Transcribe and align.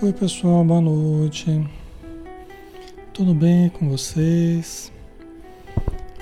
Oi 0.00 0.12
pessoal, 0.12 0.64
boa 0.64 0.80
noite. 0.80 1.68
Tudo 3.12 3.34
bem 3.34 3.68
com 3.68 3.88
vocês? 3.88 4.92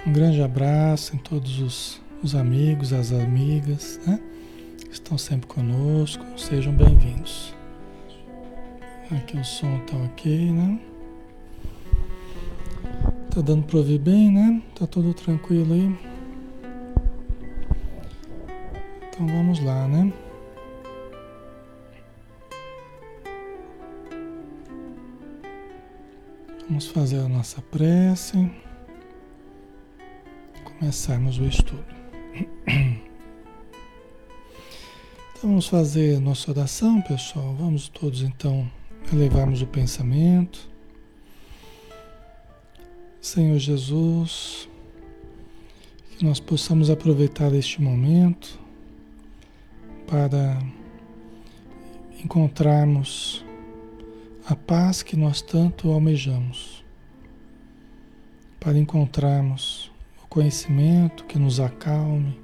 Um 0.07 0.11
grande 0.15 0.41
abraço 0.41 1.15
em 1.15 1.19
todos 1.19 1.61
os, 1.61 2.01
os 2.23 2.35
amigos, 2.35 2.95
as 2.95 3.13
amigas, 3.13 4.01
né? 4.07 4.19
Estão 4.91 5.19
sempre 5.19 5.47
conosco. 5.47 6.25
Sejam 6.39 6.73
bem-vindos. 6.73 7.55
Aqui 9.11 9.37
o 9.37 9.45
som 9.45 9.79
tá 9.81 9.95
ok, 10.07 10.53
né? 10.53 10.81
Tá 13.31 13.43
dando 13.43 13.65
para 13.65 13.77
ouvir 13.77 13.99
bem, 13.99 14.33
né? 14.33 14.63
Tá 14.75 14.87
tudo 14.87 15.13
tranquilo 15.13 15.75
aí? 15.75 15.95
Então 19.11 19.27
vamos 19.27 19.63
lá, 19.63 19.87
né? 19.87 20.11
Vamos 26.69 26.89
fazer 26.89 27.21
a 27.21 27.29
nossa 27.29 27.63
prece. 27.63 28.51
Começarmos 30.65 31.39
o 31.39 31.45
estudo. 31.45 31.85
Então 35.39 35.51
vamos 35.51 35.69
fazer 35.69 36.19
nossa 36.19 36.51
oração, 36.51 37.01
pessoal. 37.03 37.55
Vamos 37.55 37.89
todos 37.89 38.23
então 38.23 38.69
elevarmos 39.13 39.63
o 39.63 39.67
pensamento. 39.67 40.69
Senhor 43.21 43.59
Jesus, 43.59 44.69
que 46.19 46.25
nós 46.25 46.41
possamos 46.41 46.91
aproveitar 46.91 47.53
este 47.53 47.81
momento 47.81 48.59
para 50.07 50.59
encontrarmos 52.25 53.46
a 54.49 54.55
paz 54.55 55.03
que 55.03 55.17
nós 55.17 55.43
tanto 55.43 55.91
almejamos, 55.91 56.85
para 58.61 58.79
encontrarmos 58.79 59.91
o 60.23 60.27
conhecimento 60.29 61.25
que 61.25 61.37
nos 61.37 61.59
acalme, 61.59 62.39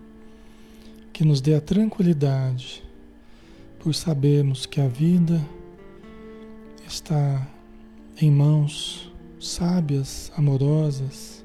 que 1.12 1.24
nos 1.24 1.40
dê 1.40 1.54
a 1.54 1.60
tranquilidade, 1.60 2.82
por 3.78 3.94
sabermos 3.94 4.66
que 4.66 4.80
a 4.80 4.88
vida 4.88 5.40
está 6.84 7.46
em 8.20 8.32
mãos 8.32 9.12
sábias, 9.38 10.32
amorosas, 10.36 11.44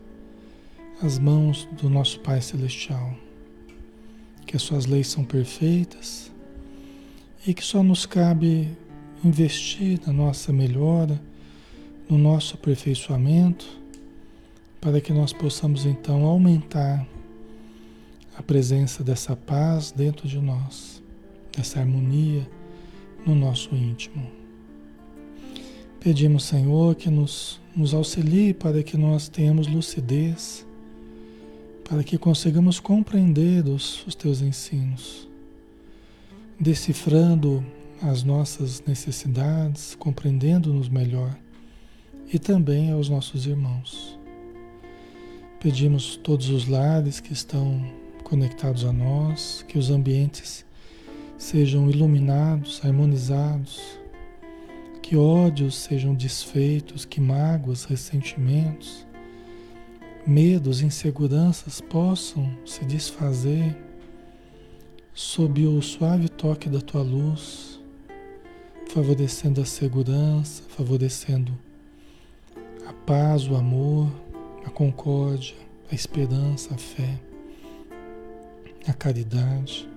as 1.03 1.19
mãos 1.19 1.69
do 1.79 1.87
nosso 1.87 2.19
Pai 2.21 2.41
Celestial, 2.41 3.13
que 4.47 4.55
as 4.55 4.63
suas 4.63 4.87
leis 4.87 5.07
são 5.07 5.23
perfeitas 5.23 6.31
e 7.45 7.53
que 7.53 7.63
só 7.63 7.83
nos 7.83 8.07
cabe 8.07 8.75
investir 9.23 9.99
na 10.05 10.13
nossa 10.13 10.53
melhora, 10.53 11.21
no 12.09 12.17
nosso 12.17 12.55
aperfeiçoamento, 12.55 13.65
para 14.79 15.01
que 15.01 15.11
nós 15.11 15.33
possamos 15.33 15.85
então 15.85 16.23
aumentar 16.23 17.05
a 18.37 18.43
presença 18.43 19.03
dessa 19.03 19.35
paz 19.35 19.91
dentro 19.91 20.27
de 20.27 20.39
nós, 20.39 21.01
dessa 21.55 21.79
harmonia 21.79 22.47
no 23.25 23.33
nosso 23.33 23.75
íntimo. 23.75 24.29
Pedimos, 25.99 26.43
Senhor, 26.43 26.95
que 26.95 27.09
nos, 27.09 27.59
nos 27.75 27.93
auxilie 27.93 28.53
para 28.53 28.83
que 28.83 28.95
nós 28.95 29.27
tenhamos 29.27 29.67
lucidez, 29.67 30.65
para 31.83 32.03
que 32.03 32.17
consigamos 32.17 32.79
compreender 32.79 33.67
os, 33.67 34.05
os 34.05 34.13
teus 34.13 34.41
ensinos, 34.41 35.27
decifrando 36.59 37.65
as 38.01 38.23
nossas 38.23 38.83
necessidades, 38.85 39.95
compreendendo-nos 39.95 40.89
melhor 40.89 41.35
e 42.31 42.37
também 42.37 42.91
aos 42.91 43.09
nossos 43.09 43.45
irmãos. 43.45 44.17
Pedimos 45.59 46.15
todos 46.17 46.49
os 46.49 46.67
lares 46.67 47.19
que 47.19 47.33
estão 47.33 47.81
conectados 48.23 48.85
a 48.85 48.93
nós, 48.93 49.63
que 49.67 49.77
os 49.77 49.89
ambientes 49.89 50.65
sejam 51.37 51.89
iluminados, 51.89 52.81
harmonizados, 52.83 53.81
que 55.01 55.15
ódios 55.15 55.75
sejam 55.77 56.13
desfeitos, 56.13 57.05
que 57.05 57.21
mágoas, 57.21 57.85
ressentimentos, 57.85 59.07
medos, 60.25 60.81
inseguranças 60.81 61.79
possam 61.79 62.51
se 62.65 62.83
desfazer 62.83 63.75
sob 65.13 65.65
o 65.65 65.81
suave 65.81 66.27
toque 66.27 66.69
da 66.69 66.81
tua 66.81 67.01
luz 67.01 67.76
favorecendo 68.97 69.61
a 69.61 69.65
segurança, 69.65 70.63
favorecendo 70.69 71.55
a 72.87 72.91
paz, 72.91 73.47
o 73.47 73.55
amor, 73.55 74.11
a 74.65 74.71
concórdia, 74.71 75.53
a 75.91 75.93
esperança, 75.93 76.73
a 76.73 76.77
fé, 76.79 77.19
a 78.87 78.93
caridade. 78.93 79.87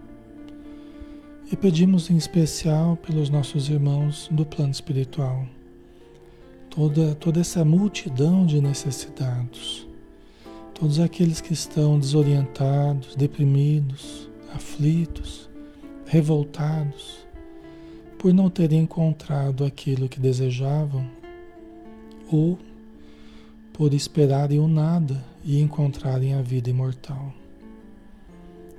E 1.50 1.56
pedimos 1.56 2.10
em 2.10 2.18
especial 2.18 2.94
pelos 2.98 3.30
nossos 3.30 3.70
irmãos 3.70 4.28
do 4.30 4.44
plano 4.44 4.70
espiritual, 4.70 5.46
toda, 6.68 7.14
toda 7.14 7.40
essa 7.40 7.64
multidão 7.64 8.44
de 8.44 8.60
necessitados, 8.60 9.88
todos 10.74 11.00
aqueles 11.00 11.40
que 11.40 11.54
estão 11.54 11.98
desorientados, 11.98 13.16
deprimidos, 13.16 14.28
aflitos, 14.52 15.48
revoltados 16.04 17.19
por 18.20 18.32
não 18.34 18.50
terem 18.50 18.80
encontrado 18.80 19.64
aquilo 19.64 20.06
que 20.06 20.20
desejavam 20.20 21.10
ou 22.30 22.58
por 23.72 23.94
esperarem 23.94 24.58
o 24.58 24.68
nada 24.68 25.24
e 25.42 25.58
encontrarem 25.58 26.34
a 26.34 26.42
vida 26.42 26.68
imortal. 26.68 27.32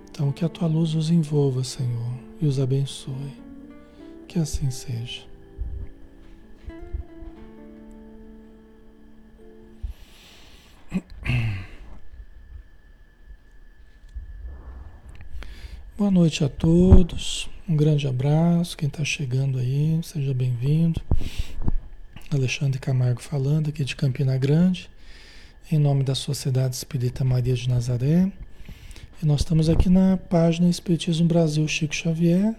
Então, 0.07 0.31
que 0.31 0.45
a 0.45 0.49
tua 0.49 0.67
luz 0.67 0.93
os 0.93 1.09
envolva, 1.09 1.63
Senhor, 1.63 2.13
e 2.39 2.45
os 2.45 2.59
abençoe. 2.59 3.33
Que 4.27 4.37
assim 4.37 4.69
seja. 4.69 5.23
Boa 15.97 16.11
noite 16.11 16.43
a 16.43 16.49
todos. 16.49 17.50
Um 17.71 17.75
grande 17.77 18.05
abraço, 18.05 18.75
quem 18.75 18.89
está 18.89 19.01
chegando 19.05 19.57
aí, 19.57 19.97
seja 20.03 20.33
bem-vindo. 20.33 20.99
Alexandre 22.29 22.77
Camargo 22.77 23.21
falando 23.21 23.69
aqui 23.69 23.85
de 23.85 23.95
Campina 23.95 24.37
Grande, 24.37 24.89
em 25.71 25.79
nome 25.79 26.03
da 26.03 26.13
Sociedade 26.13 26.75
Espírita 26.75 27.23
Maria 27.23 27.53
de 27.53 27.69
Nazaré. 27.69 28.29
E 29.23 29.25
nós 29.25 29.39
estamos 29.39 29.69
aqui 29.69 29.87
na 29.87 30.17
página 30.17 30.67
Espiritismo 30.67 31.29
Brasil 31.29 31.65
Chico 31.65 31.95
Xavier, 31.95 32.53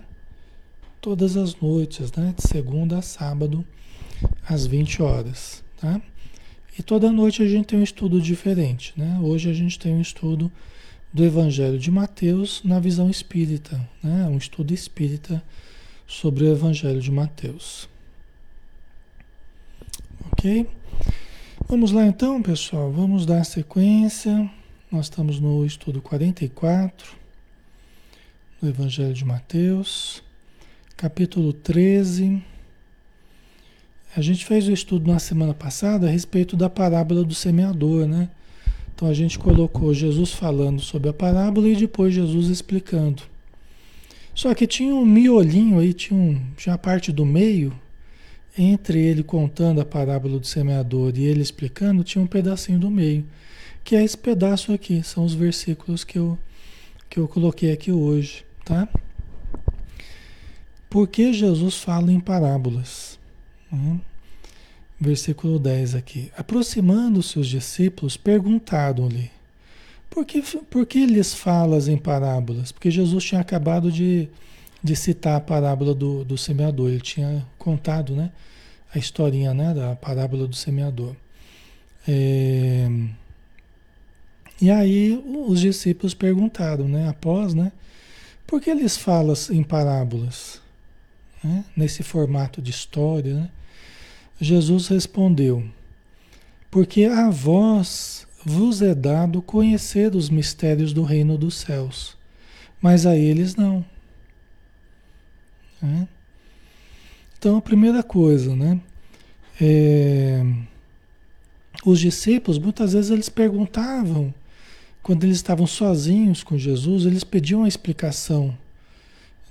todas 0.99 1.37
as 1.37 1.55
noites, 1.61 2.11
né? 2.13 2.33
De 2.35 2.49
segunda 2.49 3.01
a 3.01 3.03
sábado, 3.03 3.63
às 4.49 4.67
20 4.67 5.03
horas, 5.03 5.63
tá? 5.79 6.01
E 6.79 6.83
toda 6.83 7.13
noite 7.13 7.43
a 7.43 7.47
gente 7.47 7.67
tem 7.67 7.79
um 7.79 7.85
estudo 7.85 8.19
diferente, 8.19 8.95
né? 8.97 9.19
Hoje 9.21 9.51
a 9.51 9.53
gente 9.53 9.79
tem 9.79 9.93
um 9.93 10.01
estudo 10.01 10.51
do 11.13 11.25
Evangelho 11.25 11.79
de 11.79 11.91
Mateus 11.91 12.63
na 12.65 12.81
visão 12.81 13.11
espírita, 13.11 13.87
né? 14.03 14.27
um 14.27 14.39
estudo 14.39 14.73
espírita 14.73 15.43
sobre 16.07 16.45
o 16.45 16.53
Evangelho 16.53 17.01
de 17.01 17.11
Mateus. 17.11 17.89
Ok? 20.33 20.67
Vamos 21.69 21.93
lá 21.93 22.07
então, 22.07 22.41
pessoal, 22.43 22.91
vamos 22.91 23.27
dar 23.27 23.45
sequência. 23.45 24.51
Nós 24.91 25.07
estamos 25.07 25.39
no 25.39 25.65
estudo 25.67 26.01
44 26.01 27.17
do 28.61 28.69
Evangelho 28.69 29.13
de 29.13 29.25
Mateus, 29.25 30.23
capítulo 30.97 31.53
13. 31.53 32.43
A 34.17 34.21
gente 34.21 34.45
fez 34.45 34.67
o 34.67 34.73
estudo 34.73 35.11
na 35.11 35.19
semana 35.19 35.53
passada 35.53 36.07
a 36.07 36.11
respeito 36.11 36.57
da 36.57 36.71
parábola 36.71 37.23
do 37.25 37.35
semeador, 37.35 38.07
né? 38.07 38.31
Então 39.03 39.11
a 39.11 39.15
gente 39.15 39.37
colocou 39.37 39.93
Jesus 39.93 40.31
falando 40.31 40.81
sobre 40.81 41.09
a 41.09 41.13
parábola 41.13 41.69
e 41.69 41.75
depois 41.75 42.15
Jesus 42.15 42.47
explicando. 42.47 43.25
Só 44.33 44.55
que 44.55 44.65
tinha 44.65 44.95
um 44.95 45.05
miolinho 45.05 45.81
aí, 45.81 45.93
tinha, 45.93 46.17
um, 46.17 46.41
tinha 46.57 46.77
a 46.77 46.79
parte 46.79 47.11
do 47.11 47.27
meio, 47.27 47.77
entre 48.57 49.01
ele 49.01 49.25
contando 49.25 49.81
a 49.81 49.85
parábola 49.85 50.39
do 50.39 50.47
semeador 50.47 51.13
e 51.17 51.25
ele 51.25 51.43
explicando, 51.43 52.05
tinha 52.05 52.23
um 52.23 52.29
pedacinho 52.29 52.79
do 52.79 52.89
meio, 52.89 53.27
que 53.83 53.97
é 53.97 54.05
esse 54.05 54.17
pedaço 54.17 54.73
aqui, 54.73 55.03
são 55.03 55.25
os 55.25 55.35
versículos 55.35 56.05
que 56.05 56.17
eu, 56.17 56.39
que 57.11 57.19
eu 57.19 57.27
coloquei 57.27 57.73
aqui 57.73 57.91
hoje, 57.91 58.45
tá? 58.65 58.89
Por 60.89 61.09
que 61.09 61.33
Jesus 61.33 61.77
fala 61.77 62.13
em 62.13 62.21
parábolas? 62.21 63.19
Hum? 63.73 63.99
Versículo 65.03 65.59
10 65.59 65.97
aqui. 65.97 66.31
Aproximando-se 66.37 67.39
os 67.39 67.49
discípulos, 67.49 68.17
perguntaram-lhe: 68.17 69.31
por 70.09 70.25
que, 70.25 70.43
por 70.43 70.87
que 70.87 71.05
lhes 71.05 71.35
falas 71.35 71.89
em 71.89 71.97
parábolas? 71.97 72.71
Porque 72.71 72.91
Jesus 72.91 73.25
tinha 73.25 73.41
acabado 73.41 73.91
de, 73.91 74.29
de 74.83 74.95
citar 74.95 75.37
a 75.37 75.41
parábola 75.41 75.95
do, 75.95 76.25
do 76.25 76.39
semeador. 76.39 76.91
Ele 76.91 77.01
tinha 77.01 77.45
contado, 77.59 78.15
né? 78.15 78.31
A 78.95 78.99
historinha, 78.99 79.53
né? 79.53 79.75
Da 79.75 79.97
parábola 79.97 80.47
do 80.47 80.55
semeador. 80.55 81.17
É... 82.07 82.89
E 84.61 84.71
aí 84.71 85.21
os 85.47 85.61
discípulos 85.61 86.15
perguntaram, 86.15 86.87
né? 86.87 87.09
Após, 87.09 87.55
né? 87.55 87.73
Por 88.47 88.61
que 88.61 88.71
eles 88.71 88.97
falam 88.97 89.35
em 89.51 89.63
parábolas? 89.63 90.61
Né? 91.43 91.65
Nesse 91.77 92.03
formato 92.03 92.63
de 92.63 92.71
história, 92.71 93.35
né? 93.35 93.51
Jesus 94.41 94.89
respondeu: 94.89 95.65
Porque 96.71 97.05
a 97.05 97.31
vós 97.31 98.27
vos 98.45 98.83
é 98.83 98.95
dado 98.95 99.41
conhecer 99.41 100.15
os 100.15 100.29
mistérios 100.29 100.93
do 100.93 101.03
reino 101.03 101.39
dos 101.39 101.57
céus, 101.57 102.17
mas 102.81 103.07
a 103.07 103.17
eles 103.17 103.55
não. 103.55 103.85
Né? 105.81 106.09
Então, 107.39 107.57
a 107.57 107.63
primeira 107.63 108.03
coisa, 108.03 108.55
né? 108.55 108.81
É, 109.61 110.45
os 111.85 111.99
discípulos, 111.99 112.59
muitas 112.59 112.93
vezes, 112.93 113.11
eles 113.11 113.29
perguntavam, 113.29 114.33
quando 115.03 115.25
eles 115.25 115.37
estavam 115.37 115.67
sozinhos 115.67 116.45
com 116.45 116.57
Jesus, 116.57 117.05
eles 117.05 117.25
pediam 117.25 117.65
a 117.65 117.69
explicação 117.69 118.57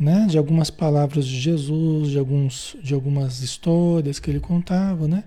né, 0.01 0.25
de 0.27 0.35
algumas 0.35 0.71
palavras 0.71 1.27
de 1.27 1.39
Jesus, 1.39 2.09
de, 2.09 2.17
alguns, 2.17 2.75
de 2.81 2.91
algumas 2.91 3.43
histórias 3.43 4.17
que 4.17 4.31
ele 4.31 4.39
contava, 4.39 5.07
né? 5.07 5.23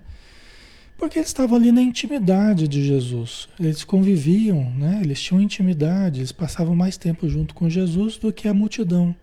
Porque 0.97 1.17
eles 1.17 1.29
estavam 1.29 1.55
ali 1.55 1.71
na 1.71 1.81
intimidade 1.81 2.67
de 2.67 2.85
Jesus. 2.85 3.47
Eles 3.57 3.85
conviviam, 3.85 4.69
né? 4.71 4.99
Eles 5.01 5.21
tinham 5.21 5.41
intimidade, 5.41 6.19
eles 6.19 6.33
passavam 6.33 6.75
mais 6.75 6.97
tempo 6.97 7.29
junto 7.29 7.55
com 7.55 7.69
Jesus 7.69 8.17
do 8.17 8.33
que 8.33 8.49
a 8.49 8.53
multidão, 8.53 9.15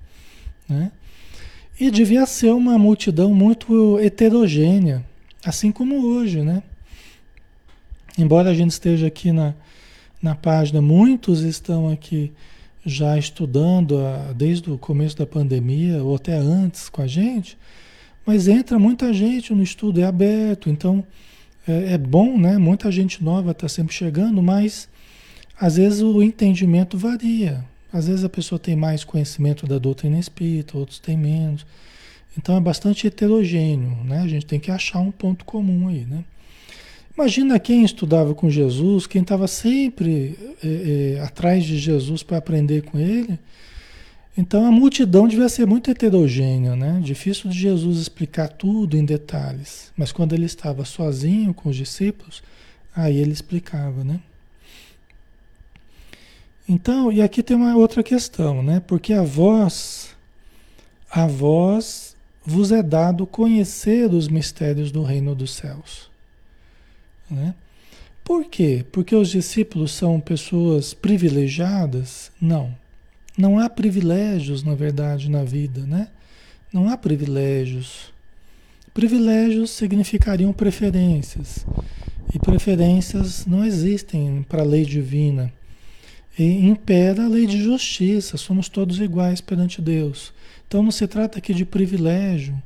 né? 0.66 0.90
E 1.78 1.90
devia 1.90 2.24
ser 2.24 2.54
uma 2.54 2.78
multidão 2.78 3.34
muito 3.34 3.98
heterogênea, 3.98 5.04
assim 5.44 5.70
como 5.70 6.06
hoje, 6.06 6.40
né? 6.40 6.62
Embora 8.16 8.48
a 8.48 8.54
gente 8.54 8.70
esteja 8.70 9.06
aqui 9.06 9.32
na, 9.32 9.54
na 10.22 10.34
página, 10.34 10.80
muitos 10.80 11.42
estão 11.42 11.90
aqui 11.90 12.32
já 12.84 13.16
estudando 13.16 13.98
a, 13.98 14.32
desde 14.32 14.70
o 14.70 14.78
começo 14.78 15.16
da 15.16 15.26
pandemia 15.26 16.02
ou 16.02 16.16
até 16.16 16.34
antes 16.34 16.88
com 16.88 17.02
a 17.02 17.06
gente, 17.06 17.56
mas 18.26 18.48
entra 18.48 18.78
muita 18.78 19.12
gente 19.12 19.54
no 19.54 19.62
estudo, 19.62 20.00
é 20.00 20.04
aberto, 20.04 20.68
então 20.68 21.04
é, 21.66 21.94
é 21.94 21.98
bom, 21.98 22.38
né? 22.38 22.58
Muita 22.58 22.90
gente 22.90 23.22
nova 23.22 23.52
está 23.52 23.68
sempre 23.68 23.94
chegando, 23.94 24.42
mas 24.42 24.88
às 25.60 25.76
vezes 25.76 26.00
o 26.00 26.22
entendimento 26.22 26.96
varia. 26.96 27.64
Às 27.92 28.06
vezes 28.06 28.24
a 28.24 28.28
pessoa 28.28 28.58
tem 28.58 28.74
mais 28.74 29.04
conhecimento 29.04 29.66
da 29.66 29.78
doutrina 29.78 30.18
espírita, 30.18 30.78
outros 30.78 30.98
têm 30.98 31.16
menos. 31.16 31.66
Então 32.36 32.56
é 32.56 32.60
bastante 32.60 33.06
heterogêneo, 33.06 34.02
né? 34.04 34.20
A 34.20 34.28
gente 34.28 34.46
tem 34.46 34.58
que 34.58 34.70
achar 34.70 35.00
um 35.00 35.10
ponto 35.10 35.44
comum 35.44 35.88
aí, 35.88 36.06
né? 36.06 36.24
Imagina 37.16 37.58
quem 37.58 37.84
estudava 37.84 38.34
com 38.34 38.48
Jesus, 38.48 39.06
quem 39.06 39.20
estava 39.20 39.46
sempre 39.46 40.38
é, 40.64 41.16
é, 41.18 41.20
atrás 41.20 41.64
de 41.64 41.78
Jesus 41.78 42.22
para 42.22 42.38
aprender 42.38 42.82
com 42.82 42.98
ele. 42.98 43.38
Então 44.36 44.64
a 44.64 44.70
multidão 44.70 45.28
devia 45.28 45.48
ser 45.48 45.66
muito 45.66 45.90
heterogênea, 45.90 46.74
né? 46.74 47.00
Difícil 47.02 47.50
de 47.50 47.58
Jesus 47.58 47.98
explicar 47.98 48.48
tudo 48.48 48.96
em 48.96 49.04
detalhes. 49.04 49.92
Mas 49.94 50.10
quando 50.10 50.32
ele 50.32 50.46
estava 50.46 50.86
sozinho 50.86 51.52
com 51.52 51.68
os 51.68 51.76
discípulos, 51.76 52.42
aí 52.96 53.18
ele 53.18 53.32
explicava, 53.32 54.02
né? 54.02 54.18
Então, 56.66 57.12
e 57.12 57.20
aqui 57.20 57.42
tem 57.42 57.56
uma 57.56 57.76
outra 57.76 58.02
questão, 58.02 58.62
né? 58.62 58.80
Porque 58.80 59.12
a 59.12 59.22
voz, 59.22 60.16
a 61.10 61.26
voz 61.26 62.16
vos 62.42 62.72
é 62.72 62.82
dado 62.82 63.26
conhecer 63.26 64.10
os 64.10 64.28
mistérios 64.28 64.90
do 64.90 65.02
reino 65.02 65.34
dos 65.34 65.52
céus. 65.52 66.11
Né? 67.32 67.54
Por 68.22 68.44
quê? 68.44 68.84
Porque 68.92 69.14
os 69.16 69.30
discípulos 69.30 69.92
são 69.92 70.20
pessoas 70.20 70.94
privilegiadas? 70.94 72.30
Não. 72.40 72.74
Não 73.36 73.58
há 73.58 73.68
privilégios, 73.68 74.62
na 74.62 74.74
verdade, 74.74 75.30
na 75.30 75.42
vida, 75.42 75.80
né? 75.80 76.08
Não 76.72 76.88
há 76.88 76.96
privilégios. 76.96 78.12
Privilégios 78.92 79.70
significariam 79.70 80.52
preferências. 80.52 81.66
E 82.34 82.38
preferências 82.38 83.46
não 83.46 83.64
existem 83.64 84.44
para 84.48 84.62
a 84.62 84.66
lei 84.66 84.84
divina. 84.84 85.52
E 86.38 86.44
impera 86.66 87.24
a 87.24 87.28
lei 87.28 87.46
de 87.46 87.62
justiça, 87.62 88.36
somos 88.36 88.68
todos 88.68 89.00
iguais 89.00 89.40
perante 89.40 89.82
Deus. 89.82 90.32
Então 90.66 90.82
não 90.82 90.90
se 90.90 91.06
trata 91.06 91.38
aqui 91.38 91.52
de 91.52 91.64
privilégio, 91.64 92.60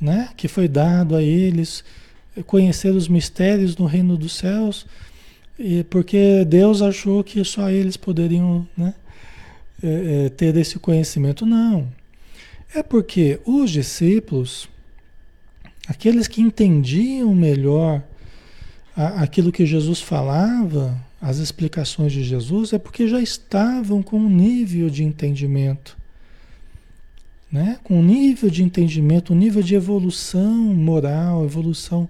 né? 0.00 0.30
Que 0.36 0.48
foi 0.48 0.68
dado 0.68 1.14
a 1.16 1.22
eles 1.22 1.84
conhecer 2.46 2.90
os 2.90 3.08
mistérios 3.08 3.74
do 3.74 3.84
reino 3.84 4.16
dos 4.16 4.34
céus, 4.34 4.86
e 5.58 5.84
porque 5.84 6.44
Deus 6.46 6.80
achou 6.80 7.22
que 7.22 7.44
só 7.44 7.68
eles 7.68 7.96
poderiam 7.96 8.66
né, 8.76 8.94
é, 9.82 10.26
é, 10.26 10.28
ter 10.30 10.56
esse 10.56 10.78
conhecimento. 10.78 11.44
Não. 11.44 11.88
É 12.74 12.82
porque 12.82 13.38
os 13.44 13.70
discípulos, 13.70 14.68
aqueles 15.86 16.26
que 16.26 16.40
entendiam 16.40 17.34
melhor 17.34 18.02
a, 18.96 19.22
aquilo 19.22 19.52
que 19.52 19.66
Jesus 19.66 20.00
falava, 20.00 20.98
as 21.20 21.36
explicações 21.36 22.12
de 22.12 22.24
Jesus, 22.24 22.72
é 22.72 22.78
porque 22.78 23.06
já 23.06 23.20
estavam 23.20 24.02
com 24.02 24.18
um 24.18 24.30
nível 24.30 24.88
de 24.88 25.04
entendimento 25.04 26.01
né? 27.52 27.78
com 27.84 28.00
um 28.00 28.02
nível 28.02 28.48
de 28.48 28.64
entendimento, 28.64 29.34
um 29.34 29.36
nível 29.36 29.62
de 29.62 29.74
evolução 29.74 30.50
moral, 30.50 31.44
evolução 31.44 32.08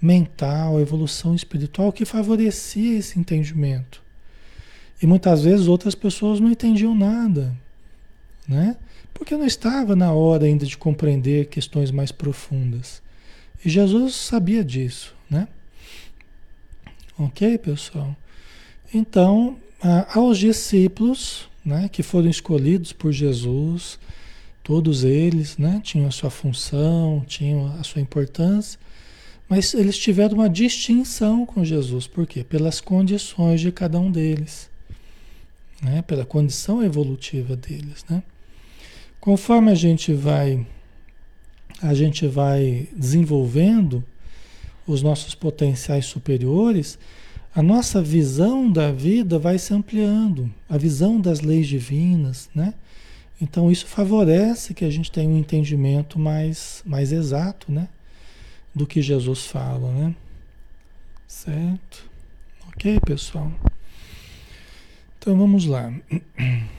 mental, 0.00 0.80
evolução 0.80 1.34
espiritual 1.34 1.92
que 1.92 2.06
favorecia 2.06 2.98
esse 2.98 3.18
entendimento. 3.18 4.02
E 5.02 5.06
muitas 5.06 5.44
vezes 5.44 5.68
outras 5.68 5.94
pessoas 5.94 6.40
não 6.40 6.50
entendiam 6.50 6.94
nada, 6.94 7.54
né? 8.48 8.76
Porque 9.12 9.36
não 9.36 9.44
estava 9.46 9.94
na 9.94 10.12
hora 10.12 10.46
ainda 10.46 10.64
de 10.64 10.78
compreender 10.78 11.46
questões 11.46 11.90
mais 11.90 12.10
profundas. 12.10 13.02
E 13.64 13.68
Jesus 13.68 14.14
sabia 14.14 14.64
disso, 14.64 15.14
né? 15.28 15.48
Ok, 17.18 17.58
pessoal? 17.58 18.16
Então, 18.94 19.58
aos 20.14 20.38
discípulos, 20.38 21.48
né, 21.64 21.88
que 21.88 22.02
foram 22.02 22.30
escolhidos 22.30 22.92
por 22.92 23.12
Jesus, 23.12 23.98
Todos 24.68 25.02
eles 25.02 25.56
né, 25.56 25.80
tinham 25.82 26.06
a 26.06 26.10
sua 26.10 26.28
função, 26.28 27.24
tinham 27.26 27.74
a 27.80 27.82
sua 27.82 28.02
importância, 28.02 28.78
mas 29.48 29.72
eles 29.72 29.96
tiveram 29.96 30.34
uma 30.34 30.50
distinção 30.50 31.46
com 31.46 31.64
Jesus. 31.64 32.06
Por 32.06 32.26
quê? 32.26 32.44
Pelas 32.44 32.78
condições 32.78 33.62
de 33.62 33.72
cada 33.72 33.98
um 33.98 34.12
deles, 34.12 34.68
né, 35.82 36.02
pela 36.02 36.26
condição 36.26 36.82
evolutiva 36.82 37.56
deles. 37.56 38.04
Né? 38.10 38.22
Conforme 39.18 39.70
a 39.70 39.74
gente 39.74 40.12
vai, 40.12 40.66
a 41.80 41.94
gente 41.94 42.26
vai 42.26 42.90
desenvolvendo 42.94 44.04
os 44.86 45.02
nossos 45.02 45.34
potenciais 45.34 46.04
superiores, 46.04 46.98
a 47.54 47.62
nossa 47.62 48.02
visão 48.02 48.70
da 48.70 48.92
vida 48.92 49.38
vai 49.38 49.58
se 49.58 49.72
ampliando, 49.72 50.52
a 50.68 50.76
visão 50.76 51.18
das 51.18 51.40
leis 51.40 51.66
divinas, 51.66 52.50
né? 52.54 52.74
Então 53.40 53.70
isso 53.70 53.86
favorece 53.86 54.74
que 54.74 54.84
a 54.84 54.90
gente 54.90 55.12
tenha 55.12 55.28
um 55.28 55.38
entendimento 55.38 56.18
mais, 56.18 56.82
mais 56.84 57.12
exato, 57.12 57.70
né? 57.70 57.88
Do 58.74 58.86
que 58.86 59.00
Jesus 59.00 59.46
fala, 59.46 59.92
né? 59.92 60.14
Certo? 61.26 62.08
Ok, 62.68 62.98
pessoal? 63.00 63.52
Então 65.18 65.36
vamos 65.36 65.66
lá. 65.66 65.92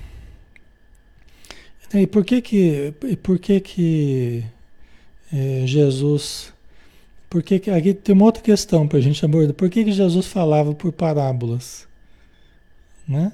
E 1.92 2.06
por 2.06 2.24
que 2.24 2.40
que, 2.40 2.94
por 3.24 3.40
que, 3.40 3.60
que 3.60 4.46
é, 5.34 5.64
Jesus... 5.66 6.54
Por 7.28 7.42
que, 7.42 7.58
que 7.60 7.72
aqui 7.72 7.96
tem 7.96 8.14
uma 8.14 8.26
outra 8.26 8.44
questão 8.44 8.88
para 8.88 9.00
a 9.00 9.02
gente 9.02 9.26
abordar. 9.26 9.56
Por 9.56 9.70
que, 9.72 9.84
que 9.84 9.92
Jesus 9.92 10.28
falava 10.28 10.74
por 10.76 10.92
parábolas? 10.92 11.88
Né? 13.08 13.34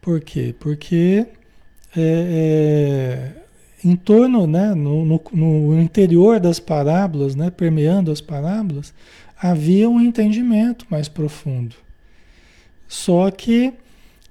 Por 0.00 0.20
quê? 0.20 0.54
Porque 0.58 1.26
é, 1.96 3.32
é, 3.36 3.42
em 3.84 3.94
torno, 3.96 4.46
né, 4.46 4.74
no, 4.74 5.04
no, 5.04 5.22
no, 5.32 5.80
interior 5.80 6.40
das 6.40 6.58
parábolas, 6.58 7.34
né, 7.34 7.50
permeando 7.50 8.10
as 8.10 8.20
parábolas, 8.20 8.92
havia 9.40 9.88
um 9.88 10.00
entendimento 10.00 10.86
mais 10.88 11.08
profundo. 11.08 11.76
Só 12.88 13.30
que 13.30 13.72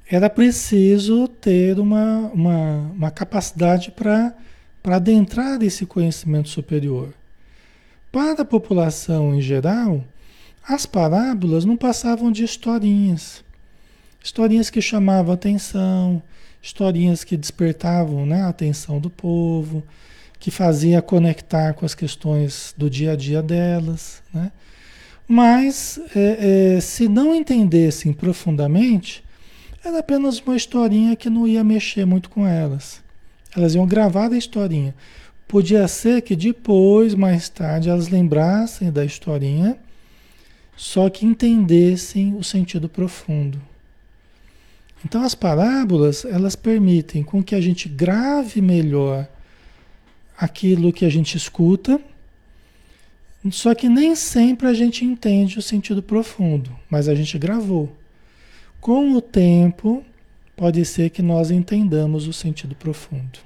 era 0.10 0.30
preciso 0.30 1.28
ter 1.28 1.80
uma, 1.80 2.32
uma, 2.34 2.78
uma 2.96 3.12
capacidade 3.12 3.92
para 3.92 4.34
adentrar 4.84 5.62
esse 5.64 5.86
conhecimento 5.86 6.50
superior. 6.50 7.14
Para 8.12 8.42
a 8.42 8.46
população 8.46 9.34
em 9.34 9.42
geral, 9.42 10.04
as 10.68 10.86
parábolas 10.86 11.66
não 11.66 11.76
passavam 11.76 12.32
de 12.32 12.44
historinhas. 12.44 13.44
Historinhas 14.24 14.70
que 14.70 14.82
chamavam 14.82 15.34
atenção, 15.34 16.22
historinhas 16.64 17.26
que 17.26 17.36
despertavam 17.36 18.26
né, 18.26 18.44
a 18.44 18.48
atenção 18.48 18.98
do 18.98 19.10
povo, 19.10 19.84
que 20.40 20.50
fazia 20.50 21.02
conectar 21.02 21.74
com 21.74 21.86
as 21.86 21.94
questões 21.94 22.74
do 22.78 22.90
dia 22.90 23.12
a 23.12 23.16
dia 23.18 23.44
delas, 23.44 24.24
né? 24.34 24.50
Mas 25.28 26.00
é, 26.16 26.76
é, 26.76 26.82
se 26.82 27.08
não 27.08 27.34
entendessem 27.34 28.12
profundamente, 28.12 29.24
era 29.84 30.00
apenas 30.00 30.40
uma 30.40 30.56
historinha 30.56 31.16
que 31.16 31.30
não 31.30 31.48
ia 31.48 31.64
mexer 31.64 32.06
muito 32.06 32.30
com 32.30 32.46
elas. 32.46 33.02
Elas 33.56 33.76
iam 33.76 33.86
gravar 33.86 34.32
a 34.32 34.38
historinha. 34.38 34.94
Podia 35.48 35.88
ser 35.88 36.22
que 36.22 36.36
depois, 36.36 37.16
mais 37.16 37.48
tarde, 37.48 37.90
elas 37.90 38.10
lembrassem 38.10 38.92
da 38.92 39.06
historinha, 39.06 39.78
só 40.76 41.10
que 41.10 41.26
entendessem 41.26 42.36
o 42.36 42.44
sentido 42.44 42.90
profundo. 42.90 43.62
Então 45.06 45.24
as 45.24 45.36
parábolas, 45.36 46.26
elas 46.26 46.56
permitem 46.56 47.24
com 47.24 47.44
que 47.44 47.56
a 47.56 47.62
gente 47.62 47.90
grave 47.90 48.62
melhor 48.62 49.28
aquilo 50.38 50.94
que 50.94 51.06
a 51.06 51.10
gente 51.10 51.36
escuta, 51.36 52.00
só 53.52 53.76
que 53.76 53.90
nem 53.90 54.16
sempre 54.16 54.68
a 54.68 54.74
gente 54.74 55.04
entende 55.04 55.60
o 55.60 55.62
sentido 55.62 56.02
profundo, 56.02 56.72
mas 56.90 57.10
a 57.10 57.16
gente 57.16 57.38
gravou. 57.38 57.94
Com 58.80 59.14
o 59.14 59.22
tempo, 59.22 60.04
pode 60.56 60.84
ser 60.86 61.10
que 61.10 61.22
nós 61.22 61.52
entendamos 61.52 62.28
o 62.28 62.34
sentido 62.34 62.74
profundo. 62.74 63.40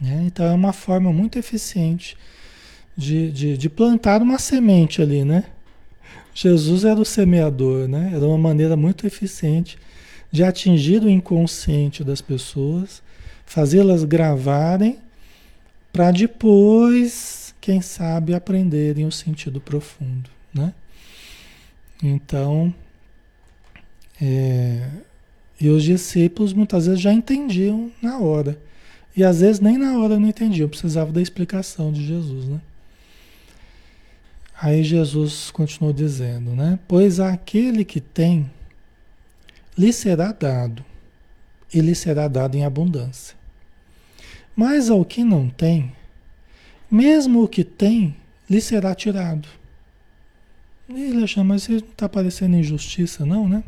Né? 0.00 0.24
Então 0.26 0.44
é 0.44 0.52
uma 0.52 0.72
forma 0.72 1.12
muito 1.12 1.38
eficiente 1.38 2.16
de, 2.96 3.30
de, 3.30 3.56
de, 3.56 3.68
plantar 3.68 4.22
uma 4.22 4.38
semente 4.38 5.00
ali, 5.00 5.24
né? 5.24 5.44
Jesus 6.34 6.84
era 6.84 6.98
o 7.00 7.04
semeador, 7.04 7.88
né? 7.88 8.12
Era 8.14 8.26
uma 8.26 8.38
maneira 8.38 8.76
muito 8.76 9.06
eficiente 9.06 9.78
de 10.30 10.42
atingir 10.42 11.02
o 11.02 11.08
inconsciente 11.08 12.04
das 12.04 12.20
pessoas, 12.20 13.02
fazê-las 13.44 14.04
gravarem 14.04 14.98
para 15.92 16.10
depois, 16.10 17.54
quem 17.60 17.80
sabe, 17.80 18.34
aprenderem 18.34 19.06
o 19.06 19.12
sentido 19.12 19.60
profundo, 19.60 20.28
né? 20.52 20.74
Então, 22.02 22.74
é, 24.20 24.88
e 25.60 25.68
os 25.68 25.82
discípulos 25.82 26.52
muitas 26.52 26.86
vezes 26.86 27.00
já 27.00 27.12
entendiam 27.12 27.90
na 28.02 28.18
hora. 28.18 28.58
E 29.16 29.24
às 29.24 29.40
vezes 29.40 29.60
nem 29.60 29.78
na 29.78 29.98
hora 29.98 30.18
não 30.18 30.28
entendiam, 30.28 30.68
precisava 30.68 31.10
da 31.10 31.22
explicação 31.22 31.90
de 31.90 32.06
Jesus, 32.06 32.46
né? 32.46 32.60
Aí 34.60 34.82
Jesus 34.82 35.50
continuou 35.50 35.92
dizendo, 35.92 36.50
né? 36.50 36.78
Pois 36.86 37.20
aquele 37.20 37.84
que 37.84 38.00
tem, 38.00 38.50
lhe 39.76 39.92
será 39.92 40.32
dado, 40.32 40.84
e 41.72 41.80
lhe 41.80 41.94
será 41.94 42.28
dado 42.28 42.56
em 42.56 42.64
abundância. 42.64 43.36
Mas 44.54 44.88
ao 44.88 45.04
que 45.04 45.22
não 45.22 45.48
tem, 45.48 45.92
mesmo 46.90 47.42
o 47.42 47.48
que 47.48 47.64
tem, 47.64 48.16
lhe 48.48 48.60
será 48.60 48.94
tirado. 48.94 49.48
E 50.88 51.02
ele 51.02 51.24
achou, 51.24 51.44
mas 51.44 51.62
isso 51.62 51.72
não 51.72 51.78
está 51.78 52.08
parecendo 52.08 52.56
injustiça, 52.56 53.26
não, 53.26 53.48
né? 53.48 53.64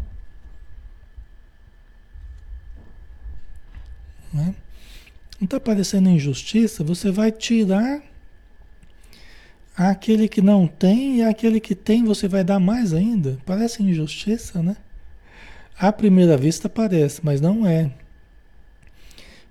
Não 5.41 5.45
está 5.45 5.61
parecendo 5.61 6.09
injustiça? 6.09 6.83
Você 6.83 7.11
vai 7.11 7.31
tirar 7.31 8.03
aquele 9.77 10.29
que 10.29 10.43
não 10.43 10.67
tem 10.67 11.19
e 11.19 11.23
aquele 11.23 11.61
que 11.61 11.75
tem 11.75 12.05
você 12.05 12.27
vai 12.27 12.43
dar 12.43 12.59
mais 12.59 12.93
ainda? 12.93 13.39
Parece 13.47 13.83
injustiça, 13.83 14.63
né? 14.63 14.77
À 15.79 15.93
primeira 15.93 16.37
vista 16.37 16.69
parece, 16.69 17.21
mas 17.23 17.41
não 17.41 17.67
é. 17.67 17.91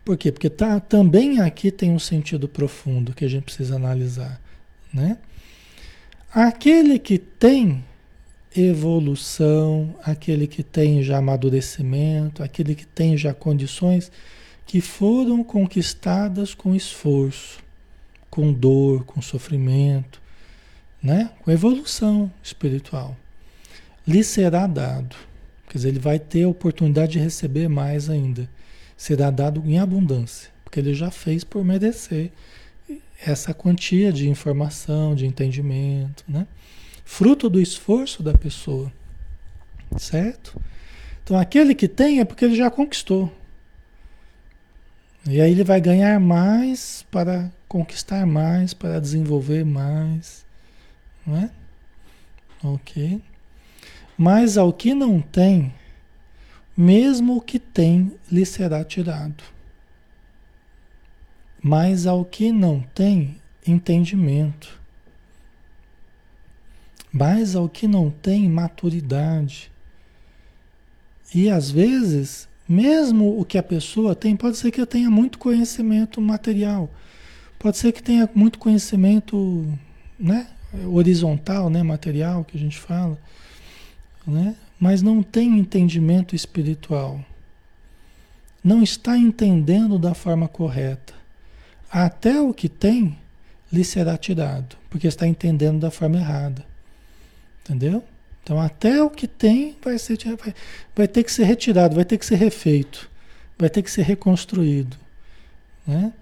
Por 0.03 0.17
quê? 0.17 0.31
Porque 0.31 0.49
tá, 0.49 0.79
também 0.79 1.39
aqui 1.39 1.71
tem 1.71 1.91
um 1.91 1.99
sentido 1.99 2.47
profundo 2.47 3.13
que 3.13 3.23
a 3.23 3.27
gente 3.29 3.43
precisa 3.43 3.75
analisar. 3.75 4.41
Né? 4.93 5.17
Aquele 6.33 6.99
que 6.99 7.17
tem 7.17 7.83
evolução, 8.55 9.95
aquele 10.03 10.47
que 10.47 10.63
tem 10.63 11.01
já 11.01 11.17
amadurecimento, 11.17 12.43
aquele 12.43 12.75
que 12.75 12.85
tem 12.85 13.17
já 13.17 13.33
condições 13.33 14.11
que 14.65 14.81
foram 14.81 15.43
conquistadas 15.43 16.53
com 16.53 16.75
esforço, 16.75 17.59
com 18.29 18.51
dor, 18.51 19.05
com 19.05 19.21
sofrimento, 19.21 20.21
né? 21.01 21.31
com 21.41 21.51
evolução 21.51 22.31
espiritual. 22.43 23.15
Lhe 24.05 24.23
será 24.23 24.67
dado. 24.67 25.15
Quer 25.77 25.81
dizer, 25.81 25.89
ele 25.89 25.99
vai 25.99 26.17
ter 26.17 26.41
a 26.41 26.49
oportunidade 26.49 27.11
de 27.11 27.19
receber 27.19 27.67
mais 27.67 28.09
ainda 28.09 28.49
será 28.97 29.29
dado 29.29 29.61
em 29.63 29.77
abundância, 29.77 30.49
porque 30.63 30.79
ele 30.79 30.95
já 30.95 31.11
fez 31.11 31.43
por 31.43 31.63
merecer 31.63 32.31
essa 33.23 33.53
quantia 33.53 34.11
de 34.11 34.27
informação, 34.27 35.13
de 35.13 35.27
entendimento, 35.27 36.23
né? 36.27 36.47
Fruto 37.05 37.47
do 37.47 37.61
esforço 37.61 38.23
da 38.23 38.33
pessoa, 38.33 38.91
certo? 39.99 40.59
Então 41.23 41.37
aquele 41.37 41.75
que 41.75 41.87
tem 41.87 42.19
é 42.19 42.25
porque 42.25 42.45
ele 42.45 42.55
já 42.55 42.71
conquistou. 42.71 43.31
E 45.27 45.39
aí 45.39 45.51
ele 45.51 45.63
vai 45.63 45.79
ganhar 45.79 46.19
mais 46.19 47.05
para 47.11 47.51
conquistar 47.67 48.25
mais, 48.25 48.73
para 48.73 48.99
desenvolver 48.99 49.63
mais, 49.63 50.43
não 51.23 51.37
é? 51.37 51.51
Ok. 52.63 53.21
Mas 54.17 54.57
ao 54.57 54.73
que 54.73 54.93
não 54.93 55.21
tem, 55.21 55.73
mesmo 56.75 57.37
o 57.37 57.41
que 57.41 57.59
tem 57.59 58.11
lhe 58.31 58.45
será 58.45 58.83
tirado. 58.83 59.43
Mas 61.61 62.07
ao 62.07 62.25
que 62.25 62.51
não 62.51 62.81
tem 62.81 63.37
entendimento, 63.65 64.79
mas 67.11 67.55
ao 67.55 67.67
que 67.67 67.87
não 67.87 68.09
tem 68.09 68.49
maturidade, 68.49 69.71
e 71.33 71.49
às 71.49 71.69
vezes, 71.69 72.47
mesmo 72.67 73.39
o 73.39 73.43
que 73.43 73.57
a 73.57 73.63
pessoa 73.63 74.15
tem, 74.15 74.35
pode 74.35 74.57
ser 74.57 74.71
que 74.71 74.85
tenha 74.85 75.09
muito 75.09 75.37
conhecimento 75.37 76.21
material, 76.21 76.89
pode 77.59 77.77
ser 77.77 77.91
que 77.91 78.01
tenha 78.01 78.29
muito 78.33 78.59
conhecimento 78.59 79.67
né, 80.17 80.47
horizontal, 80.85 81.69
né, 81.69 81.83
material, 81.83 82.45
que 82.45 82.55
a 82.55 82.59
gente 82.59 82.77
fala, 82.77 83.19
né? 84.27 84.55
mas 84.79 85.01
não 85.01 85.23
tem 85.23 85.57
entendimento 85.57 86.35
espiritual. 86.35 87.23
Não 88.63 88.83
está 88.83 89.17
entendendo 89.17 89.97
da 89.97 90.13
forma 90.13 90.47
correta. 90.47 91.13
Até 91.89 92.41
o 92.41 92.53
que 92.53 92.67
tem 92.67 93.17
lhe 93.71 93.83
será 93.83 94.17
tirado, 94.17 94.75
porque 94.89 95.07
está 95.07 95.25
entendendo 95.25 95.79
da 95.79 95.89
forma 95.89 96.17
errada. 96.17 96.65
Entendeu? 97.63 98.03
Então, 98.43 98.59
até 98.59 99.01
o 99.01 99.09
que 99.09 99.27
tem 99.27 99.75
vai, 99.81 99.97
ser, 99.97 100.17
vai, 100.35 100.53
vai 100.95 101.07
ter 101.07 101.23
que 101.23 101.31
ser 101.31 101.43
retirado, 101.43 101.95
vai 101.95 102.05
ter 102.05 102.17
que 102.17 102.25
ser 102.25 102.35
refeito, 102.35 103.09
vai 103.57 103.69
ter 103.69 103.81
que 103.81 103.91
ser 103.91 104.03
reconstruído. 104.03 104.97
Né? 105.85 106.13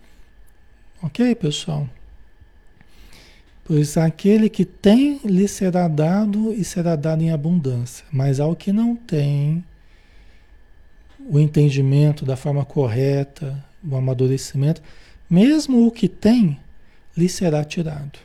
Ok, 1.01 1.35
pessoal? 1.35 1.88
Pois 3.67 3.98
aquele 3.98 4.48
que 4.48 4.63
tem 4.63 5.19
lhe 5.25 5.48
será 5.48 5.88
dado 5.88 6.53
e 6.53 6.63
será 6.63 6.95
dado 6.95 7.24
em 7.24 7.31
abundância, 7.31 8.05
mas 8.12 8.39
ao 8.39 8.55
que 8.55 8.72
não 8.72 8.95
tem 8.95 9.65
o 11.27 11.39
entendimento 11.39 12.24
da 12.24 12.38
forma 12.38 12.63
correta, 12.63 13.65
o 13.84 13.95
amadurecimento, 13.95 14.84
mesmo 15.27 15.88
o 15.88 15.91
que 15.91 16.07
tem, 16.07 16.60
lhe 17.17 17.27
será 17.27 17.63
tirado. 17.63 18.19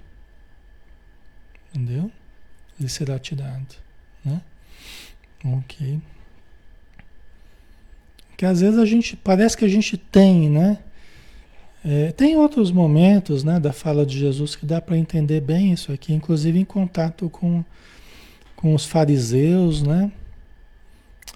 Entendeu? 1.70 2.12
Lhe 2.78 2.88
será 2.90 3.18
tirado. 3.18 3.76
Né? 4.22 4.42
Ok. 5.42 6.02
Porque 8.28 8.44
às 8.44 8.60
vezes 8.60 8.78
a 8.78 8.84
gente 8.84 9.16
parece 9.16 9.56
que 9.56 9.64
a 9.64 9.68
gente 9.68 9.96
tem, 9.96 10.50
né? 10.50 10.80
É, 11.84 12.12
tem 12.12 12.36
outros 12.36 12.70
momentos 12.70 13.42
né, 13.42 13.58
da 13.58 13.72
fala 13.72 14.04
de 14.04 14.18
Jesus 14.18 14.54
que 14.54 14.66
dá 14.66 14.80
para 14.80 14.98
entender 14.98 15.40
bem 15.40 15.72
isso 15.72 15.90
aqui, 15.92 16.12
inclusive 16.12 16.58
em 16.58 16.64
contato 16.64 17.30
com, 17.30 17.64
com 18.54 18.74
os 18.74 18.84
fariseus, 18.84 19.82
né? 19.82 20.12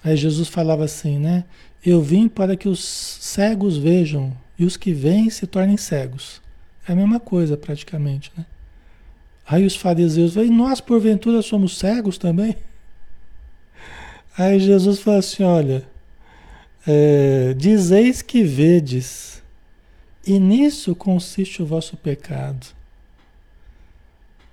Aí 0.03 0.15
Jesus 0.15 0.47
falava 0.47 0.83
assim, 0.83 1.17
né? 1.17 1.45
Eu 1.83 2.01
vim 2.01 2.27
para 2.27 2.55
que 2.55 2.69
os 2.69 2.83
cegos 2.83 3.77
vejam 3.77 4.35
e 4.57 4.65
os 4.65 4.77
que 4.77 4.93
veem 4.93 5.29
se 5.31 5.47
tornem 5.47 5.77
cegos. 5.77 6.41
É 6.87 6.91
a 6.91 6.95
mesma 6.95 7.19
coisa 7.19 7.57
praticamente, 7.57 8.31
né? 8.37 8.45
Aí 9.47 9.65
os 9.65 9.75
fariseus 9.75 10.35
e 10.35 10.49
nós 10.49 10.79
porventura 10.79 11.41
somos 11.41 11.77
cegos 11.77 12.17
também? 12.17 12.55
Aí 14.37 14.59
Jesus 14.59 14.99
fala 14.99 15.19
assim, 15.19 15.43
olha, 15.43 15.87
é, 16.85 17.53
dizeis 17.57 18.21
que 18.21 18.43
vedes, 18.43 19.41
e 20.25 20.39
nisso 20.39 20.95
consiste 20.95 21.61
o 21.61 21.65
vosso 21.65 21.95
pecado. 21.95 22.67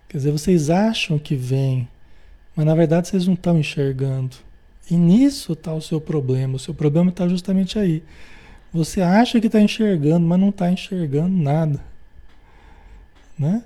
Quer 0.09 0.19
dizer, 0.19 0.31
vocês 0.31 0.69
acham 0.69 1.19
que 1.19 1.35
vem, 1.35 1.89
mas 2.55 2.67
na 2.67 2.75
verdade 2.75 3.09
vocês 3.09 3.27
não 3.27 3.35
estão 3.35 3.59
enxergando. 3.59 4.37
E 4.91 4.97
nisso 4.97 5.55
está 5.55 5.73
o 5.73 5.81
seu 5.81 6.01
problema. 6.01 6.57
O 6.57 6.59
seu 6.59 6.75
problema 6.75 7.11
está 7.11 7.27
justamente 7.27 7.79
aí. 7.79 8.03
Você 8.73 9.01
acha 9.01 9.41
que 9.41 9.47
está 9.47 9.61
enxergando, 9.61 10.27
mas 10.27 10.39
não 10.39 10.51
está 10.51 10.71
enxergando 10.71 11.35
nada. 11.35 11.81
Né? 13.39 13.63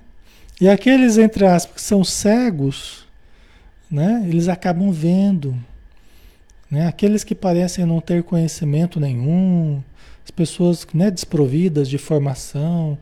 E 0.60 0.68
aqueles, 0.68 1.18
entre 1.18 1.46
aspas, 1.46 1.74
que 1.74 1.82
são 1.82 2.04
cegos, 2.04 3.06
né? 3.90 4.24
eles 4.28 4.48
acabam 4.48 4.92
vendo. 4.92 5.56
Né? 6.70 6.86
Aqueles 6.86 7.24
que 7.24 7.34
parecem 7.34 7.84
não 7.84 8.00
ter 8.00 8.22
conhecimento 8.22 9.00
nenhum, 9.00 9.82
pessoas 10.36 10.86
né, 10.92 11.10
desprovidas 11.10 11.88
de 11.88 11.96
formação 11.96 12.96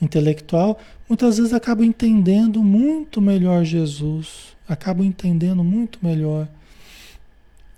intelectual, 0.00 0.78
muitas 1.08 1.36
vezes 1.36 1.52
acabam 1.52 1.84
entendendo 1.84 2.62
muito 2.62 3.20
melhor 3.20 3.64
Jesus, 3.64 4.56
acabam 4.66 5.04
entendendo 5.04 5.64
muito 5.64 5.98
melhor 6.00 6.48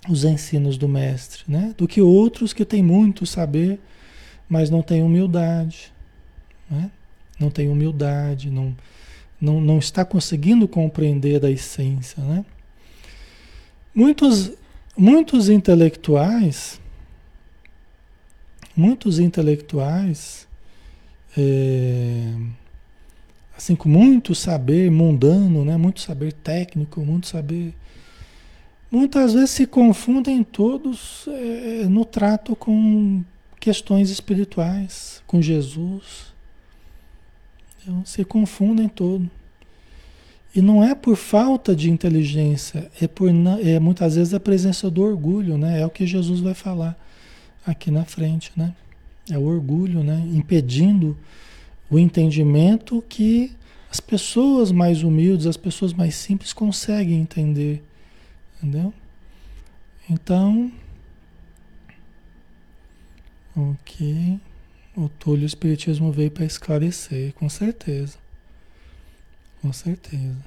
os 0.07 0.23
ensinos 0.23 0.77
do 0.77 0.87
mestre, 0.87 1.43
né? 1.47 1.73
Do 1.77 1.87
que 1.87 2.01
outros 2.01 2.53
que 2.53 2.65
têm 2.65 2.81
muito 2.81 3.25
saber, 3.25 3.79
mas 4.49 4.69
não 4.69 4.81
têm 4.81 5.03
humildade, 5.03 5.91
né? 6.69 6.91
Não 7.39 7.49
tem 7.49 7.69
humildade, 7.69 8.49
não, 8.49 8.75
não, 9.39 9.61
não 9.61 9.77
está 9.79 10.03
conseguindo 10.03 10.67
compreender 10.67 11.43
a 11.45 11.49
essência, 11.49 12.21
né? 12.23 12.45
Muitos, 13.93 14.51
muitos 14.97 15.49
intelectuais, 15.49 16.80
muitos 18.81 19.19
intelectuais, 19.19 20.47
é, 21.37 22.33
assim 23.55 23.75
com 23.75 23.87
muito 23.87 24.33
saber 24.33 24.89
mundano, 24.89 25.63
né? 25.63 25.77
Muito 25.77 26.01
saber 26.01 26.33
técnico, 26.33 27.01
muito 27.01 27.27
saber 27.27 27.75
muitas 28.89 29.33
vezes 29.33 29.51
se 29.51 29.67
confundem 29.67 30.43
todos 30.43 31.25
é, 31.27 31.85
no 31.85 32.03
trato 32.03 32.55
com 32.55 33.23
questões 33.59 34.09
espirituais, 34.09 35.21
com 35.27 35.41
Jesus. 35.41 36.33
Então, 37.81 38.03
se 38.03 38.25
confundem 38.25 38.89
todos. 38.89 39.27
E 40.53 40.61
não 40.61 40.83
é 40.83 40.93
por 40.93 41.15
falta 41.15 41.73
de 41.73 41.89
inteligência, 41.89 42.91
é 42.99 43.07
por 43.07 43.29
é 43.63 43.79
muitas 43.79 44.15
vezes 44.15 44.33
a 44.33 44.39
presença 44.39 44.89
do 44.89 45.01
orgulho, 45.01 45.57
né? 45.57 45.79
É 45.79 45.85
o 45.85 45.89
que 45.89 46.05
Jesus 46.05 46.41
vai 46.41 46.53
falar 46.53 46.99
aqui 47.71 47.91
na 47.91 48.05
frente, 48.05 48.51
né? 48.55 48.75
É 49.29 49.37
o 49.37 49.43
orgulho, 49.43 50.03
né? 50.03 50.23
Impedindo 50.33 51.17
o 51.89 51.97
entendimento 51.97 53.03
que 53.07 53.51
as 53.89 53.99
pessoas 53.99 54.71
mais 54.71 55.03
humildes, 55.03 55.45
as 55.47 55.57
pessoas 55.57 55.93
mais 55.93 56.15
simples 56.15 56.53
conseguem 56.53 57.19
entender 57.19 57.83
Entendeu? 58.61 58.93
Então, 60.07 60.71
ok. 63.55 64.39
O 64.95 65.09
Túlio 65.09 65.47
Espiritismo 65.47 66.11
veio 66.11 66.29
para 66.29 66.45
esclarecer, 66.45 67.33
com 67.33 67.49
certeza. 67.49 68.19
Com 69.61 69.73
certeza. 69.73 70.45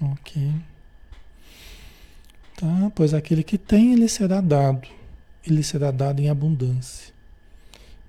Ok. 0.00 0.52
Tá? 2.56 2.90
Pois 2.96 3.14
aquele 3.14 3.44
que 3.44 3.56
tem, 3.56 3.92
ele 3.92 4.08
será 4.08 4.40
dado. 4.40 4.88
Ele 5.46 5.62
será 5.62 5.90
dado 5.90 6.20
em 6.20 6.28
abundância. 6.28 7.12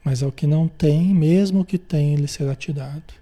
Mas 0.04 0.22
ao 0.22 0.32
que 0.32 0.46
não 0.46 0.68
tem, 0.68 1.14
mesmo 1.14 1.64
que 1.64 1.78
tem, 1.78 2.14
ele 2.14 2.28
será 2.28 2.56
tirado. 2.56 3.14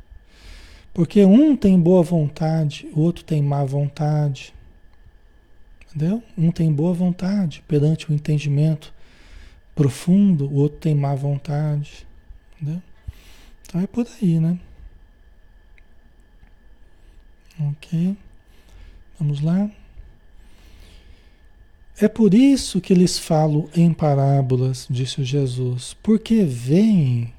Porque 0.94 1.24
um 1.24 1.56
tem 1.56 1.80
boa 1.80 2.04
vontade, 2.04 2.88
o 2.94 3.02
outro 3.02 3.24
tem 3.24 3.42
má 3.42 3.64
vontade. 3.64 4.54
Entendeu? 5.88 6.24
Um 6.38 6.52
tem 6.52 6.72
boa 6.72 6.94
vontade 6.94 7.64
perante 7.68 8.10
o 8.10 8.14
entendimento 8.14 8.94
profundo, 9.76 10.46
o 10.48 10.56
outro 10.56 10.80
tem 10.80 10.96
má 10.96 11.16
vontade. 11.16 12.06
Entendeu? 12.56 12.82
Então 13.64 13.82
é 13.82 13.88
por 13.88 14.06
aí, 14.22 14.40
né? 14.40 14.60
Ok. 17.60 18.18
Vamos 19.20 19.42
lá. 19.42 19.70
É 22.02 22.08
por 22.08 22.34
isso 22.34 22.82
que 22.82 22.96
lhes 22.96 23.20
falo 23.20 23.70
em 23.76 23.94
parábolas, 23.94 24.88
disse 24.90 25.24
Jesus, 25.24 25.96
porque 26.02 26.44
veem 26.44 27.32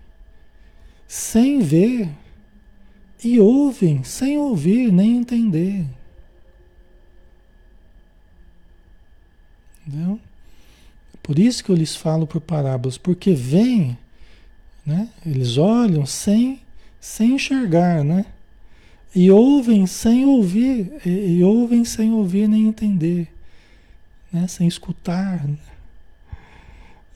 sem 1.09 1.59
ver 1.59 2.09
e 3.25 3.41
ouvem 3.41 4.05
sem 4.05 4.39
ouvir 4.39 4.93
nem 4.93 5.17
entender. 5.17 5.85
Entendeu? 9.85 10.21
Por 11.21 11.41
isso 11.41 11.65
que 11.65 11.71
eu 11.71 11.75
lhes 11.75 11.97
falo 11.97 12.25
por 12.25 12.41
parábolas, 12.41 12.97
porque 12.97 13.35
vêm, 13.35 13.99
né? 14.87 15.09
Eles 15.27 15.59
olham 15.59 16.07
sem, 16.07 16.61
sem 17.01 17.35
enxergar, 17.35 18.05
né? 18.05 18.27
E 19.13 19.29
ouvem 19.29 19.89
sem 19.89 20.25
ouvir, 20.25 21.01
e, 21.05 21.39
e 21.39 21.45
ouvem 21.45 21.85
sem 21.85 22.13
ouvir 22.13 22.49
nem 22.49 22.69
entender, 22.69 23.29
né? 24.33 24.47
Sem 24.49 24.67
escutar. 24.67 25.47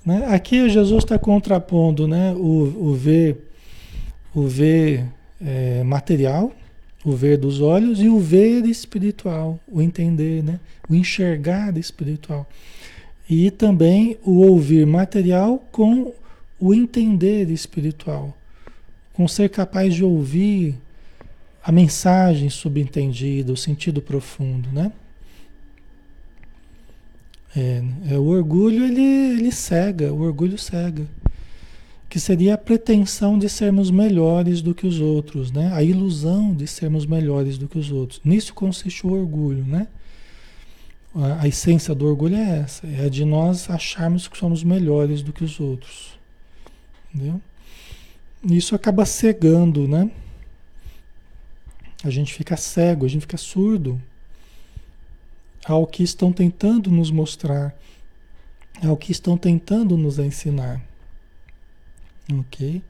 Né? 0.05 0.27
Aqui 0.27 0.69
Jesus 0.69 1.05
está 1.05 1.19
contrapondo, 1.19 2.07
né? 2.07 2.33
O, 2.35 2.91
o 2.91 2.95
ver, 2.95 3.39
o 4.35 4.47
ver 4.47 5.05
é, 5.41 5.83
material, 5.83 6.53
o 7.05 7.13
ver 7.13 7.39
dos 7.39 7.61
olhos 7.61 8.01
e 8.01 8.09
o 8.09 8.21
ver 8.21 8.65
espiritual, 8.65 9.59
o 9.67 9.81
entender, 9.81 10.43
né? 10.43 10.61
o 10.89 10.95
enxergar 10.95 11.77
espiritual. 11.77 12.47
E 13.29 13.51
também 13.51 14.17
o 14.23 14.43
ouvir 14.47 14.87
material 14.87 15.65
com 15.73 16.13
o 16.61 16.73
entender 16.73 17.51
espiritual, 17.51 18.37
com 19.13 19.27
ser 19.27 19.49
capaz 19.49 19.95
de 19.95 20.05
ouvir 20.05 20.77
a 21.63 21.73
mensagem 21.73 22.49
subentendida, 22.49 23.53
o 23.53 23.57
sentido 23.57 24.01
profundo, 24.01 24.69
né? 24.71 24.93
É, 27.57 27.83
é, 28.13 28.19
o 28.19 28.25
orgulho 28.25 28.85
ele, 28.85 29.01
ele 29.01 29.51
cega, 29.51 30.13
o 30.13 30.21
orgulho 30.21 30.59
cega 30.59 31.07
que 32.09 32.21
seria 32.21 32.55
a 32.55 32.59
pretensão 32.59 33.39
de 33.39 33.49
sermos 33.49 33.91
melhores 33.91 34.63
do 34.63 34.75
que 34.75 34.87
os 34.87 35.01
outros, 35.01 35.51
né? 35.51 35.73
A 35.73 35.83
ilusão 35.83 36.55
de 36.55 36.67
sermos 36.67 37.05
melhores 37.05 37.59
do 37.59 37.67
que 37.67 37.79
os 37.79 37.91
outros. 37.91 38.21
Nisso 38.25 38.55
consiste 38.55 39.07
o 39.07 39.13
orgulho, 39.13 39.65
né? 39.65 39.89
A, 41.15 41.43
a 41.43 41.49
essência 41.49 41.95
do 41.95 42.07
orgulho 42.07 42.37
é 42.37 42.61
essa, 42.61 42.87
é 42.87 43.07
a 43.07 43.09
de 43.09 43.25
nós 43.25 43.69
acharmos 43.71 44.29
que 44.29 44.37
somos 44.37 44.63
melhores 44.63 45.23
do 45.23 45.33
que 45.33 45.43
os 45.43 45.59
outros. 45.59 46.19
Entendeu? 47.13 47.41
Isso 48.51 48.75
acaba 48.75 49.05
cegando, 49.05 49.89
né? 49.89 50.11
A 52.05 52.11
gente 52.11 52.33
fica 52.35 52.57
cego, 52.57 53.07
a 53.07 53.09
gente 53.09 53.23
fica 53.23 53.39
surdo 53.39 54.01
ao 55.67 55.87
que 55.87 56.03
estão 56.03 56.33
tentando 56.33 56.91
nos 56.91 57.11
mostrar, 57.11 57.75
ao 58.85 58.97
que 58.97 59.11
estão 59.11 59.37
tentando 59.37 59.97
nos 59.97 60.19
ensinar. 60.19 60.81
Ok? 62.33 62.83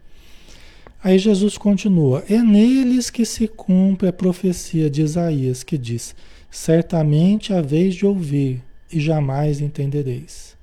Aí 1.02 1.18
Jesus 1.18 1.56
continua: 1.56 2.24
É 2.28 2.42
neles 2.42 3.10
que 3.10 3.24
se 3.24 3.48
cumpre 3.48 4.08
a 4.08 4.12
profecia 4.12 4.90
de 4.90 5.02
Isaías, 5.02 5.62
que 5.62 5.78
diz: 5.78 6.14
Certamente 6.50 7.52
a 7.52 7.62
vez 7.62 7.94
de 7.94 8.04
ouvir 8.04 8.62
e 8.92 9.00
jamais 9.00 9.60
entendereis. 9.60 10.56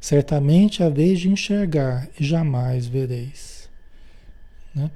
Certamente 0.00 0.82
a 0.82 0.88
vez 0.88 1.20
de 1.20 1.28
enxergar 1.28 2.08
e 2.18 2.24
jamais 2.24 2.86
vereis. 2.86 3.68
Né? 4.74 4.90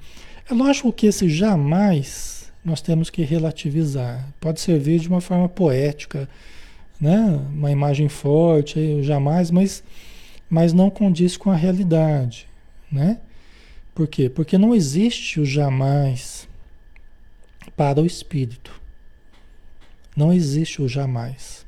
É 0.49 0.53
lógico 0.53 0.91
que 0.91 1.07
esse 1.07 1.29
jamais 1.29 2.44
nós 2.65 2.81
temos 2.81 3.11
que 3.11 3.21
relativizar. 3.21 4.27
Pode 4.41 4.59
servir 4.59 4.99
de 4.99 5.07
uma 5.07 5.21
forma 5.21 5.47
poética, 5.47 6.27
né? 6.99 7.39
uma 7.53 7.71
imagem 7.71 8.09
forte, 8.09 9.03
jamais, 9.03 9.51
mas, 9.51 9.83
mas 10.49 10.73
não 10.73 10.89
condiz 10.89 11.37
com 11.37 11.51
a 11.51 11.55
realidade. 11.55 12.47
Né? 12.91 13.19
Por 13.93 14.07
quê? 14.07 14.29
Porque 14.29 14.57
não 14.57 14.73
existe 14.73 15.39
o 15.39 15.45
jamais 15.45 16.47
para 17.77 18.01
o 18.01 18.05
espírito. 18.05 18.81
Não 20.17 20.33
existe 20.33 20.81
o 20.81 20.87
jamais. 20.87 21.63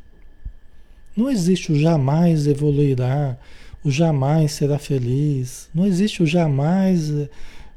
Não 1.15 1.29
existe 1.29 1.71
o 1.71 1.79
jamais 1.79 2.47
evoluirá, 2.47 3.37
o 3.83 3.91
jamais 3.91 4.53
será 4.53 4.79
feliz. 4.79 5.69
Não 5.73 5.85
existe 5.85 6.23
o 6.23 6.25
jamais 6.25 7.11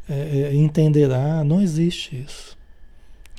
é, 0.09 0.55
entenderá. 0.55 1.45
Não 1.45 1.61
existe 1.61 2.25
isso. 2.27 2.60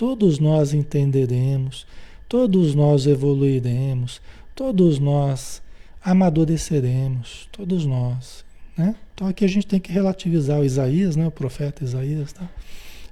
Todos 0.01 0.39
nós 0.39 0.73
entenderemos, 0.73 1.85
todos 2.27 2.73
nós 2.73 3.05
evoluiremos, 3.05 4.19
todos 4.55 4.97
nós 4.97 5.61
amadureceremos, 6.03 7.47
todos 7.51 7.85
nós. 7.85 8.43
Né? 8.75 8.95
Então 9.13 9.27
aqui 9.27 9.45
a 9.45 9.47
gente 9.47 9.67
tem 9.67 9.79
que 9.79 9.91
relativizar 9.91 10.59
o 10.59 10.65
Isaías, 10.65 11.15
né? 11.15 11.27
o 11.27 11.29
profeta 11.29 11.83
Isaías. 11.83 12.33
Tá? 12.33 12.49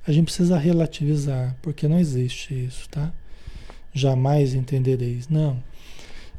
A 0.07 0.11
gente 0.11 0.25
precisa 0.25 0.57
relativizar, 0.57 1.55
porque 1.61 1.87
não 1.87 1.99
existe 1.99 2.55
isso. 2.55 2.89
Tá? 2.89 3.13
Jamais 3.93 4.55
entendereis. 4.55 5.29
Não. 5.29 5.61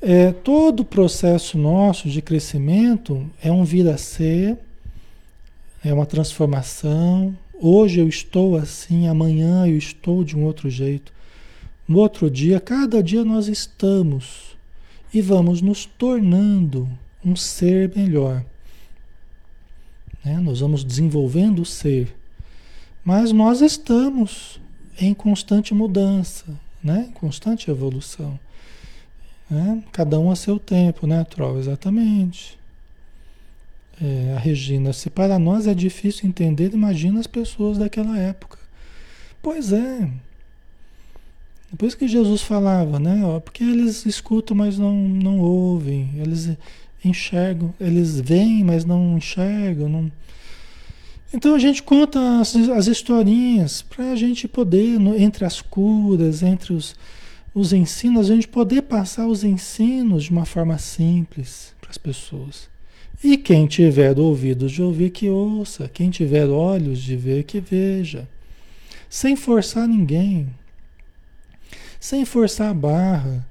é, 0.02 0.32
todo 0.32 0.80
o 0.80 0.84
processo 0.84 1.56
nosso 1.56 2.08
de 2.08 2.20
crescimento 2.20 3.24
é 3.40 3.52
um 3.52 3.62
vir 3.62 3.88
a 3.88 3.96
ser, 3.96 4.58
é 5.84 5.94
uma 5.94 6.06
transformação. 6.06 7.38
Hoje 7.62 8.00
eu 8.00 8.08
estou 8.08 8.56
assim, 8.56 9.06
amanhã 9.06 9.66
eu 9.66 9.76
estou 9.76 10.24
de 10.24 10.34
um 10.34 10.44
outro 10.44 10.70
jeito. 10.70 11.12
No 11.86 11.98
outro 11.98 12.30
dia, 12.30 12.58
cada 12.58 13.02
dia 13.02 13.22
nós 13.22 13.48
estamos 13.48 14.56
e 15.12 15.20
vamos 15.20 15.60
nos 15.60 15.84
tornando 15.84 16.88
um 17.22 17.36
ser 17.36 17.94
melhor. 17.94 18.42
Né? 20.24 20.38
Nós 20.38 20.60
vamos 20.60 20.82
desenvolvendo 20.82 21.60
o 21.60 21.66
ser. 21.66 22.16
Mas 23.04 23.30
nós 23.30 23.60
estamos 23.60 24.58
em 24.98 25.12
constante 25.12 25.74
mudança, 25.74 26.46
né? 26.82 27.08
em 27.10 27.12
constante 27.12 27.70
evolução. 27.70 28.40
Né? 29.50 29.84
Cada 29.92 30.18
um 30.18 30.30
a 30.30 30.36
seu 30.36 30.58
tempo, 30.58 31.06
né, 31.06 31.24
Troll? 31.24 31.58
Exatamente. 31.58 32.59
É, 34.02 34.34
a 34.34 34.38
Regina, 34.38 34.92
se 34.92 35.10
para 35.10 35.38
nós 35.38 35.66
é 35.66 35.74
difícil 35.74 36.26
entender, 36.26 36.72
imagina 36.72 37.20
as 37.20 37.26
pessoas 37.26 37.76
daquela 37.76 38.18
época. 38.18 38.58
Pois 39.42 39.72
é. 39.72 40.10
Por 41.76 41.86
isso 41.86 41.96
que 41.96 42.08
Jesus 42.08 42.42
falava, 42.42 42.98
né? 42.98 43.20
Porque 43.44 43.62
eles 43.62 44.06
escutam, 44.06 44.56
mas 44.56 44.78
não, 44.78 44.94
não 44.94 45.38
ouvem. 45.38 46.10
Eles 46.16 46.50
enxergam, 47.04 47.72
eles 47.78 48.18
veem, 48.20 48.64
mas 48.64 48.84
não 48.84 49.18
enxergam. 49.18 49.88
Não... 49.88 50.12
Então 51.32 51.54
a 51.54 51.58
gente 51.58 51.82
conta 51.82 52.40
as, 52.40 52.56
as 52.56 52.86
historinhas 52.86 53.82
para 53.82 54.12
a 54.12 54.16
gente 54.16 54.48
poder, 54.48 54.98
no, 54.98 55.14
entre 55.14 55.44
as 55.44 55.60
curas, 55.60 56.42
entre 56.42 56.72
os, 56.72 56.96
os 57.54 57.72
ensinos, 57.72 58.30
a 58.30 58.34
gente 58.34 58.48
poder 58.48 58.82
passar 58.82 59.26
os 59.26 59.44
ensinos 59.44 60.24
de 60.24 60.30
uma 60.30 60.46
forma 60.46 60.78
simples 60.78 61.74
para 61.80 61.90
as 61.90 61.98
pessoas. 61.98 62.69
E 63.22 63.36
quem 63.36 63.66
tiver 63.66 64.18
ouvidos 64.18 64.72
de 64.72 64.82
ouvir, 64.82 65.10
que 65.10 65.28
ouça. 65.28 65.90
Quem 65.92 66.08
tiver 66.08 66.46
olhos 66.46 67.02
de 67.02 67.16
ver, 67.16 67.44
que 67.44 67.60
veja. 67.60 68.26
Sem 69.08 69.36
forçar 69.36 69.86
ninguém. 69.86 70.48
Sem 71.98 72.24
forçar 72.24 72.70
a 72.70 72.74
barra. 72.74 73.46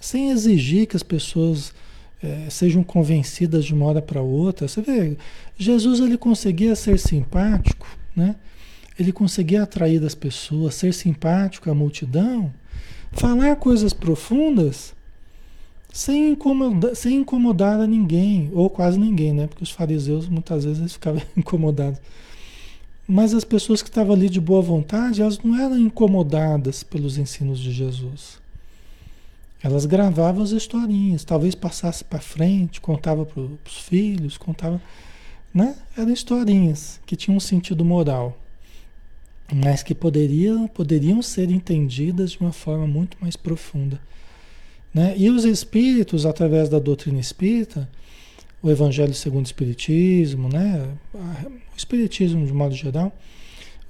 Sem 0.00 0.30
exigir 0.30 0.86
que 0.86 0.96
as 0.96 1.02
pessoas 1.02 1.74
é, 2.22 2.48
sejam 2.48 2.82
convencidas 2.82 3.66
de 3.66 3.74
uma 3.74 3.84
hora 3.84 4.00
para 4.00 4.22
outra. 4.22 4.66
Você 4.66 4.80
vê, 4.80 5.16
Jesus 5.58 6.00
ele 6.00 6.16
conseguia 6.16 6.74
ser 6.74 6.98
simpático, 6.98 7.86
né? 8.16 8.36
Ele 8.98 9.12
conseguia 9.12 9.64
atrair 9.64 10.02
as 10.04 10.14
pessoas, 10.14 10.76
ser 10.76 10.94
simpático 10.94 11.70
à 11.70 11.74
multidão, 11.74 12.52
falar 13.12 13.56
coisas 13.56 13.92
profundas 13.92 14.93
sem 15.94 16.30
incomodar, 16.30 16.96
sem 16.96 17.18
incomodar 17.18 17.80
a 17.80 17.86
ninguém, 17.86 18.50
ou 18.52 18.68
quase 18.68 18.98
ninguém, 18.98 19.32
né? 19.32 19.46
Porque 19.46 19.62
os 19.62 19.70
fariseus 19.70 20.28
muitas 20.28 20.64
vezes 20.64 20.94
ficavam 20.94 21.22
incomodados. 21.36 22.00
Mas 23.06 23.32
as 23.32 23.44
pessoas 23.44 23.80
que 23.80 23.88
estavam 23.88 24.12
ali 24.12 24.28
de 24.28 24.40
boa 24.40 24.60
vontade, 24.60 25.22
elas 25.22 25.38
não 25.38 25.56
eram 25.56 25.78
incomodadas 25.78 26.82
pelos 26.82 27.16
ensinos 27.16 27.60
de 27.60 27.70
Jesus. 27.70 28.40
Elas 29.62 29.86
gravavam 29.86 30.42
as 30.42 30.50
historinhas, 30.50 31.22
talvez 31.22 31.54
passasse 31.54 32.02
para 32.02 32.18
frente, 32.18 32.80
contava 32.80 33.24
para 33.24 33.40
os 33.40 33.78
filhos, 33.78 34.36
contava, 34.36 34.82
né? 35.54 35.76
Eram 35.96 36.12
historinhas 36.12 37.00
que 37.06 37.14
tinham 37.14 37.36
um 37.36 37.40
sentido 37.40 37.84
moral, 37.84 38.36
mas 39.54 39.84
que 39.84 39.94
poderiam, 39.94 40.66
poderiam 40.66 41.22
ser 41.22 41.52
entendidas 41.52 42.32
de 42.32 42.40
uma 42.40 42.52
forma 42.52 42.84
muito 42.84 43.16
mais 43.20 43.36
profunda. 43.36 44.00
Né? 44.94 45.14
E 45.18 45.28
os 45.28 45.44
espíritos, 45.44 46.24
através 46.24 46.68
da 46.68 46.78
doutrina 46.78 47.18
espírita, 47.18 47.90
o 48.62 48.70
Evangelho 48.70 49.12
segundo 49.12 49.44
o 49.44 49.46
Espiritismo, 49.46 50.48
né? 50.48 50.88
o 51.12 51.76
Espiritismo 51.76 52.46
de 52.46 52.52
modo 52.52 52.74
geral, 52.74 53.12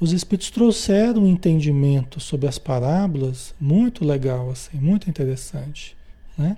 os 0.01 0.13
espíritos 0.13 0.51
trouxeram 0.51 1.23
um 1.23 1.29
entendimento 1.29 2.19
sobre 2.19 2.49
as 2.49 2.59
parábolas 2.59 3.55
muito 3.61 4.05
legal, 4.05 4.51
assim, 4.51 4.77
muito 4.79 5.09
interessante, 5.09 5.97
né? 6.37 6.57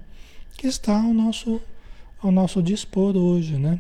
Que 0.56 0.66
está 0.66 0.96
ao 0.96 1.12
nosso, 1.12 1.60
ao 2.22 2.32
nosso 2.32 2.62
dispor 2.62 3.14
hoje, 3.14 3.58
né? 3.58 3.78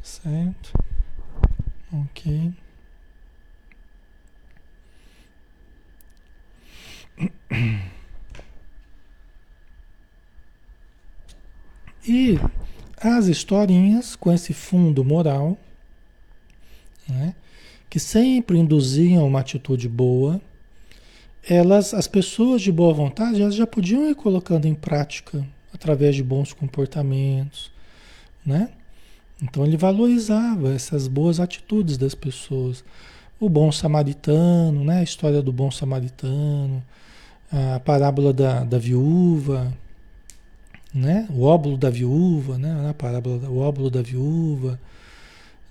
Certo? 0.00 0.72
Ok. 1.92 2.52
E 12.08 12.38
as 13.00 13.26
historinhas 13.26 14.14
com 14.14 14.32
esse 14.32 14.52
fundo 14.52 15.04
moral, 15.04 15.58
né? 17.08 17.34
que 17.90 17.98
sempre 17.98 18.58
induziam 18.58 19.26
uma 19.26 19.40
atitude 19.40 19.88
boa, 19.88 20.40
elas, 21.48 21.94
as 21.94 22.06
pessoas 22.06 22.62
de 22.62 22.72
boa 22.72 22.92
vontade, 22.92 23.40
elas 23.40 23.54
já 23.54 23.66
podiam 23.66 24.08
ir 24.08 24.14
colocando 24.14 24.66
em 24.66 24.74
prática 24.74 25.46
através 25.72 26.14
de 26.16 26.22
bons 26.22 26.52
comportamentos, 26.52 27.70
né? 28.44 28.70
Então 29.40 29.64
ele 29.64 29.76
valorizava 29.76 30.72
essas 30.72 31.06
boas 31.06 31.38
atitudes 31.38 31.96
das 31.96 32.14
pessoas. 32.14 32.82
O 33.38 33.48
bom 33.48 33.70
samaritano, 33.70 34.82
né? 34.82 35.00
A 35.00 35.02
história 35.02 35.42
do 35.42 35.52
bom 35.52 35.70
samaritano, 35.70 36.82
a 37.52 37.78
parábola 37.80 38.32
da, 38.32 38.64
da 38.64 38.78
viúva, 38.78 39.72
né? 40.96 41.28
O 41.30 41.42
óbolo 41.42 41.76
da 41.76 41.90
viúva, 41.90 42.56
né? 42.56 42.88
A 42.88 42.94
parábola, 42.94 43.48
o 43.48 43.58
óbolo 43.58 43.90
da 43.90 44.00
viúva, 44.00 44.80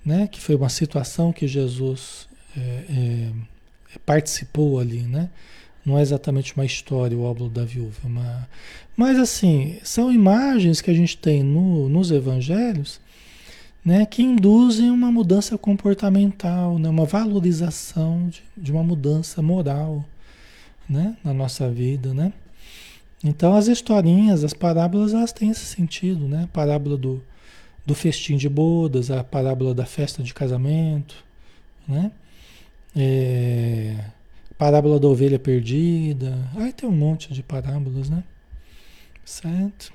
né? 0.04 0.28
que 0.28 0.40
foi 0.40 0.54
uma 0.54 0.68
situação 0.68 1.32
que 1.32 1.48
Jesus 1.48 2.28
é, 2.56 2.60
é, 2.88 3.30
participou 4.06 4.78
ali, 4.78 5.00
né? 5.00 5.28
Não 5.84 5.98
é 5.98 6.02
exatamente 6.02 6.54
uma 6.56 6.64
história, 6.64 7.16
o 7.16 7.22
óbolo 7.22 7.50
da 7.50 7.64
viúva. 7.64 7.96
É 8.04 8.06
uma... 8.06 8.48
Mas, 8.96 9.18
assim, 9.18 9.78
são 9.82 10.12
imagens 10.12 10.80
que 10.80 10.90
a 10.90 10.94
gente 10.94 11.16
tem 11.16 11.42
no, 11.42 11.88
nos 11.88 12.10
evangelhos 12.10 13.00
né, 13.84 14.04
que 14.04 14.20
induzem 14.20 14.90
uma 14.90 15.12
mudança 15.12 15.56
comportamental, 15.56 16.76
né, 16.76 16.88
uma 16.88 17.04
valorização 17.04 18.28
de, 18.28 18.42
de 18.56 18.72
uma 18.72 18.82
mudança 18.82 19.40
moral 19.40 20.04
né, 20.88 21.16
na 21.22 21.32
nossa 21.32 21.70
vida. 21.70 22.12
Né? 22.12 22.32
Então, 23.24 23.54
as 23.54 23.66
historinhas, 23.66 24.44
as 24.44 24.52
parábolas, 24.52 25.14
elas 25.14 25.32
têm 25.32 25.50
esse 25.50 25.64
sentido. 25.64 26.28
Né? 26.28 26.44
A 26.44 26.46
parábola 26.48 26.96
do, 26.96 27.22
do 27.84 27.94
festim 27.94 28.36
de 28.36 28.48
bodas, 28.48 29.10
a 29.10 29.24
parábola 29.24 29.74
da 29.74 29.86
festa 29.86 30.22
de 30.22 30.34
casamento, 30.34 31.24
né? 31.88 32.10
É, 32.94 33.96
parábola 34.58 34.98
da 34.98 35.08
ovelha 35.08 35.38
perdida. 35.38 36.50
Aí 36.56 36.72
tem 36.72 36.88
um 36.88 36.92
monte 36.92 37.32
de 37.32 37.42
parábolas, 37.42 38.08
né? 38.08 38.24
Certo? 39.24 39.92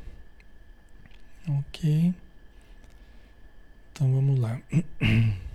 Ok. 1.48 2.14
Então 3.92 4.14
vamos 4.14 4.40
lá. 4.40 4.60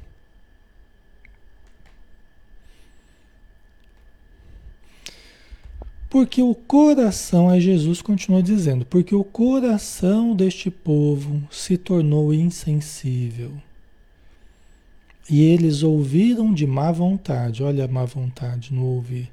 Porque 6.17 6.41
o 6.41 6.55
coração, 6.55 7.51
aí 7.51 7.61
Jesus 7.61 8.01
continua 8.01 8.43
dizendo, 8.43 8.87
porque 8.87 9.15
o 9.15 9.23
coração 9.23 10.35
deste 10.35 10.71
povo 10.71 11.43
se 11.51 11.77
tornou 11.77 12.33
insensível. 12.33 13.53
E 15.29 15.43
eles 15.43 15.83
ouviram 15.83 16.55
de 16.55 16.67
má 16.67 16.91
vontade, 16.91 17.63
olha 17.63 17.85
a 17.85 17.89
má 17.89 18.07
vontade 18.07 18.73
no 18.73 18.87
ouvir, 18.87 19.31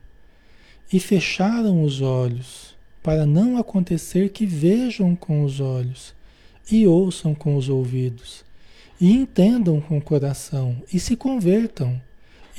e 0.91 0.99
fecharam 0.99 1.83
os 1.83 2.01
olhos, 2.01 2.75
para 3.01 3.25
não 3.25 3.55
acontecer 3.55 4.31
que 4.31 4.45
vejam 4.45 5.15
com 5.15 5.45
os 5.45 5.61
olhos, 5.61 6.13
e 6.69 6.85
ouçam 6.85 7.33
com 7.33 7.55
os 7.55 7.69
ouvidos, 7.69 8.43
e 8.99 9.09
entendam 9.09 9.79
com 9.79 9.99
o 9.99 10.03
coração, 10.03 10.75
e 10.91 10.99
se 10.99 11.15
convertam, 11.15 12.01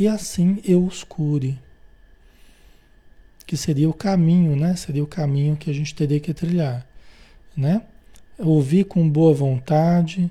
e 0.00 0.08
assim 0.08 0.60
eu 0.64 0.82
os 0.82 1.04
cure 1.04 1.58
que 3.46 3.56
seria 3.56 3.88
o 3.88 3.94
caminho, 3.94 4.56
né? 4.56 4.74
Seria 4.76 5.02
o 5.02 5.06
caminho 5.06 5.56
que 5.56 5.70
a 5.70 5.74
gente 5.74 5.94
teria 5.94 6.20
que 6.20 6.32
trilhar, 6.32 6.86
né? 7.56 7.82
Ouvir 8.38 8.84
com 8.84 9.08
boa 9.08 9.32
vontade, 9.32 10.30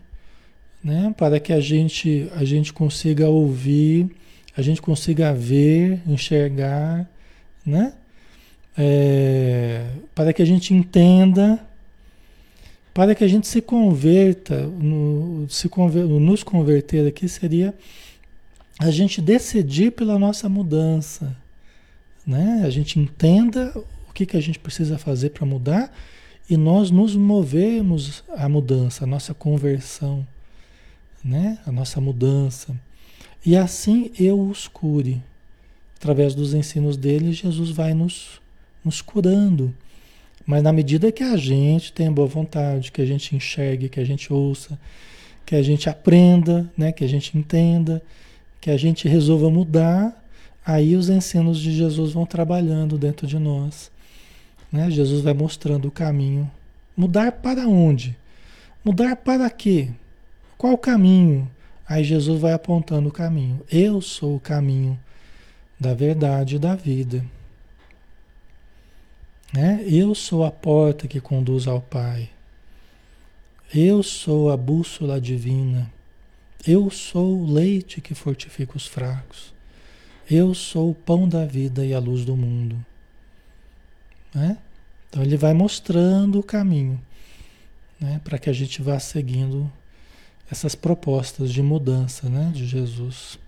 né? 0.83 1.13
Para 1.17 1.39
que 1.39 1.53
a 1.53 1.59
gente 1.59 2.29
a 2.35 2.43
gente 2.43 2.73
consiga 2.73 3.29
ouvir, 3.29 4.09
a 4.55 4.61
gente 4.61 4.81
consiga 4.81 5.33
ver, 5.33 6.01
enxergar, 6.07 7.09
né? 7.65 7.93
É, 8.77 9.85
para 10.15 10.33
que 10.33 10.41
a 10.41 10.45
gente 10.45 10.73
entenda, 10.73 11.63
para 12.93 13.15
que 13.15 13.23
a 13.23 13.27
gente 13.27 13.47
se 13.47 13.61
converta, 13.61 14.65
no, 14.65 15.47
se 15.49 15.69
conver, 15.69 16.05
nos 16.05 16.43
converter 16.43 17.07
aqui 17.07 17.27
seria 17.29 17.73
a 18.79 18.91
gente 18.91 19.21
decidir 19.21 19.91
pela 19.91 20.17
nossa 20.17 20.49
mudança, 20.49 21.35
né? 22.25 22.63
A 22.65 22.69
gente 22.69 22.99
entenda 22.99 23.71
o 24.09 24.13
que, 24.13 24.25
que 24.25 24.37
a 24.37 24.41
gente 24.41 24.59
precisa 24.59 24.97
fazer 24.97 25.29
para 25.29 25.45
mudar 25.45 25.93
e 26.49 26.57
nós 26.57 26.91
nos 26.91 27.15
movemos 27.15 28.23
a 28.35 28.47
mudança, 28.49 29.03
a 29.03 29.07
nossa 29.07 29.33
conversão, 29.33 30.27
né? 31.23 31.57
A 31.65 31.71
nossa 31.71 32.01
mudança. 32.01 32.75
E 33.45 33.55
assim 33.55 34.11
eu 34.19 34.39
os 34.39 34.67
cure. 34.67 35.21
Através 35.95 36.35
dos 36.35 36.53
ensinos 36.53 36.97
dele, 36.97 37.31
Jesus 37.31 37.69
vai 37.69 37.93
nos, 37.93 38.41
nos 38.83 39.01
curando. 39.01 39.73
Mas 40.45 40.61
na 40.61 40.73
medida 40.73 41.11
que 41.11 41.23
a 41.23 41.37
gente 41.37 41.93
tem 41.93 42.11
boa 42.11 42.27
vontade, 42.27 42.91
que 42.91 43.01
a 43.01 43.05
gente 43.05 43.35
enxergue, 43.35 43.87
que 43.87 43.99
a 43.99 44.03
gente 44.03 44.31
ouça, 44.31 44.77
que 45.45 45.55
a 45.55 45.61
gente 45.61 45.89
aprenda, 45.89 46.69
né? 46.77 46.91
que 46.91 47.03
a 47.03 47.07
gente 47.07 47.37
entenda, 47.37 48.01
que 48.59 48.69
a 48.69 48.77
gente 48.77 49.07
resolva 49.07 49.49
mudar, 49.49 50.22
aí 50.65 50.95
os 50.95 51.09
ensinos 51.09 51.59
de 51.59 51.71
Jesus 51.71 52.13
vão 52.13 52.25
trabalhando 52.25 52.97
dentro 52.97 53.27
de 53.27 53.37
nós. 53.37 53.91
Né? 54.71 54.89
Jesus 54.89 55.21
vai 55.21 55.33
mostrando 55.33 55.87
o 55.87 55.91
caminho. 55.91 56.49
Mudar 56.95 57.31
para 57.31 57.67
onde? 57.67 58.17
Mudar 58.83 59.15
para 59.15 59.49
quê? 59.49 59.89
Qual 60.57 60.73
o 60.73 60.77
caminho? 60.77 61.49
Aí 61.87 62.03
Jesus 62.03 62.39
vai 62.39 62.53
apontando 62.53 63.09
o 63.09 63.11
caminho. 63.11 63.61
Eu 63.71 64.01
sou 64.01 64.35
o 64.35 64.39
caminho 64.39 64.99
da 65.79 65.93
verdade 65.93 66.55
e 66.55 66.59
da 66.59 66.75
vida. 66.75 67.23
Né? 69.53 69.83
Eu 69.85 70.15
sou 70.15 70.43
a 70.43 70.51
porta 70.51 71.07
que 71.07 71.21
conduz 71.21 71.67
ao 71.67 71.81
Pai. 71.81 72.29
Eu 73.73 74.01
sou 74.01 74.51
a 74.51 74.57
bússola 74.57 75.21
divina. 75.21 75.91
Eu 76.65 76.89
sou 76.89 77.39
o 77.39 77.51
leite 77.51 78.01
que 78.01 78.15
fortifica 78.15 78.77
os 78.77 78.87
fracos. 78.87 79.52
Eu 80.29 80.53
sou 80.53 80.91
o 80.91 80.95
pão 80.95 81.27
da 81.27 81.45
vida 81.45 81.85
e 81.85 81.93
a 81.93 81.99
luz 81.99 82.25
do 82.25 82.35
mundo. 82.35 82.83
Né? 84.33 84.57
Então 85.09 85.21
ele 85.21 85.37
vai 85.37 85.53
mostrando 85.53 86.39
o 86.39 86.43
caminho 86.43 86.99
né? 87.99 88.19
para 88.23 88.37
que 88.37 88.49
a 88.49 88.53
gente 88.53 88.81
vá 88.81 88.99
seguindo 88.99 89.71
essas 90.49 90.75
propostas 90.75 91.51
de 91.51 91.61
mudança 91.61 92.29
né? 92.29 92.51
de 92.53 92.65
Jesus. 92.65 93.39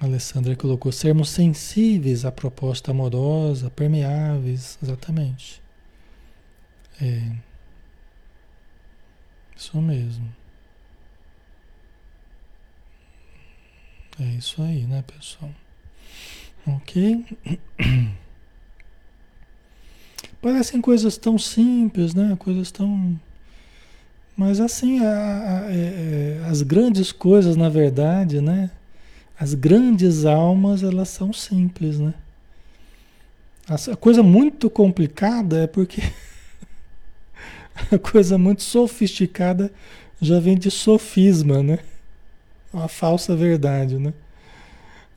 A 0.00 0.04
Alessandra 0.04 0.54
colocou 0.54 0.92
sermos 0.92 1.28
sensíveis 1.30 2.24
à 2.24 2.30
proposta 2.30 2.92
amorosa, 2.92 3.68
permeáveis, 3.68 4.78
exatamente. 4.82 5.60
É. 7.00 7.32
Isso 9.56 9.80
mesmo. 9.82 10.37
É 14.20 14.24
isso 14.36 14.60
aí, 14.60 14.84
né, 14.84 15.04
pessoal? 15.06 15.50
Ok? 16.66 17.24
Parecem 20.42 20.80
coisas 20.80 21.16
tão 21.16 21.38
simples, 21.38 22.14
né? 22.14 22.36
Coisas 22.36 22.72
tão. 22.72 23.18
Mas 24.36 24.58
assim, 24.60 24.98
a, 25.00 25.04
a, 25.04 25.72
é, 25.72 25.76
é, 25.76 26.44
as 26.48 26.62
grandes 26.62 27.12
coisas, 27.12 27.56
na 27.56 27.68
verdade, 27.68 28.40
né? 28.40 28.70
As 29.38 29.54
grandes 29.54 30.24
almas, 30.24 30.82
elas 30.82 31.08
são 31.08 31.32
simples, 31.32 32.00
né? 32.00 32.14
A 33.68 33.96
coisa 33.96 34.22
muito 34.22 34.68
complicada 34.68 35.64
é 35.64 35.66
porque 35.66 36.02
a 37.92 37.98
coisa 37.98 38.36
muito 38.36 38.62
sofisticada 38.62 39.72
já 40.20 40.40
vem 40.40 40.56
de 40.58 40.70
sofisma, 40.70 41.62
né? 41.62 41.78
Uma 42.72 42.88
falsa 42.88 43.34
verdade, 43.34 43.98
né? 43.98 44.12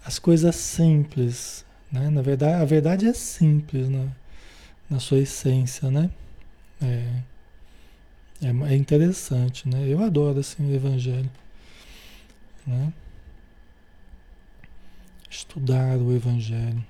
As 0.06 0.18
coisas 0.20 0.56
simples, 0.56 1.66
né? 1.92 2.10
Na 2.10 2.22
verdade, 2.22 2.62
a 2.62 2.66
verdade 2.66 3.08
é 3.08 3.14
simples, 3.14 3.90
né? 3.90 4.10
Na 4.90 5.00
sua 5.00 5.20
essência, 5.20 5.92
né? 5.92 6.10
É, 6.82 7.22
é, 8.42 8.74
é 8.74 8.76
interessante, 8.76 9.68
né? 9.68 9.86
Eu 9.88 10.04
adoro 10.04 10.40
assim 10.40 10.72
o 10.72 10.76
evangelho, 10.76 11.30
né? 12.66 12.94
estudar 15.32 15.98
o 15.98 16.14
Evangelho. 16.14 16.84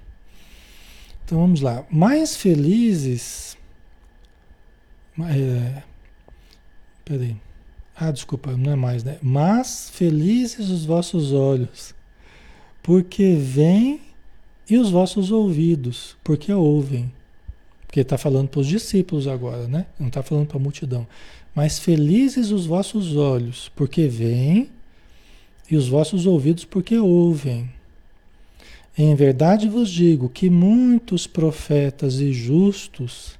Então 1.23 1.39
vamos 1.39 1.61
lá. 1.61 1.85
Mais 1.89 2.35
felizes. 2.35 3.57
É, 5.19 5.83
peraí. 7.05 7.37
Ah, 7.95 8.11
desculpa, 8.11 8.51
não 8.57 8.71
é 8.71 8.75
mais, 8.75 9.03
né? 9.03 9.17
Mas 9.21 9.89
felizes 9.93 10.69
os 10.69 10.85
vossos 10.85 11.33
olhos, 11.33 11.93
porque 12.81 13.35
veem, 13.35 13.99
e 14.69 14.77
os 14.77 14.89
vossos 14.89 15.31
ouvidos, 15.31 16.15
porque 16.23 16.51
ouvem. 16.53 17.11
Porque 17.85 17.99
está 17.99 18.17
falando 18.17 18.47
para 18.47 18.61
os 18.61 18.67
discípulos 18.67 19.27
agora, 19.27 19.67
né? 19.67 19.85
Não 19.99 20.07
está 20.07 20.23
falando 20.23 20.47
para 20.47 20.57
a 20.57 20.61
multidão. 20.61 21.05
Mas 21.53 21.77
felizes 21.77 22.51
os 22.51 22.65
vossos 22.65 23.17
olhos, 23.17 23.69
porque 23.75 24.07
veem, 24.07 24.69
e 25.69 25.75
os 25.75 25.89
vossos 25.89 26.25
ouvidos, 26.25 26.63
porque 26.63 26.97
ouvem. 26.97 27.69
Em 28.97 29.13
verdade 29.15 29.67
vos 29.67 29.89
digo 29.89 30.29
que 30.29 30.49
muitos 30.49 31.27
profetas 31.27 32.19
e 32.19 32.31
justos 32.31 33.37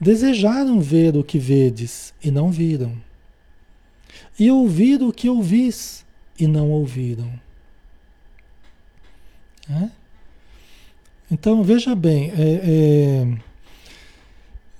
desejaram 0.00 0.80
ver 0.80 1.16
o 1.16 1.24
que 1.24 1.38
vedes 1.38 2.14
e 2.22 2.30
não 2.30 2.50
viram, 2.50 2.92
e 4.38 4.50
ouvir 4.50 5.02
o 5.02 5.12
que 5.12 5.28
ouvis 5.28 6.04
e 6.38 6.46
não 6.46 6.70
ouviram. 6.70 7.30
É? 9.68 9.88
Então 11.30 11.62
veja 11.62 11.94
bem, 11.94 12.30
é, 12.30 12.34
é, 12.36 13.38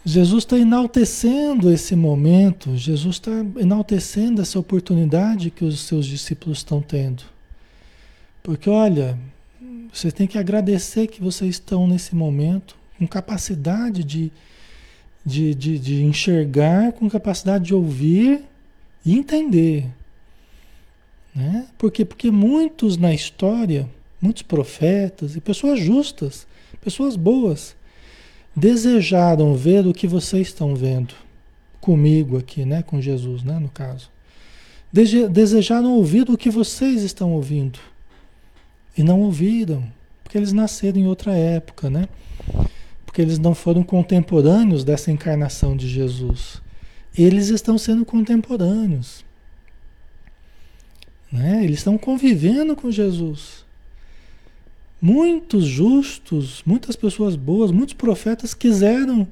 Jesus 0.04 0.44
está 0.44 0.56
enaltecendo 0.56 1.70
esse 1.70 1.94
momento, 1.94 2.74
Jesus 2.76 3.16
está 3.16 3.32
enaltecendo 3.60 4.40
essa 4.40 4.58
oportunidade 4.58 5.50
que 5.50 5.64
os 5.64 5.80
seus 5.80 6.06
discípulos 6.06 6.58
estão 6.58 6.80
tendo. 6.80 7.22
Porque 8.42 8.70
olha, 8.70 9.18
você 9.92 10.10
tem 10.10 10.26
que 10.26 10.38
agradecer 10.38 11.06
que 11.08 11.20
vocês 11.20 11.56
estão 11.56 11.86
nesse 11.86 12.14
momento 12.14 12.76
com 12.98 13.06
capacidade 13.06 14.02
de, 14.02 14.32
de, 15.24 15.54
de, 15.54 15.78
de 15.78 16.02
enxergar, 16.02 16.92
com 16.92 17.10
capacidade 17.10 17.66
de 17.66 17.74
ouvir 17.74 18.42
e 19.04 19.16
entender. 19.16 19.86
Né? 21.34 21.66
Por 21.76 21.90
quê? 21.90 22.04
Porque 22.04 22.30
muitos 22.30 22.96
na 22.96 23.14
história, 23.14 23.88
muitos 24.20 24.42
profetas 24.42 25.36
e 25.36 25.40
pessoas 25.40 25.80
justas, 25.80 26.46
pessoas 26.80 27.16
boas, 27.16 27.76
desejaram 28.54 29.54
ver 29.54 29.86
o 29.86 29.92
que 29.92 30.06
vocês 30.06 30.48
estão 30.48 30.74
vendo 30.74 31.14
comigo 31.80 32.36
aqui, 32.36 32.64
né? 32.64 32.82
com 32.82 33.00
Jesus, 33.00 33.42
né? 33.42 33.58
no 33.58 33.68
caso. 33.68 34.10
Desejaram 34.92 35.92
ouvir 35.94 36.28
o 36.28 36.36
que 36.36 36.50
vocês 36.50 37.02
estão 37.02 37.32
ouvindo. 37.32 37.78
E 38.96 39.02
não 39.02 39.20
ouviram, 39.20 39.84
porque 40.24 40.36
eles 40.36 40.52
nasceram 40.52 40.98
em 40.98 41.06
outra 41.06 41.32
época, 41.32 41.88
né? 41.88 42.08
Porque 43.06 43.22
eles 43.22 43.38
não 43.38 43.54
foram 43.54 43.82
contemporâneos 43.84 44.82
dessa 44.82 45.12
encarnação 45.12 45.76
de 45.76 45.86
Jesus. 45.86 46.60
Eles 47.18 47.48
estão 47.48 47.76
sendo 47.76 48.04
contemporâneos. 48.04 49.24
Né? 51.30 51.64
Eles 51.64 51.78
estão 51.78 51.98
convivendo 51.98 52.76
com 52.76 52.90
Jesus. 52.90 53.66
Muitos 55.00 55.64
justos, 55.64 56.62
muitas 56.64 56.96
pessoas 56.96 57.36
boas, 57.36 57.70
muitos 57.70 57.94
profetas 57.94 58.54
quiseram 58.54 59.26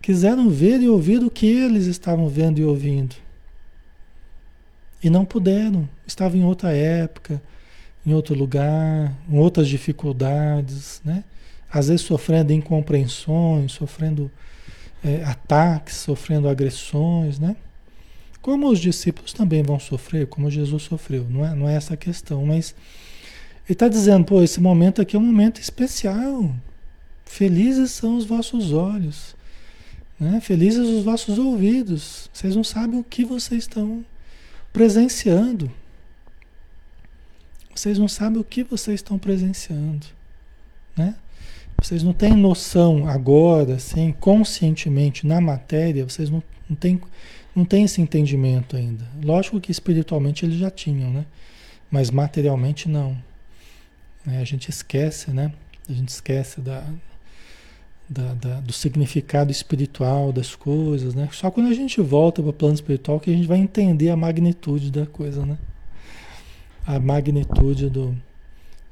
quiseram 0.00 0.48
ver 0.48 0.80
e 0.80 0.88
ouvir 0.88 1.24
o 1.24 1.30
que 1.30 1.46
eles 1.46 1.86
estavam 1.86 2.28
vendo 2.28 2.60
e 2.60 2.64
ouvindo. 2.64 3.16
E 5.02 5.10
não 5.10 5.24
puderam, 5.24 5.88
estavam 6.06 6.38
em 6.38 6.44
outra 6.44 6.70
época, 6.70 7.42
em 8.06 8.14
outro 8.14 8.32
lugar, 8.32 9.12
com 9.28 9.38
outras 9.38 9.66
dificuldades, 9.66 11.00
né? 11.04 11.24
Às 11.68 11.88
vezes 11.88 12.06
sofrendo 12.06 12.52
incompreensões, 12.52 13.72
sofrendo 13.72 14.30
é, 15.06 15.24
ataques, 15.24 15.96
sofrendo 15.96 16.48
agressões, 16.48 17.38
né? 17.38 17.56
Como 18.42 18.68
os 18.68 18.78
discípulos 18.78 19.32
também 19.32 19.62
vão 19.62 19.78
sofrer, 19.78 20.26
como 20.26 20.50
Jesus 20.50 20.84
sofreu, 20.84 21.26
não 21.28 21.44
é, 21.44 21.54
não 21.54 21.68
é 21.68 21.74
essa 21.74 21.94
a 21.94 21.96
questão, 21.96 22.44
mas 22.46 22.74
ele 23.64 23.72
está 23.72 23.88
dizendo, 23.88 24.24
pô, 24.24 24.42
esse 24.42 24.60
momento 24.60 25.02
aqui 25.02 25.16
é 25.16 25.18
um 25.18 25.22
momento 25.22 25.60
especial. 25.60 26.54
Felizes 27.24 27.90
são 27.90 28.16
os 28.16 28.24
vossos 28.24 28.72
olhos, 28.72 29.34
né? 30.18 30.40
Felizes 30.40 30.88
os 30.88 31.04
vossos 31.04 31.38
ouvidos. 31.38 32.30
Vocês 32.32 32.54
não 32.54 32.62
sabem 32.62 33.00
o 33.00 33.04
que 33.04 33.24
vocês 33.24 33.64
estão 33.64 34.04
presenciando. 34.72 35.70
Vocês 37.74 37.98
não 37.98 38.08
sabem 38.08 38.40
o 38.40 38.44
que 38.44 38.62
vocês 38.62 39.00
estão 39.00 39.18
presenciando, 39.18 40.06
né? 40.96 41.16
Vocês 41.82 42.02
não 42.02 42.12
têm 42.12 42.34
noção 42.34 43.06
agora, 43.08 43.74
assim, 43.74 44.12
conscientemente 44.12 45.26
na 45.26 45.40
matéria, 45.40 46.04
vocês 46.04 46.30
não, 46.30 46.42
não, 46.68 46.76
têm, 46.76 47.00
não 47.54 47.64
têm 47.64 47.84
esse 47.84 48.00
entendimento 48.00 48.76
ainda. 48.76 49.04
Lógico 49.22 49.60
que 49.60 49.70
espiritualmente 49.70 50.44
eles 50.44 50.56
já 50.56 50.70
tinham, 50.70 51.10
né? 51.10 51.26
Mas 51.90 52.10
materialmente 52.10 52.88
não. 52.88 53.16
Né? 54.24 54.40
A 54.40 54.44
gente 54.44 54.68
esquece, 54.68 55.30
né? 55.30 55.52
A 55.88 55.92
gente 55.92 56.08
esquece 56.08 56.60
da, 56.60 56.84
da, 58.08 58.34
da, 58.34 58.60
do 58.60 58.72
significado 58.72 59.50
espiritual 59.50 60.32
das 60.32 60.54
coisas, 60.54 61.14
né? 61.14 61.28
Só 61.32 61.50
quando 61.50 61.68
a 61.68 61.74
gente 61.74 62.00
volta 62.00 62.42
para 62.42 62.50
o 62.50 62.54
plano 62.54 62.74
espiritual 62.74 63.20
que 63.20 63.30
a 63.30 63.34
gente 63.34 63.46
vai 63.46 63.58
entender 63.58 64.10
a 64.10 64.16
magnitude 64.16 64.90
da 64.90 65.06
coisa, 65.06 65.44
né? 65.44 65.58
A 66.86 66.98
magnitude 66.98 67.90
do, 67.90 68.16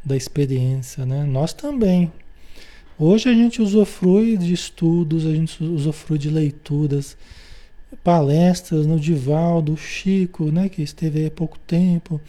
da 0.05 0.17
experiência, 0.17 1.07
né? 1.07 1.25
Nós 1.25 1.53
também. 1.53 2.13
Hoje 2.99 3.29
a 3.29 3.35
gente 3.35 3.61
usufrui 3.61 4.37
de 4.37 4.53
estudos, 4.53 5.27
a 5.27 5.35
gente 5.35 5.63
usufrui 5.63 6.17
de 6.17 6.31
leituras, 6.31 7.17
palestras 8.05 8.87
no 8.87 9.01
Divaldo, 9.01 9.77
Chico, 9.77 10.53
né? 10.53 10.69
Que 10.69 10.83
esteve 10.83 11.21
aí 11.21 11.27
há 11.27 11.31
pouco 11.31 11.59
tempo. 11.59 12.21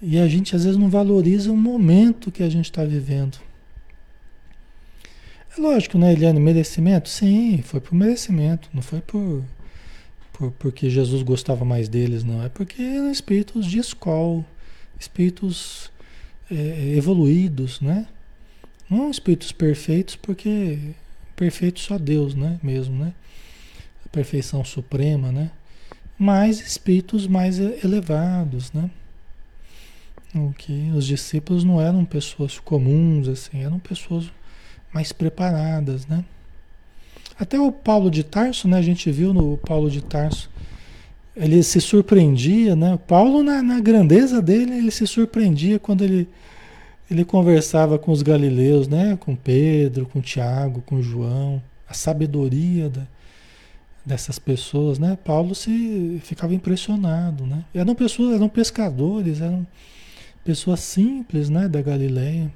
E 0.00 0.18
a 0.18 0.28
gente 0.28 0.54
às 0.54 0.64
vezes 0.64 0.78
não 0.78 0.90
valoriza 0.90 1.50
o 1.50 1.56
momento 1.56 2.30
que 2.30 2.42
a 2.42 2.50
gente 2.50 2.66
está 2.66 2.84
vivendo. 2.84 3.38
É 5.56 5.60
lógico, 5.60 5.96
né, 5.96 6.12
Eliane? 6.12 6.40
Merecimento? 6.40 7.08
Sim, 7.08 7.62
foi 7.62 7.80
por 7.80 7.94
merecimento, 7.94 8.68
não 8.74 8.82
foi 8.82 9.00
por, 9.00 9.42
por 10.32 10.50
porque 10.52 10.90
Jesus 10.90 11.22
gostava 11.22 11.64
mais 11.64 11.88
deles, 11.88 12.24
não. 12.24 12.42
É 12.42 12.48
porque 12.50 12.82
eram 12.82 13.10
espíritos 13.10 13.64
de 13.66 13.78
escola, 13.78 14.44
espíritos 14.98 15.90
é, 16.50 16.94
evoluídos, 16.96 17.80
né? 17.80 18.06
Não 18.92 19.10
espíritos 19.10 19.52
perfeitos, 19.52 20.16
porque 20.16 20.78
perfeito 21.34 21.80
só 21.80 21.96
Deus, 21.96 22.34
né? 22.34 22.60
Mesmo, 22.62 23.02
né? 23.02 23.14
A 24.04 24.08
perfeição 24.10 24.62
suprema, 24.62 25.32
né? 25.32 25.50
Mas 26.18 26.60
espíritos 26.60 27.26
mais 27.26 27.58
elevados, 27.58 28.70
né? 28.70 28.90
O 30.34 30.52
que 30.52 30.90
os 30.94 31.06
discípulos 31.06 31.64
não 31.64 31.80
eram 31.80 32.04
pessoas 32.04 32.58
comuns, 32.58 33.28
assim, 33.28 33.62
eram 33.62 33.78
pessoas 33.78 34.30
mais 34.92 35.10
preparadas, 35.10 36.06
né? 36.06 36.22
Até 37.40 37.58
o 37.58 37.72
Paulo 37.72 38.10
de 38.10 38.22
Tarso, 38.22 38.68
né? 38.68 38.76
A 38.76 38.82
gente 38.82 39.10
viu 39.10 39.32
no 39.32 39.56
Paulo 39.56 39.90
de 39.90 40.02
Tarso, 40.02 40.50
ele 41.34 41.62
se 41.62 41.80
surpreendia, 41.80 42.76
né? 42.76 42.92
O 42.92 42.98
Paulo, 42.98 43.42
na, 43.42 43.62
na 43.62 43.80
grandeza 43.80 44.42
dele, 44.42 44.76
ele 44.76 44.90
se 44.90 45.06
surpreendia 45.06 45.78
quando 45.78 46.04
ele, 46.04 46.28
ele 47.10 47.24
conversava 47.24 47.98
com 47.98 48.10
os 48.10 48.22
galileus, 48.22 48.88
né? 48.88 49.16
Com 49.16 49.36
Pedro, 49.36 50.06
com 50.06 50.20
Tiago, 50.20 50.82
com 50.82 51.02
João, 51.02 51.62
a 51.88 51.94
sabedoria 51.94 52.88
da, 52.88 53.06
dessas 54.04 54.38
pessoas, 54.38 54.98
né? 54.98 55.18
Paulo 55.24 55.54
se 55.54 56.20
ficava 56.24 56.54
impressionado, 56.54 57.46
né? 57.46 57.64
Eram 57.74 57.94
pessoas, 57.94 58.34
eram 58.34 58.48
pescadores, 58.48 59.40
eram 59.40 59.66
pessoas 60.44 60.80
simples, 60.80 61.50
né? 61.50 61.68
Da 61.68 61.82
Galileia. 61.82 62.52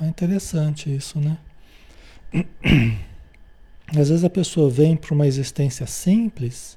É 0.00 0.06
interessante 0.06 0.94
isso, 0.94 1.20
né? 1.20 1.38
Às 3.96 4.10
vezes 4.10 4.22
a 4.22 4.30
pessoa 4.30 4.68
vem 4.68 4.94
para 4.94 5.14
uma 5.14 5.26
existência 5.26 5.86
simples, 5.86 6.76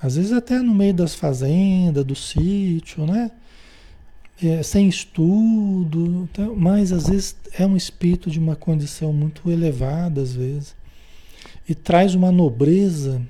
às 0.00 0.16
vezes 0.16 0.32
até 0.32 0.58
no 0.58 0.74
meio 0.74 0.94
das 0.94 1.14
fazendas, 1.14 2.02
do 2.02 2.14
sítio, 2.14 3.04
né? 3.04 3.30
É, 4.40 4.62
sem 4.62 4.88
estudo, 4.88 6.28
tá? 6.32 6.46
mas 6.56 6.92
às 6.92 7.08
vezes 7.08 7.36
é 7.52 7.66
um 7.66 7.76
espírito 7.76 8.30
de 8.30 8.38
uma 8.38 8.54
condição 8.54 9.12
muito 9.12 9.50
elevada, 9.50 10.22
às 10.22 10.32
vezes, 10.32 10.76
e 11.68 11.74
traz 11.74 12.14
uma 12.14 12.30
nobreza, 12.30 13.20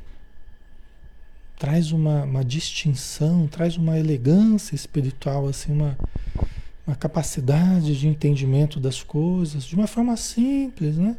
traz 1.59 1.93
uma, 1.93 2.25
uma 2.25 2.45
distinção, 2.45 3.47
traz 3.47 3.79
uma 3.79 3.99
elegância 3.99 4.75
espiritual, 4.75 5.49
assim, 5.49 5.73
uma, 5.73 5.99
uma 6.87 6.95
capacidade 6.95 7.99
de 7.99 8.07
entendimento 8.07 8.79
das 8.79 9.03
coisas 9.03 9.65
de 9.65 9.75
uma 9.75 9.87
forma 9.87 10.15
simples, 10.17 10.99
né? 10.99 11.17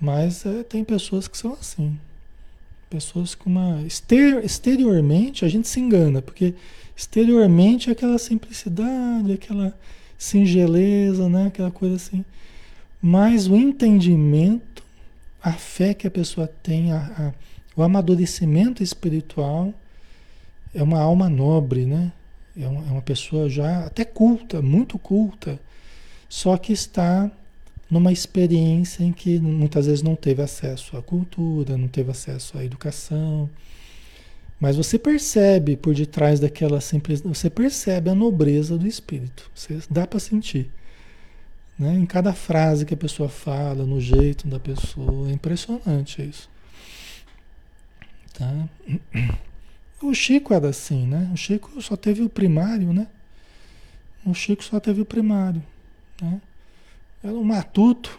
Mas 0.00 0.44
é, 0.44 0.62
tem 0.62 0.84
pessoas 0.84 1.26
que 1.26 1.38
são 1.38 1.52
assim. 1.54 1.98
Pessoas 2.90 3.34
com 3.34 3.48
uma. 3.48 3.82
Exteriormente 4.42 5.44
a 5.44 5.48
gente 5.48 5.66
se 5.66 5.80
engana, 5.80 6.20
porque 6.20 6.54
exteriormente 6.96 7.90
aquela 7.90 8.18
simplicidade, 8.18 9.32
aquela 9.32 9.76
singeleza, 10.16 11.28
né? 11.28 11.46
Aquela 11.46 11.70
coisa 11.70 11.96
assim. 11.96 12.24
Mas 13.00 13.46
o 13.46 13.56
entendimento, 13.56 14.82
a 15.42 15.52
fé 15.52 15.92
que 15.92 16.06
a 16.06 16.10
pessoa 16.10 16.46
tem, 16.46 16.92
a, 16.92 16.98
a, 16.98 17.32
o 17.76 17.82
amadurecimento 17.82 18.82
espiritual 18.82 19.74
é 20.74 20.82
uma 20.82 21.00
alma 21.00 21.28
nobre, 21.28 21.84
né? 21.84 22.12
É 22.56 22.64
é 22.64 22.68
uma 22.68 23.02
pessoa 23.02 23.48
já 23.48 23.84
até 23.84 24.04
culta, 24.04 24.62
muito 24.62 24.98
culta, 24.98 25.58
só 26.28 26.56
que 26.56 26.72
está 26.72 27.30
numa 27.90 28.12
experiência 28.12 29.04
em 29.04 29.12
que 29.12 29.38
muitas 29.38 29.86
vezes 29.86 30.02
não 30.02 30.16
teve 30.16 30.40
acesso 30.42 30.96
à 30.96 31.02
cultura, 31.02 31.76
não 31.76 31.88
teve 31.88 32.10
acesso 32.10 32.56
à 32.56 32.64
educação. 32.64 33.50
Mas 34.58 34.76
você 34.76 34.98
percebe 34.98 35.76
por 35.76 35.94
detrás 35.94 36.40
daquela 36.40 36.80
simplicidade, 36.80 37.36
você 37.36 37.50
percebe 37.50 38.10
a 38.10 38.14
nobreza 38.14 38.78
do 38.78 38.86
espírito. 38.86 39.50
Você, 39.54 39.80
dá 39.90 40.06
para 40.06 40.20
sentir. 40.20 40.70
Né? 41.78 41.94
Em 41.94 42.06
cada 42.06 42.32
frase 42.32 42.86
que 42.86 42.94
a 42.94 42.96
pessoa 42.96 43.28
fala, 43.28 43.84
no 43.84 44.00
jeito 44.00 44.46
da 44.46 44.60
pessoa. 44.60 45.28
É 45.28 45.32
impressionante 45.32 46.22
isso. 46.22 46.48
Tá? 48.32 48.68
O 50.02 50.12
Chico 50.12 50.52
era 50.52 50.68
assim, 50.68 51.06
né? 51.06 51.30
O 51.32 51.36
Chico 51.36 51.80
só 51.80 51.96
teve 51.96 52.22
o 52.22 52.28
primário, 52.28 52.92
né? 52.92 53.06
O 54.24 54.34
Chico 54.34 54.64
só 54.64 54.80
teve 54.80 55.00
o 55.00 55.04
primário, 55.04 55.62
né? 56.20 56.40
Era 57.22 57.32
um 57.32 57.44
matuto, 57.44 58.18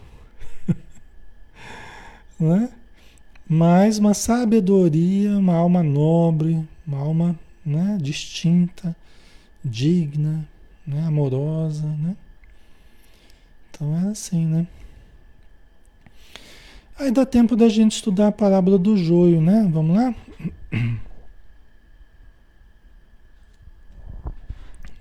né? 2.40 2.72
Mas 3.48 4.00
uma 4.00 4.14
sabedoria, 4.14 5.38
uma 5.38 5.56
alma 5.56 5.84
nobre, 5.84 6.68
uma 6.86 6.98
alma 6.98 7.40
né, 7.66 7.98
distinta, 8.02 8.96
digna, 9.64 10.48
né, 10.86 11.06
amorosa, 11.06 11.88
né? 11.88 12.16
Então 13.70 13.96
é 13.96 14.10
assim, 14.10 14.46
né? 14.46 14.68
Aí 16.98 17.12
dá 17.12 17.26
tempo 17.26 17.56
da 17.56 17.68
gente 17.68 17.94
estudar 17.94 18.28
a 18.28 18.32
parábola 18.32 18.78
do 18.80 18.96
joio, 18.96 19.42
né? 19.42 19.70
Vamos 19.72 19.98
lá? 19.98 20.16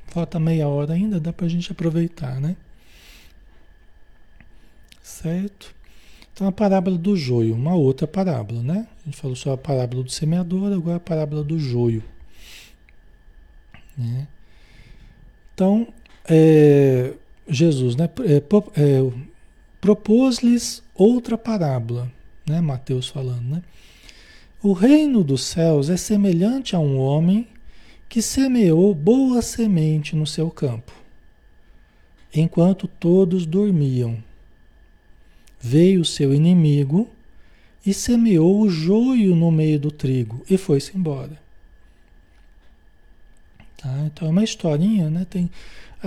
Falta 0.08 0.40
meia 0.40 0.68
hora 0.68 0.92
ainda, 0.94 1.20
dá 1.20 1.32
para 1.32 1.46
a 1.46 1.48
gente 1.48 1.72
aproveitar, 1.72 2.40
né? 2.40 2.56
Certo? 5.02 5.74
Então 6.34 6.48
a 6.48 6.52
parábola 6.52 6.98
do 6.98 7.16
joio, 7.16 7.54
uma 7.54 7.76
outra 7.76 8.08
parábola, 8.08 8.60
né? 8.60 8.88
A 9.00 9.04
gente 9.04 9.16
falou 9.16 9.36
só 9.36 9.52
a 9.52 9.56
parábola 9.56 10.02
do 10.02 10.10
semeador, 10.10 10.72
agora 10.72 10.96
a 10.96 11.00
parábola 11.00 11.44
do 11.44 11.56
joio. 11.60 12.02
Né? 13.96 14.26
Então, 15.54 15.86
é, 16.28 17.14
Jesus 17.48 17.94
né, 17.94 18.10
é, 18.24 18.38
é, 18.38 19.12
propôs-lhes 19.80 20.82
outra 20.92 21.38
parábola, 21.38 22.10
né? 22.44 22.60
Mateus 22.60 23.06
falando, 23.06 23.44
né? 23.44 23.62
O 24.60 24.72
reino 24.72 25.22
dos 25.22 25.44
céus 25.44 25.88
é 25.88 25.96
semelhante 25.96 26.74
a 26.74 26.80
um 26.80 26.98
homem 26.98 27.46
que 28.08 28.20
semeou 28.20 28.92
boa 28.92 29.40
semente 29.40 30.16
no 30.16 30.26
seu 30.26 30.50
campo, 30.50 30.92
enquanto 32.34 32.88
todos 32.88 33.46
dormiam. 33.46 34.18
Veio 35.66 36.02
o 36.02 36.04
seu 36.04 36.34
inimigo 36.34 37.08
e 37.86 37.94
semeou 37.94 38.60
o 38.60 38.68
joio 38.68 39.34
no 39.34 39.50
meio 39.50 39.80
do 39.80 39.90
trigo 39.90 40.44
e 40.48 40.58
foi-se 40.58 40.94
embora. 40.94 41.40
Tá? 43.78 43.90
Então 44.04 44.28
é 44.28 44.30
uma 44.30 44.44
historinha, 44.44 45.08
né? 45.08 45.24
Tem, 45.24 45.50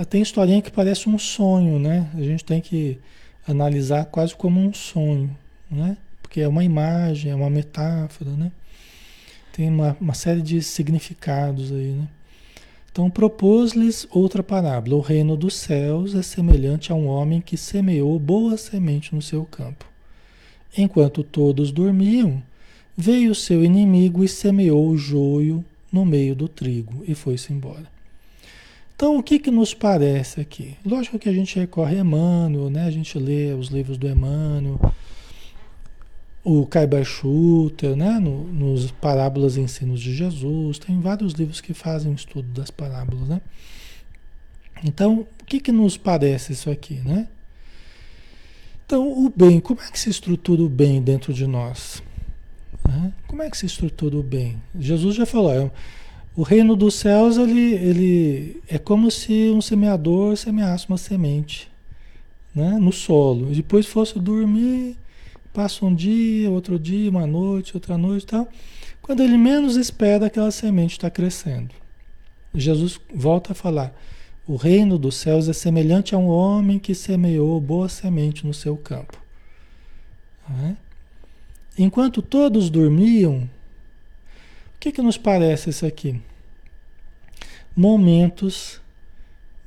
tem 0.08 0.22
historinha 0.22 0.62
que 0.62 0.70
parece 0.70 1.08
um 1.08 1.18
sonho, 1.18 1.80
né? 1.80 2.08
A 2.14 2.22
gente 2.22 2.44
tem 2.44 2.60
que 2.60 3.00
analisar 3.48 4.04
quase 4.04 4.32
como 4.32 4.60
um 4.60 4.72
sonho, 4.72 5.36
né? 5.68 5.96
Porque 6.22 6.40
é 6.40 6.46
uma 6.46 6.62
imagem, 6.62 7.32
é 7.32 7.34
uma 7.34 7.50
metáfora, 7.50 8.30
né? 8.30 8.52
Tem 9.52 9.68
uma, 9.68 9.96
uma 10.00 10.14
série 10.14 10.40
de 10.40 10.62
significados 10.62 11.72
aí, 11.72 11.94
né? 11.94 12.06
Então 12.98 13.08
propôs-lhes 13.08 14.08
outra 14.10 14.42
parábola. 14.42 14.96
O 14.96 15.00
reino 15.00 15.36
dos 15.36 15.54
céus 15.54 16.16
é 16.16 16.22
semelhante 16.22 16.90
a 16.90 16.96
um 16.96 17.06
homem 17.06 17.40
que 17.40 17.56
semeou 17.56 18.18
boa 18.18 18.56
semente 18.56 19.14
no 19.14 19.22
seu 19.22 19.44
campo. 19.44 19.84
Enquanto 20.76 21.22
todos 21.22 21.70
dormiam, 21.70 22.42
veio 22.96 23.30
o 23.30 23.36
seu 23.36 23.62
inimigo 23.62 24.24
e 24.24 24.28
semeou 24.28 24.88
o 24.88 24.98
joio 24.98 25.64
no 25.92 26.04
meio 26.04 26.34
do 26.34 26.48
trigo 26.48 27.04
e 27.06 27.14
foi-se 27.14 27.52
embora. 27.52 27.86
Então, 28.96 29.16
o 29.16 29.22
que, 29.22 29.38
que 29.38 29.50
nos 29.52 29.72
parece 29.72 30.40
aqui? 30.40 30.74
Lógico 30.84 31.20
que 31.20 31.28
a 31.28 31.32
gente 31.32 31.56
recorre 31.56 31.98
a 31.98 32.00
Emmanuel, 32.00 32.68
né? 32.68 32.84
a 32.84 32.90
gente 32.90 33.16
lê 33.16 33.52
os 33.52 33.68
livros 33.68 33.96
do 33.96 34.08
Emmanuel, 34.08 34.80
o 36.44 36.66
Kaiba 36.66 37.02
Schutter, 37.04 37.96
né? 37.96 38.18
No, 38.18 38.44
nos 38.44 38.90
Parábolas 38.90 39.56
e 39.56 39.60
Ensinos 39.60 40.00
de 40.00 40.14
Jesus, 40.14 40.78
tem 40.78 41.00
vários 41.00 41.32
livros 41.32 41.60
que 41.60 41.74
fazem 41.74 42.12
o 42.12 42.14
estudo 42.14 42.48
das 42.48 42.70
parábolas, 42.70 43.28
né? 43.28 43.40
Então, 44.84 45.26
o 45.40 45.44
que, 45.44 45.60
que 45.60 45.72
nos 45.72 45.96
parece 45.96 46.52
isso 46.52 46.70
aqui, 46.70 46.94
né? 47.04 47.28
Então, 48.86 49.06
o 49.06 49.30
bem, 49.34 49.60
como 49.60 49.80
é 49.82 49.90
que 49.90 49.98
se 49.98 50.08
estrutura 50.08 50.62
o 50.62 50.68
bem 50.68 51.02
dentro 51.02 51.34
de 51.34 51.46
nós? 51.46 52.02
Né? 52.86 53.12
Como 53.26 53.42
é 53.42 53.50
que 53.50 53.58
se 53.58 53.66
estrutura 53.66 54.16
o 54.16 54.22
bem? 54.22 54.56
Jesus 54.78 55.14
já 55.14 55.26
falou, 55.26 55.52
é, 55.52 55.70
o 56.34 56.42
reino 56.42 56.74
dos 56.74 56.94
céus 56.94 57.36
ele, 57.36 57.74
ele 57.74 58.62
é 58.66 58.78
como 58.78 59.10
se 59.10 59.50
um 59.50 59.60
semeador 59.60 60.36
semeasse 60.36 60.88
uma 60.88 60.96
semente 60.96 61.68
né, 62.54 62.78
no 62.80 62.92
solo, 62.92 63.52
e 63.52 63.56
depois 63.56 63.86
fosse 63.86 64.18
dormir, 64.18 64.96
passa 65.52 65.84
um 65.84 65.94
dia, 65.94 66.50
outro 66.50 66.78
dia, 66.78 67.10
uma 67.10 67.26
noite, 67.26 67.76
outra 67.76 67.96
noite 67.98 68.22
e 68.24 68.26
tal. 68.26 68.48
Quando 69.02 69.22
ele 69.22 69.36
menos 69.36 69.76
espera, 69.76 70.26
aquela 70.26 70.50
semente 70.50 70.92
está 70.92 71.10
crescendo. 71.10 71.74
Jesus 72.54 73.00
volta 73.14 73.52
a 73.52 73.54
falar: 73.54 73.94
o 74.46 74.56
reino 74.56 74.98
dos 74.98 75.16
céus 75.16 75.48
é 75.48 75.52
semelhante 75.52 76.14
a 76.14 76.18
um 76.18 76.28
homem 76.28 76.78
que 76.78 76.94
semeou 76.94 77.60
boa 77.60 77.88
semente 77.88 78.46
no 78.46 78.54
seu 78.54 78.76
campo. 78.76 79.20
É? 80.64 80.76
Enquanto 81.76 82.22
todos 82.22 82.70
dormiam, 82.70 83.48
o 84.74 84.78
que, 84.80 84.90
que 84.90 85.02
nos 85.02 85.18
parece 85.18 85.70
isso 85.70 85.84
aqui? 85.84 86.20
Momentos 87.76 88.80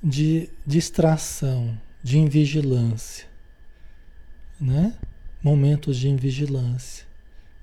de 0.04 0.50
distração, 0.66 1.78
de 2.04 2.18
invigilância, 2.18 3.28
né? 4.60 4.94
Momentos 5.44 5.98
de 5.98 6.08
invigilância, 6.08 7.06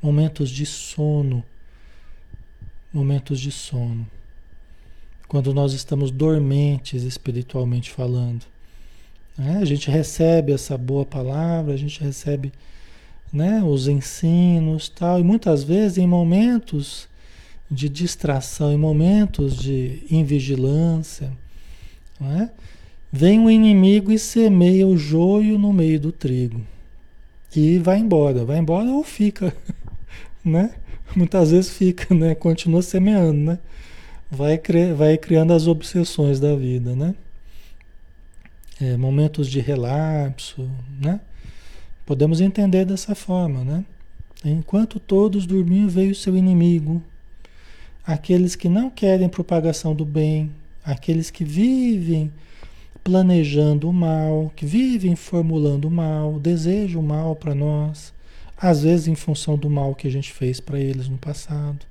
momentos 0.02 0.50
de 0.50 0.66
sono, 0.66 1.44
momentos 2.92 3.38
de 3.38 3.52
sono. 3.52 4.06
Quando 5.28 5.54
nós 5.54 5.72
estamos 5.72 6.10
dormentes 6.10 7.02
espiritualmente 7.04 7.90
falando, 7.90 8.44
né? 9.36 9.58
a 9.60 9.64
gente 9.64 9.90
recebe 9.90 10.52
essa 10.52 10.76
boa 10.76 11.04
palavra, 11.04 11.74
a 11.74 11.76
gente 11.76 12.02
recebe 12.02 12.52
né, 13.32 13.62
os 13.62 13.86
ensinos 13.86 14.88
tal, 14.88 15.20
e 15.20 15.22
muitas 15.22 15.62
vezes 15.62 15.98
em 15.98 16.06
momentos 16.06 17.08
de 17.70 17.88
distração, 17.88 18.72
em 18.72 18.78
momentos 18.78 19.56
de 19.56 20.02
invigilância, 20.10 21.30
né, 22.18 22.50
vem 23.12 23.44
o 23.44 23.50
inimigo 23.50 24.10
e 24.10 24.18
semeia 24.18 24.86
o 24.86 24.96
joio 24.96 25.58
no 25.58 25.72
meio 25.72 26.00
do 26.00 26.10
trigo. 26.10 26.60
E 27.54 27.78
vai 27.78 27.98
embora, 27.98 28.44
vai 28.44 28.58
embora 28.58 28.88
ou 28.90 29.02
fica, 29.02 29.54
né? 30.44 30.74
Muitas 31.16 31.50
vezes 31.50 31.70
fica, 31.70 32.14
né? 32.14 32.34
Continua 32.34 32.82
semeando, 32.82 33.40
né? 33.40 33.58
Vai, 34.30 34.58
cri 34.58 34.92
vai 34.92 35.16
criando 35.16 35.52
as 35.52 35.66
obsessões 35.66 36.38
da 36.38 36.54
vida, 36.54 36.94
né? 36.94 37.14
É, 38.80 38.96
momentos 38.96 39.48
de 39.48 39.60
relapso, 39.60 40.70
né? 41.00 41.20
Podemos 42.04 42.40
entender 42.40 42.84
dessa 42.84 43.14
forma, 43.14 43.64
né? 43.64 43.84
Enquanto 44.44 45.00
todos 45.00 45.46
dormiam, 45.46 45.88
veio 45.88 46.14
seu 46.14 46.36
inimigo. 46.36 47.02
Aqueles 48.06 48.54
que 48.54 48.68
não 48.68 48.88
querem 48.88 49.28
propagação 49.28 49.94
do 49.94 50.04
bem, 50.04 50.50
aqueles 50.84 51.30
que 51.30 51.44
vivem 51.44 52.32
planejando 53.08 53.88
o 53.88 53.92
mal, 53.92 54.52
que 54.54 54.66
vivem 54.66 55.16
formulando 55.16 55.86
o 55.86 55.90
mal, 55.90 56.38
desejam 56.38 57.00
o 57.00 57.04
mal 57.04 57.34
para 57.34 57.54
nós, 57.54 58.12
às 58.54 58.82
vezes 58.82 59.08
em 59.08 59.14
função 59.14 59.56
do 59.56 59.70
mal 59.70 59.94
que 59.94 60.06
a 60.06 60.10
gente 60.10 60.30
fez 60.30 60.60
para 60.60 60.78
eles 60.78 61.08
no 61.08 61.16
passado, 61.16 61.86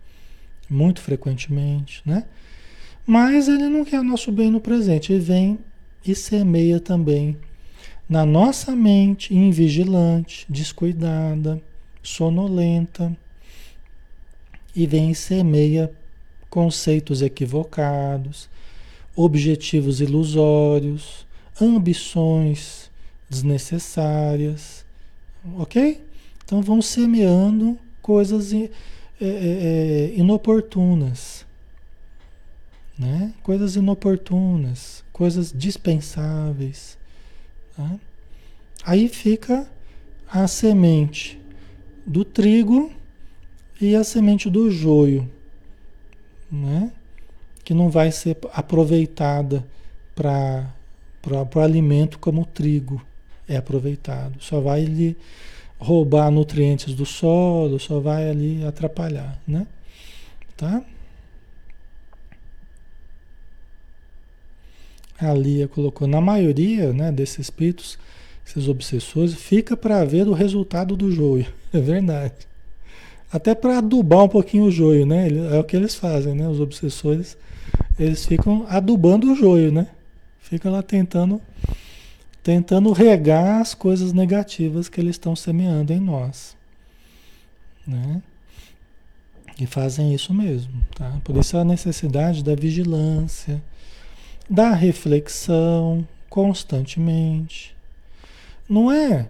muito 0.70 1.02
frequentemente, 1.02 2.04
né? 2.06 2.24
Mas 3.04 3.48
ele 3.48 3.68
não 3.68 3.84
quer 3.84 4.04
nosso 4.04 4.32
bem 4.32 4.52
no 4.52 4.62
presente, 4.62 5.12
ele 5.12 5.24
vem 5.24 5.60
e 6.06 6.14
semeia 6.14 6.80
também 6.80 7.36
na 8.08 8.24
nossa 8.24 8.76
mente 8.76 9.34
invigilante, 9.34 10.46
descuidada, 10.48 11.60
sonolenta, 12.04 13.18
e 14.76 14.86
vem 14.86 15.10
e 15.10 15.16
semeia 15.16 15.92
conceitos 16.48 17.24
equivocados, 17.24 18.48
objetivos 19.18 20.00
ilusórios, 20.00 21.28
ambições 21.60 22.90
desnecessárias, 23.30 24.86
ok? 25.58 26.02
Então 26.46 26.62
vão 26.62 26.82
semeando 26.82 27.78
coisas 28.02 28.54
é, 28.54 28.70
é, 29.20 29.28
é, 29.28 30.14
inoportunas, 30.16 31.46
né? 32.98 33.34
Coisas 33.44 33.76
inoportunas, 33.76 35.04
coisas 35.12 35.52
dispensáveis, 35.52 36.98
Tá? 37.78 37.96
Aí 38.84 39.08
fica 39.08 39.70
a 40.28 40.48
semente 40.48 41.40
do 42.04 42.26
trigo 42.26 42.92
e 43.80 43.96
a 43.96 44.04
semente 44.04 44.50
do 44.50 44.72
joio, 44.72 45.30
né? 46.52 46.92
Que 47.68 47.74
não 47.74 47.90
vai 47.90 48.14
ser 48.14 48.38
aproveitada 48.54 49.62
para 50.16 50.66
o 51.54 51.60
alimento 51.60 52.18
como 52.18 52.44
o 52.44 52.46
trigo 52.46 53.06
é 53.46 53.58
aproveitado. 53.58 54.42
Só 54.42 54.62
vai 54.62 54.86
lhe 54.86 55.18
roubar 55.78 56.32
nutrientes 56.32 56.94
do 56.94 57.06
solo, 57.06 57.78
só 57.78 58.00
vai 58.00 58.30
ali 58.30 58.66
atrapalhar, 58.66 59.38
né? 59.46 59.68
Tá? 60.56 60.82
a 65.20 65.34
Lia 65.34 65.68
colocou, 65.68 66.08
na 66.08 66.22
maioria 66.22 66.94
né, 66.94 67.12
desses 67.12 67.40
espíritos, 67.40 68.00
esses 68.48 68.70
obsessores, 68.70 69.34
fica 69.34 69.76
para 69.76 70.06
ver 70.06 70.26
o 70.26 70.34
resultado 70.34 70.96
do 70.96 71.12
joio. 71.12 71.48
É 71.74 71.82
verdade. 71.82 72.48
Até 73.30 73.54
para 73.54 73.80
adubar 73.80 74.24
um 74.24 74.30
pouquinho 74.30 74.64
o 74.64 74.72
joio, 74.72 75.06
né? 75.06 75.28
É 75.52 75.60
o 75.60 75.66
que 75.66 75.76
eles 75.76 75.96
fazem, 75.96 76.34
né? 76.34 76.48
Os 76.48 76.62
obsessores, 76.62 77.36
eles 78.00 78.26
ficam 78.26 78.66
adubando 78.70 79.32
o 79.32 79.36
joio, 79.36 79.72
né? 79.72 79.88
Ficam 80.40 80.72
lá 80.72 80.82
tentando, 80.82 81.42
tentando 82.44 82.92
regar 82.92 83.62
as 83.62 83.74
coisas 83.74 84.14
negativas 84.14 84.88
que 84.88 85.02
eles 85.02 85.16
estão 85.16 85.36
semeando 85.36 85.92
em 85.92 86.00
nós, 86.00 86.56
né? 87.86 88.22
E 89.60 89.66
fazem 89.66 90.14
isso 90.14 90.34
mesmo, 90.34 90.72
tá? 90.96 91.20
Por 91.24 91.36
isso 91.36 91.58
a 91.58 91.66
necessidade 91.66 92.44
da 92.44 92.56
vigilância, 92.56 93.62
da 94.50 94.74
reflexão 94.74 96.08
constantemente. 96.30 97.76
Não 98.70 98.92
é 98.92 99.28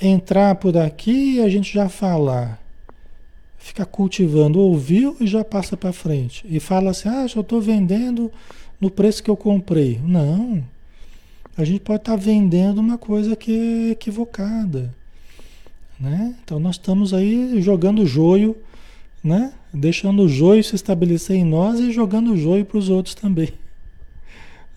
entrar 0.00 0.54
por 0.54 0.76
aqui 0.76 1.36
e 1.36 1.40
a 1.42 1.48
gente 1.48 1.72
já 1.72 1.88
falar. 1.88 2.63
Ficar 3.64 3.86
cultivando, 3.86 4.60
ouviu 4.60 5.16
e 5.18 5.26
já 5.26 5.42
passa 5.42 5.74
para 5.74 5.90
frente. 5.90 6.44
E 6.46 6.60
fala 6.60 6.90
assim: 6.90 7.08
ah, 7.08 7.26
só 7.26 7.40
estou 7.40 7.62
vendendo 7.62 8.30
no 8.78 8.90
preço 8.90 9.22
que 9.22 9.30
eu 9.30 9.36
comprei. 9.38 9.98
Não. 10.04 10.62
A 11.56 11.64
gente 11.64 11.80
pode 11.80 12.02
estar 12.02 12.12
tá 12.12 12.16
vendendo 12.18 12.78
uma 12.78 12.98
coisa 12.98 13.34
que 13.34 13.88
é 13.88 13.90
equivocada. 13.92 14.94
Né? 15.98 16.36
Então 16.44 16.60
nós 16.60 16.74
estamos 16.74 17.14
aí 17.14 17.62
jogando 17.62 18.06
joio, 18.06 18.54
né? 19.22 19.54
deixando 19.72 20.24
o 20.24 20.28
joio 20.28 20.62
se 20.62 20.74
estabelecer 20.74 21.34
em 21.34 21.44
nós 21.44 21.80
e 21.80 21.90
jogando 21.90 22.32
o 22.32 22.36
joio 22.36 22.66
para 22.66 22.76
os 22.76 22.90
outros 22.90 23.14
também. 23.14 23.48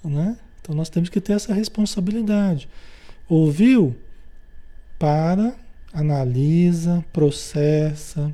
Né? 0.02 0.38
Então 0.62 0.74
nós 0.74 0.88
temos 0.88 1.10
que 1.10 1.20
ter 1.20 1.34
essa 1.34 1.54
responsabilidade. 1.54 2.70
Ouviu? 3.28 3.94
Para, 4.98 5.54
analisa, 5.92 7.04
processa, 7.12 8.34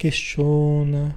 questiona 0.00 1.14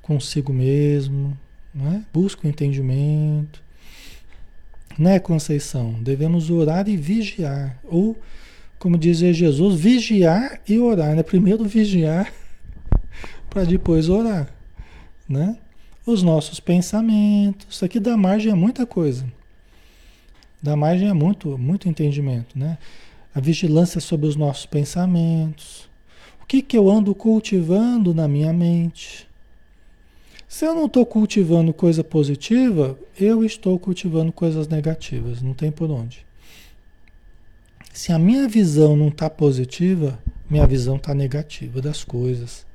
consigo 0.00 0.52
mesmo, 0.52 1.36
né? 1.74 2.04
busca 2.12 2.46
o 2.46 2.48
entendimento. 2.48 3.60
Né, 4.96 5.18
Conceição? 5.18 5.94
Devemos 6.00 6.48
orar 6.48 6.88
e 6.88 6.96
vigiar. 6.96 7.80
Ou, 7.82 8.16
como 8.78 8.96
dizia 8.96 9.32
Jesus, 9.32 9.80
vigiar 9.80 10.60
e 10.68 10.78
orar. 10.78 11.16
Né? 11.16 11.24
Primeiro 11.24 11.64
vigiar 11.64 12.32
para 13.50 13.64
depois 13.64 14.08
orar. 14.08 14.48
Né? 15.28 15.56
os 16.06 16.22
nossos 16.22 16.60
pensamentos. 16.60 17.66
Isso 17.70 17.84
aqui 17.84 18.00
dá 18.00 18.16
margem 18.16 18.52
a 18.52 18.56
muita 18.56 18.84
coisa. 18.84 19.24
Dá 20.60 20.76
margem 20.76 21.08
a 21.08 21.14
muito, 21.14 21.56
muito 21.58 21.88
entendimento, 21.88 22.58
né? 22.58 22.78
A 23.34 23.40
vigilância 23.40 24.00
sobre 24.00 24.26
os 24.26 24.36
nossos 24.36 24.66
pensamentos. 24.66 25.88
O 26.42 26.46
que, 26.46 26.60
que 26.60 26.76
eu 26.76 26.90
ando 26.90 27.14
cultivando 27.14 28.12
na 28.12 28.28
minha 28.28 28.52
mente? 28.52 29.26
Se 30.46 30.66
eu 30.66 30.74
não 30.74 30.84
estou 30.84 31.06
cultivando 31.06 31.72
coisa 31.72 32.04
positiva, 32.04 32.98
eu 33.18 33.42
estou 33.42 33.78
cultivando 33.78 34.30
coisas 34.30 34.68
negativas, 34.68 35.40
não 35.40 35.54
tem 35.54 35.70
por 35.70 35.90
onde. 35.90 36.26
Se 37.90 38.12
a 38.12 38.18
minha 38.18 38.46
visão 38.46 38.94
não 38.94 39.08
está 39.08 39.30
positiva, 39.30 40.18
minha 40.50 40.66
visão 40.66 40.96
está 40.96 41.14
negativa 41.14 41.80
das 41.80 42.04
coisas. 42.04 42.66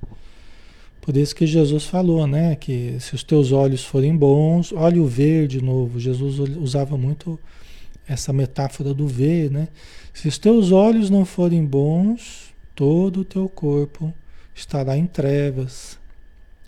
Por 1.02 1.16
isso 1.16 1.36
que 1.36 1.46
Jesus 1.46 1.86
falou, 1.86 2.26
né? 2.26 2.56
Que 2.56 2.98
se 3.00 3.14
os 3.14 3.24
teus 3.24 3.52
olhos 3.52 3.86
forem 3.86 4.16
bons, 4.16 4.74
olhe 4.74 5.00
o 5.00 5.06
ver 5.06 5.48
de 5.48 5.62
novo. 5.62 6.00
Jesus 6.00 6.40
usava 6.58 6.98
muito 6.98 7.40
essa 8.08 8.34
metáfora 8.34 8.94
do 8.94 9.08
ver, 9.08 9.52
né? 9.52 9.68
Se 10.14 10.28
os 10.28 10.38
teus 10.38 10.72
olhos 10.72 11.10
não 11.10 11.26
forem 11.26 11.64
bons, 11.64 12.47
todo 12.78 13.22
o 13.22 13.26
teu 13.26 13.50
corpo 13.50 14.14
estará 14.54 14.96
em 14.96 15.08
trevas. 15.08 15.98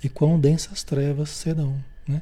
E 0.04 0.10
quão 0.10 0.40
densas 0.40 0.84
trevas 0.84 1.30
serão, 1.30 1.76
né? 2.08 2.22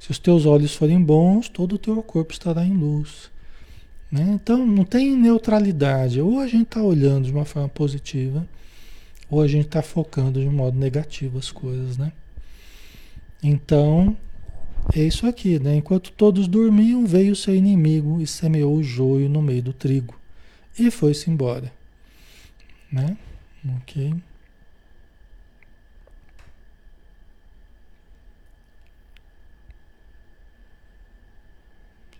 Se 0.00 0.10
os 0.10 0.18
teus 0.18 0.46
olhos 0.46 0.74
forem 0.74 1.00
bons, 1.00 1.48
todo 1.48 1.74
o 1.74 1.78
teu 1.78 2.02
corpo 2.02 2.32
estará 2.32 2.64
em 2.64 2.76
luz. 2.76 3.30
Né? 4.10 4.32
Então 4.34 4.66
não 4.66 4.84
tem 4.84 5.14
neutralidade. 5.16 6.20
Ou 6.20 6.40
a 6.40 6.48
gente 6.48 6.64
está 6.64 6.82
olhando 6.82 7.26
de 7.26 7.32
uma 7.32 7.44
forma 7.44 7.68
positiva, 7.68 8.48
ou 9.30 9.40
a 9.40 9.46
gente 9.46 9.66
está 9.66 9.80
focando 9.80 10.40
de 10.40 10.48
um 10.48 10.52
modo 10.52 10.76
negativo 10.76 11.38
as 11.38 11.52
coisas, 11.52 11.96
né? 11.96 12.12
Então, 13.42 14.16
é 14.94 15.04
isso 15.04 15.26
aqui, 15.26 15.58
né? 15.60 15.76
Enquanto 15.76 16.10
todos 16.12 16.48
dormiam, 16.48 17.06
veio 17.06 17.36
seu 17.36 17.54
inimigo 17.54 18.20
e 18.20 18.26
semeou 18.26 18.74
o 18.74 18.82
joio 18.82 19.28
no 19.28 19.40
meio 19.40 19.62
do 19.62 19.72
trigo. 19.72 20.18
E 20.76 20.90
foi-se 20.90 21.30
embora. 21.30 21.70
Né? 22.92 23.16
Ok. 23.78 24.14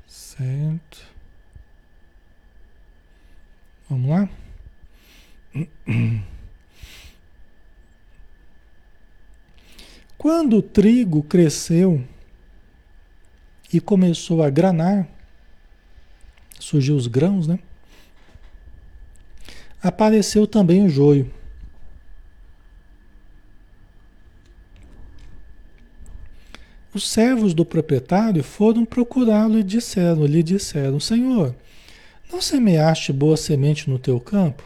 Certo. 0.07 1.11
Vamos 3.89 4.11
lá? 4.11 4.29
Quando 10.17 10.59
o 10.59 10.63
trigo 10.63 11.23
cresceu 11.23 12.07
e 13.73 13.81
começou 13.81 14.43
a 14.43 14.51
granar, 14.51 15.09
surgiu 16.59 16.95
os 16.95 17.07
grãos, 17.07 17.47
né? 17.47 17.59
Apareceu 19.83 20.47
também 20.47 20.85
o 20.85 20.89
joio. 20.89 21.31
Os 26.93 27.09
servos 27.09 27.55
do 27.55 27.65
proprietário 27.65 28.43
foram 28.43 28.85
procurá-lo 28.85 29.59
e 29.59 29.63
disseram, 29.63 30.27
lhe 30.27 30.43
disseram: 30.43 30.99
Senhor, 30.99 31.55
não 32.33 32.43
semeaste 32.43 33.13
boa 33.13 33.37
semente 33.37 33.89
no 33.89 33.99
teu 33.99 34.21
campo? 34.21 34.65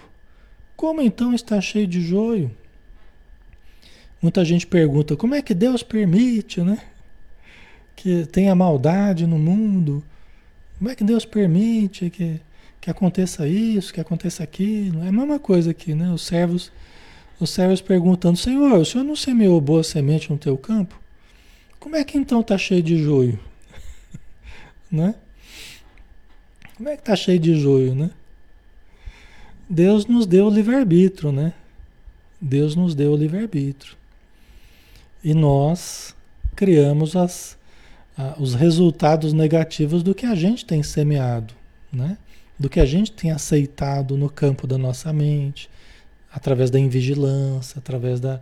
Como 0.74 1.02
então 1.02 1.34
está 1.34 1.60
cheio 1.60 1.86
de 1.86 2.00
joio? 2.00 2.50
Muita 4.20 4.42
gente 4.44 4.66
pergunta 4.66 5.16
como 5.16 5.34
é 5.34 5.42
que 5.42 5.54
Deus 5.54 5.82
permite, 5.82 6.62
né? 6.62 6.78
Que 7.94 8.24
tenha 8.26 8.54
maldade 8.54 9.26
no 9.26 9.38
mundo. 9.38 10.02
Como 10.78 10.90
é 10.90 10.94
que 10.94 11.04
Deus 11.04 11.26
permite 11.26 12.08
que, 12.08 12.40
que 12.84 12.90
aconteça 12.90 13.48
isso, 13.48 13.94
que 13.94 14.00
aconteça 14.00 14.42
aquilo? 14.42 15.02
É 15.02 15.08
a 15.08 15.12
mesma 15.12 15.38
coisa 15.38 15.70
aqui, 15.70 15.94
né? 15.94 16.12
Os 16.12 16.20
servos, 16.20 16.70
os 17.40 17.48
servos 17.48 17.80
perguntando, 17.80 18.36
Senhor, 18.36 18.78
o 18.78 18.84
Senhor 18.84 19.02
não 19.02 19.16
semeou 19.16 19.58
boa 19.58 19.82
semente 19.82 20.30
no 20.30 20.36
teu 20.36 20.58
campo? 20.58 21.00
Como 21.80 21.96
é 21.96 22.04
que 22.04 22.18
então 22.18 22.42
está 22.42 22.58
cheio 22.58 22.82
de 22.82 23.02
joio? 23.02 23.40
né? 24.92 25.14
Como 26.76 26.90
é 26.90 26.96
que 26.96 27.00
está 27.00 27.16
cheio 27.16 27.38
de 27.38 27.58
joio, 27.58 27.94
né? 27.94 28.10
Deus 29.66 30.04
nos 30.04 30.26
deu 30.26 30.48
o 30.48 30.50
livre-arbítrio, 30.50 31.32
né? 31.32 31.54
Deus 32.38 32.76
nos 32.76 32.94
deu 32.94 33.12
o 33.12 33.16
livre-arbítrio. 33.16 33.96
E 35.24 35.32
nós 35.32 36.14
criamos 36.54 37.16
as, 37.16 37.56
os 38.38 38.52
resultados 38.52 39.32
negativos 39.32 40.02
do 40.02 40.14
que 40.14 40.26
a 40.26 40.34
gente 40.34 40.66
tem 40.66 40.82
semeado, 40.82 41.54
né? 41.90 42.18
Do 42.58 42.68
que 42.68 42.80
a 42.80 42.86
gente 42.86 43.12
tem 43.12 43.30
aceitado 43.30 44.16
no 44.16 44.30
campo 44.30 44.66
da 44.66 44.78
nossa 44.78 45.12
mente, 45.12 45.68
através 46.32 46.70
da 46.70 46.78
invigilância, 46.78 47.78
através 47.78 48.20
da, 48.20 48.40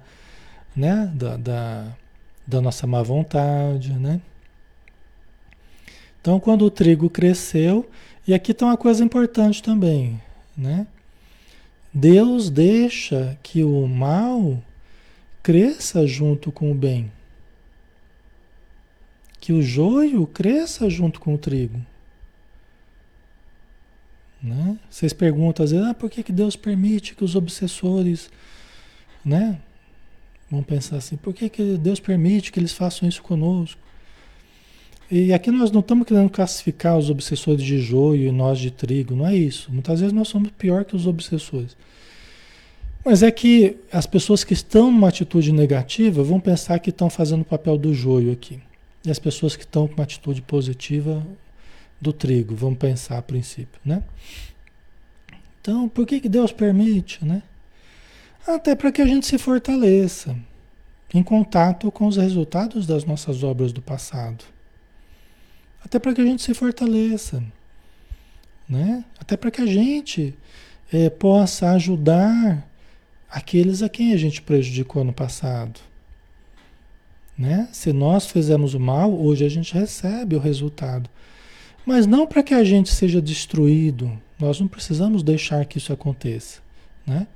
né? 0.74 1.10
da, 1.14 1.36
da, 1.36 1.96
da 2.46 2.60
nossa 2.60 2.86
má 2.86 3.02
vontade. 3.02 3.92
Né? 3.92 4.20
Então, 6.20 6.38
quando 6.38 6.64
o 6.64 6.70
trigo 6.70 7.10
cresceu, 7.10 7.88
e 8.26 8.32
aqui 8.32 8.52
está 8.52 8.66
uma 8.66 8.76
coisa 8.76 9.02
importante 9.02 9.62
também, 9.62 10.20
né? 10.56 10.86
Deus 11.92 12.48
deixa 12.48 13.36
que 13.42 13.62
o 13.64 13.86
mal 13.86 14.62
cresça 15.42 16.06
junto 16.06 16.52
com 16.52 16.70
o 16.70 16.74
bem. 16.74 17.12
Que 19.40 19.52
o 19.52 19.60
joio 19.60 20.26
cresça 20.26 20.88
junto 20.88 21.20
com 21.20 21.34
o 21.34 21.38
trigo. 21.38 21.84
Né? 24.42 24.76
Vocês 24.90 25.12
perguntam 25.12 25.64
às 25.64 25.70
vezes, 25.70 25.86
ah, 25.86 25.94
por 25.94 26.10
que, 26.10 26.22
que 26.22 26.32
Deus 26.32 26.56
permite 26.56 27.14
que 27.14 27.22
os 27.22 27.36
obsessores, 27.36 28.28
né? 29.24 29.58
Vão 30.50 30.62
pensar 30.62 30.96
assim, 30.96 31.16
por 31.16 31.32
que, 31.32 31.48
que 31.48 31.78
Deus 31.78 32.00
permite 32.00 32.50
que 32.50 32.58
eles 32.58 32.72
façam 32.72 33.08
isso 33.08 33.22
conosco? 33.22 33.80
E 35.10 35.32
aqui 35.32 35.50
nós 35.50 35.70
não 35.70 35.80
estamos 35.80 36.06
querendo 36.06 36.30
classificar 36.30 36.98
os 36.98 37.08
obsessores 37.10 37.62
de 37.62 37.78
joio 37.78 38.28
e 38.28 38.32
nós 38.32 38.58
de 38.58 38.70
trigo, 38.70 39.14
não 39.14 39.26
é 39.26 39.36
isso. 39.36 39.70
Muitas 39.70 40.00
vezes 40.00 40.12
nós 40.12 40.28
somos 40.28 40.50
pior 40.50 40.84
que 40.84 40.96
os 40.96 41.06
obsessores. 41.06 41.76
Mas 43.04 43.22
é 43.22 43.30
que 43.30 43.76
as 43.92 44.06
pessoas 44.06 44.42
que 44.42 44.54
estão 44.54 44.90
numa 44.90 45.08
atitude 45.08 45.52
negativa 45.52 46.22
vão 46.22 46.40
pensar 46.40 46.78
que 46.78 46.90
estão 46.90 47.10
fazendo 47.10 47.42
o 47.42 47.44
papel 47.44 47.76
do 47.76 47.92
joio 47.92 48.32
aqui. 48.32 48.60
E 49.04 49.10
as 49.10 49.18
pessoas 49.18 49.56
que 49.56 49.64
estão 49.64 49.86
com 49.86 49.94
uma 49.94 50.04
atitude 50.04 50.40
positiva 50.40 51.22
do 52.02 52.12
trigo, 52.12 52.54
vão 52.54 52.74
pensar 52.74 53.16
a 53.16 53.22
princípio, 53.22 53.80
né? 53.84 54.02
Então, 55.60 55.88
por 55.88 56.04
que, 56.04 56.20
que 56.20 56.28
Deus 56.28 56.50
permite, 56.52 57.24
né? 57.24 57.42
Até 58.46 58.74
para 58.74 58.90
que 58.90 59.00
a 59.00 59.06
gente 59.06 59.24
se 59.24 59.38
fortaleça 59.38 60.36
em 61.14 61.22
contato 61.22 61.92
com 61.92 62.06
os 62.06 62.16
resultados 62.16 62.86
das 62.86 63.04
nossas 63.04 63.44
obras 63.44 63.72
do 63.72 63.80
passado. 63.80 64.44
Até 65.84 65.98
para 65.98 66.12
que 66.12 66.20
a 66.20 66.24
gente 66.24 66.42
se 66.42 66.52
fortaleça, 66.54 67.42
né? 68.68 69.04
Até 69.20 69.36
para 69.36 69.50
que 69.50 69.60
a 69.60 69.66
gente 69.66 70.34
é, 70.92 71.08
possa 71.08 71.70
ajudar 71.70 72.66
aqueles 73.30 73.82
a 73.82 73.88
quem 73.88 74.12
a 74.12 74.16
gente 74.16 74.42
prejudicou 74.42 75.04
no 75.04 75.12
passado. 75.12 75.78
Né? 77.36 77.68
Se 77.72 77.92
nós 77.92 78.26
fizemos 78.26 78.74
o 78.74 78.80
mal, 78.80 79.12
hoje 79.12 79.44
a 79.44 79.48
gente 79.48 79.72
recebe 79.72 80.36
o 80.36 80.40
resultado. 80.40 81.08
Mas 81.84 82.06
não 82.06 82.26
para 82.26 82.42
que 82.42 82.54
a 82.54 82.64
gente 82.64 82.90
seja 82.90 83.20
destruído. 83.20 84.10
Nós 84.38 84.60
não 84.60 84.68
precisamos 84.68 85.22
deixar 85.22 85.64
que 85.64 85.78
isso 85.78 85.92
aconteça. 85.92 86.60
Né? 87.06 87.26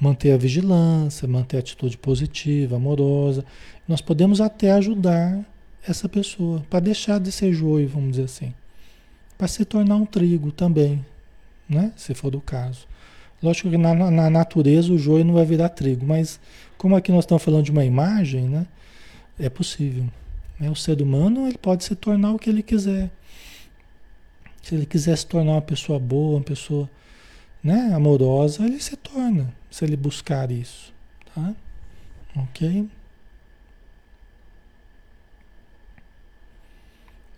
Manter 0.00 0.32
a 0.32 0.36
vigilância, 0.36 1.26
manter 1.26 1.56
a 1.56 1.60
atitude 1.60 1.96
positiva, 1.96 2.76
amorosa. 2.76 3.44
Nós 3.88 4.00
podemos 4.00 4.40
até 4.40 4.72
ajudar 4.72 5.44
essa 5.86 6.08
pessoa 6.08 6.62
para 6.68 6.80
deixar 6.80 7.18
de 7.18 7.32
ser 7.32 7.52
joio, 7.52 7.88
vamos 7.88 8.12
dizer 8.12 8.24
assim. 8.24 8.54
Para 9.38 9.48
se 9.48 9.64
tornar 9.64 9.96
um 9.96 10.04
trigo 10.04 10.52
também, 10.52 11.04
né? 11.68 11.92
se 11.96 12.14
for 12.14 12.30
do 12.30 12.40
caso. 12.40 12.86
Lógico 13.42 13.70
que 13.70 13.78
na, 13.78 13.94
na, 13.94 14.28
natureza 14.28 14.92
o 14.92 14.98
joio 14.98 15.24
não 15.24 15.34
vai 15.34 15.46
virar 15.46 15.70
trigo, 15.70 16.04
mas 16.04 16.38
como 16.76 16.94
aqui 16.94 17.10
nós 17.10 17.24
estamos 17.24 17.42
falando 17.42 17.64
de 17.64 17.70
uma 17.70 17.84
imagem, 17.84 18.48
né? 18.48 18.66
É 19.38 19.48
possível. 19.48 20.06
Né? 20.60 20.70
O 20.70 20.76
ser 20.76 21.00
humano 21.00 21.48
ele 21.48 21.56
pode 21.56 21.82
se 21.84 21.96
tornar 21.96 22.32
o 22.32 22.38
que 22.38 22.50
ele 22.50 22.62
quiser. 22.62 23.10
Se 24.62 24.74
ele 24.74 24.84
quiser 24.84 25.16
se 25.16 25.26
tornar 25.26 25.52
uma 25.52 25.62
pessoa 25.62 25.98
boa, 25.98 26.36
uma 26.36 26.44
pessoa 26.44 26.88
né, 27.64 27.92
amorosa, 27.94 28.64
ele 28.64 28.78
se 28.78 28.94
torna, 28.96 29.52
se 29.70 29.84
ele 29.84 29.96
buscar 29.96 30.50
isso. 30.50 30.92
Tá? 31.34 31.54
Ok? 32.36 32.88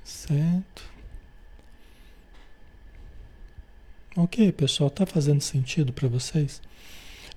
Certo. 0.05 0.83
Ok, 4.17 4.53
pessoal, 4.53 4.89
está 4.89 5.07
fazendo 5.07 5.41
sentido 5.41 5.93
para 5.93 6.07
vocês? 6.09 6.61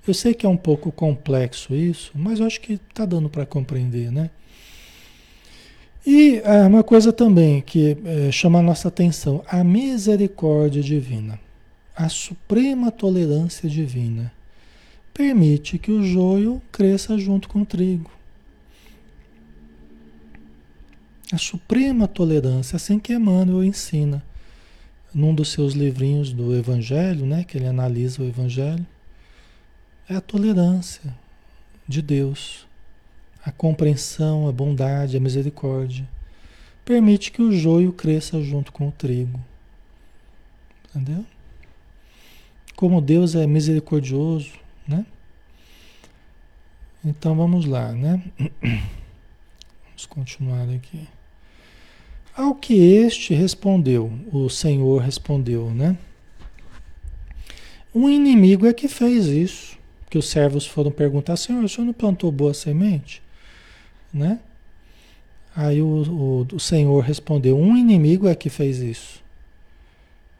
Eu 0.06 0.12
sei 0.12 0.34
que 0.34 0.44
é 0.44 0.48
um 0.48 0.56
pouco 0.56 0.92
complexo 0.92 1.74
isso, 1.74 2.12
mas 2.14 2.38
eu 2.38 2.46
acho 2.46 2.60
que 2.60 2.74
está 2.74 3.06
dando 3.06 3.30
para 3.30 3.46
compreender, 3.46 4.12
né? 4.12 4.30
E 6.06 6.40
ah, 6.44 6.68
uma 6.68 6.84
coisa 6.84 7.12
também 7.12 7.60
que 7.60 7.98
é, 8.04 8.30
chama 8.30 8.60
a 8.60 8.62
nossa 8.62 8.86
atenção: 8.86 9.44
a 9.48 9.64
misericórdia 9.64 10.80
divina, 10.80 11.40
a 11.96 12.08
suprema 12.08 12.92
tolerância 12.92 13.68
divina, 13.68 14.32
permite 15.12 15.78
que 15.78 15.90
o 15.90 16.04
joio 16.04 16.62
cresça 16.70 17.18
junto 17.18 17.48
com 17.48 17.62
o 17.62 17.66
trigo. 17.66 18.10
A 21.32 21.38
suprema 21.38 22.06
tolerância, 22.06 22.76
assim 22.76 23.00
que 23.00 23.12
Emmanuel 23.12 23.64
ensina 23.64 24.22
num 25.12 25.34
dos 25.34 25.50
seus 25.50 25.72
livrinhos 25.72 26.32
do 26.32 26.54
Evangelho, 26.54 27.26
né, 27.26 27.42
que 27.42 27.56
ele 27.56 27.66
analisa 27.66 28.22
o 28.22 28.28
Evangelho, 28.28 28.86
é 30.08 30.14
a 30.14 30.20
tolerância 30.20 31.12
de 31.88 32.02
Deus, 32.02 32.65
a 33.46 33.52
compreensão, 33.52 34.48
a 34.48 34.52
bondade, 34.52 35.16
a 35.16 35.20
misericórdia. 35.20 36.06
Permite 36.84 37.30
que 37.30 37.40
o 37.40 37.52
joio 37.52 37.92
cresça 37.92 38.42
junto 38.42 38.72
com 38.72 38.88
o 38.88 38.92
trigo. 38.92 39.38
Entendeu? 40.88 41.24
Como 42.74 43.00
Deus 43.00 43.36
é 43.36 43.46
misericordioso, 43.46 44.50
né? 44.86 45.06
Então 47.04 47.36
vamos 47.36 47.66
lá, 47.66 47.92
né? 47.92 48.20
Vamos 49.86 50.06
continuar 50.06 50.68
aqui. 50.68 51.08
Ao 52.36 52.54
que 52.54 52.74
este 52.74 53.32
respondeu, 53.32 54.12
o 54.30 54.50
Senhor 54.50 55.00
respondeu, 55.00 55.70
né? 55.70 55.96
Um 57.94 58.10
inimigo 58.10 58.66
é 58.66 58.74
que 58.74 58.88
fez 58.88 59.26
isso. 59.26 59.78
Que 60.10 60.18
os 60.18 60.28
servos 60.28 60.66
foram 60.66 60.90
perguntar, 60.90 61.36
Senhor, 61.36 61.64
o 61.64 61.68
senhor 61.68 61.86
não 61.86 61.94
plantou 61.94 62.30
boa 62.30 62.52
semente? 62.52 63.22
Né? 64.16 64.40
Aí 65.54 65.82
o, 65.82 65.86
o, 65.86 66.56
o 66.56 66.60
Senhor 66.60 67.00
respondeu, 67.00 67.58
um 67.58 67.76
inimigo 67.76 68.26
é 68.26 68.34
que 68.34 68.48
fez 68.48 68.78
isso. 68.78 69.22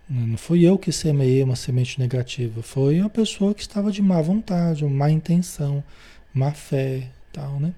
Não 0.08 0.38
fui 0.38 0.64
eu 0.64 0.78
que 0.78 0.90
semeei 0.90 1.42
uma 1.42 1.56
semente 1.56 1.98
negativa, 1.98 2.62
foi 2.62 3.00
a 3.00 3.08
pessoa 3.08 3.52
que 3.52 3.60
estava 3.60 3.92
de 3.92 4.00
má 4.00 4.22
vontade, 4.22 4.84
má 4.84 5.10
intenção, 5.10 5.84
má 6.32 6.52
fé, 6.52 7.08
tal, 7.32 7.60
né? 7.60 7.74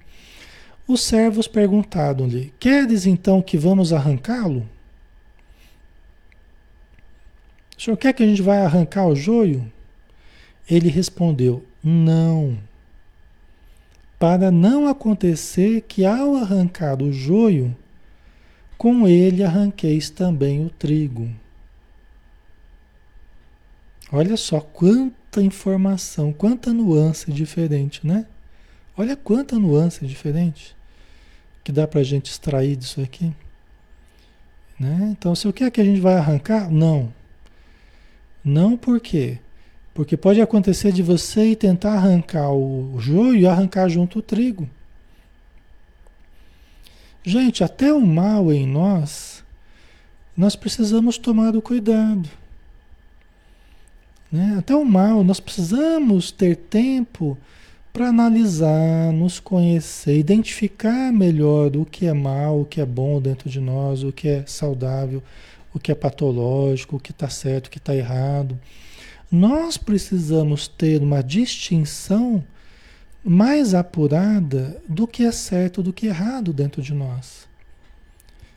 Os 0.86 1.03
servos 1.03 1.49
perguntaram-lhe: 1.49 2.53
Queres 2.61 3.07
então 3.07 3.42
que 3.42 3.57
vamos 3.57 3.92
arrancá-lo? 3.92 4.68
O 7.76 7.82
senhor 7.82 7.96
quer 7.96 8.12
que 8.12 8.22
a 8.22 8.26
gente 8.26 8.42
vá 8.42 8.59
arrancar 8.59 9.07
o 9.07 9.16
joio? 9.16 9.70
Ele 10.68 10.88
respondeu: 10.88 11.64
Não. 11.82 12.59
Para 14.19 14.51
não 14.51 14.89
acontecer 14.89 15.83
que 15.83 16.05
ao 16.05 16.35
arrancar 16.35 17.01
o 17.03 17.12
joio, 17.12 17.77
com 18.77 19.07
ele 19.07 19.45
arranqueis 19.45 20.11
também 20.11 20.64
o 20.64 20.71
trigo. 20.71 21.29
Olha 24.11 24.37
só 24.37 24.61
quanta 24.61 25.43
informação, 25.43 26.33
quanta 26.33 26.73
nuance 26.73 27.31
diferente, 27.31 28.07
né? 28.07 28.27
Olha 28.97 29.14
quanta 29.14 29.59
nuance 29.59 30.05
diferente 30.07 30.77
que 31.62 31.71
dá 31.71 31.87
para 31.87 32.01
a 32.01 32.05
gente 32.05 32.31
extrair 32.31 32.77
disso 32.77 33.01
aqui. 33.03 33.31
Né? 34.81 35.11
Então, 35.12 35.35
se 35.35 35.47
o 35.47 35.53
que 35.53 35.64
é 35.64 35.71
que 35.71 35.81
a 35.81 35.85
gente 35.85 36.01
vai 36.01 36.14
arrancar? 36.14 36.71
Não. 36.71 37.12
Não 38.43 38.75
por 38.75 39.01
quê? 39.01 39.39
Porque 39.99 40.16
pode 40.16 40.40
acontecer 40.40 40.92
de 40.92 41.03
você 41.03 41.57
tentar 41.57 41.94
arrancar 41.94 42.53
o 42.53 43.01
joio 43.01 43.40
e 43.40 43.46
arrancar 43.49 43.88
junto 43.88 44.20
o 44.20 44.22
trigo. 44.22 44.70
Gente, 47.24 47.64
até 47.64 47.92
o 47.92 48.01
mal 48.01 48.53
em 48.53 48.64
nós, 48.64 49.42
nós 50.36 50.55
precisamos 50.55 51.18
tomar 51.18 51.57
o 51.57 51.61
cuidado. 51.61 52.28
Né? 54.30 54.55
Até 54.57 54.72
o 54.72 54.84
mal, 54.84 55.24
nós 55.24 55.40
precisamos 55.40 56.30
ter 56.30 56.55
tempo 56.55 57.36
para 57.92 58.07
analisar, 58.07 59.12
nos 59.12 59.40
conhecer, 59.40 60.16
identificar 60.16 61.12
melhor 61.12 61.76
o 61.76 61.84
que 61.84 62.07
é 62.07 62.12
mal, 62.12 62.61
o 62.61 62.64
que 62.64 62.80
é 62.80 62.86
bom 62.86 63.20
dentro 63.20 63.51
de 63.51 63.59
nós, 63.59 64.05
o 64.05 64.12
que 64.12 64.28
é 64.28 64.44
saudável, 64.46 65.20
o 65.74 65.80
que 65.80 65.90
é 65.90 65.94
patológico, 65.96 66.94
o 66.94 67.01
que 67.01 67.11
está 67.11 67.28
certo, 67.28 67.66
o 67.66 67.70
que 67.70 67.78
está 67.78 67.96
errado. 67.96 68.57
Nós 69.31 69.76
precisamos 69.76 70.68
ter 70.68 71.03
uma 71.03 71.22
distinção 71.22 72.43
mais 73.22 73.74
apurada 73.74 74.81
do 74.89 75.07
que 75.07 75.24
é 75.24 75.33
certo, 75.33 75.83
do 75.83 75.93
que 75.93 76.07
é 76.07 76.11
errado 76.11 76.53
dentro 76.53 76.81
de 76.81 76.95
nós. 76.95 77.47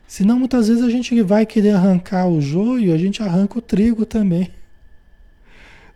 Senão 0.08 0.40
muitas 0.40 0.68
vezes 0.68 0.84
a 0.84 0.90
gente 0.90 1.22
vai 1.22 1.46
querer 1.46 1.72
arrancar 1.72 2.28
o 2.28 2.42
joio, 2.42 2.94
a 2.94 2.98
gente 2.98 3.22
arranca 3.22 3.60
o 3.60 3.62
trigo 3.62 4.06
também. 4.06 4.52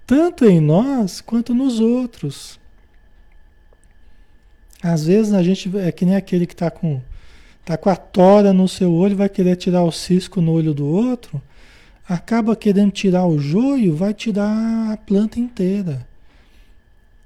Tanto 0.05 0.45
em 0.45 0.59
nós 0.59 1.21
quanto 1.21 1.53
nos 1.53 1.79
outros. 1.79 2.59
Às 4.81 5.05
vezes 5.05 5.33
a 5.33 5.41
gente 5.41 5.69
é 5.77 5.91
que 5.91 6.05
nem 6.05 6.15
aquele 6.15 6.45
que 6.45 6.53
está 6.53 6.69
com, 6.69 7.01
tá 7.63 7.75
com 7.75 7.89
a 7.89 7.95
tora 7.95 8.53
no 8.53 8.67
seu 8.67 8.93
olho, 8.93 9.15
vai 9.15 9.29
querer 9.29 9.55
tirar 9.55 9.83
o 9.83 9.91
cisco 9.91 10.41
no 10.41 10.51
olho 10.51 10.73
do 10.73 10.85
outro, 10.85 11.41
acaba 12.07 12.55
querendo 12.55 12.91
tirar 12.91 13.25
o 13.25 13.39
joio, 13.39 13.95
vai 13.95 14.13
tirar 14.13 14.91
a 14.91 14.97
planta 14.97 15.39
inteira. 15.39 16.07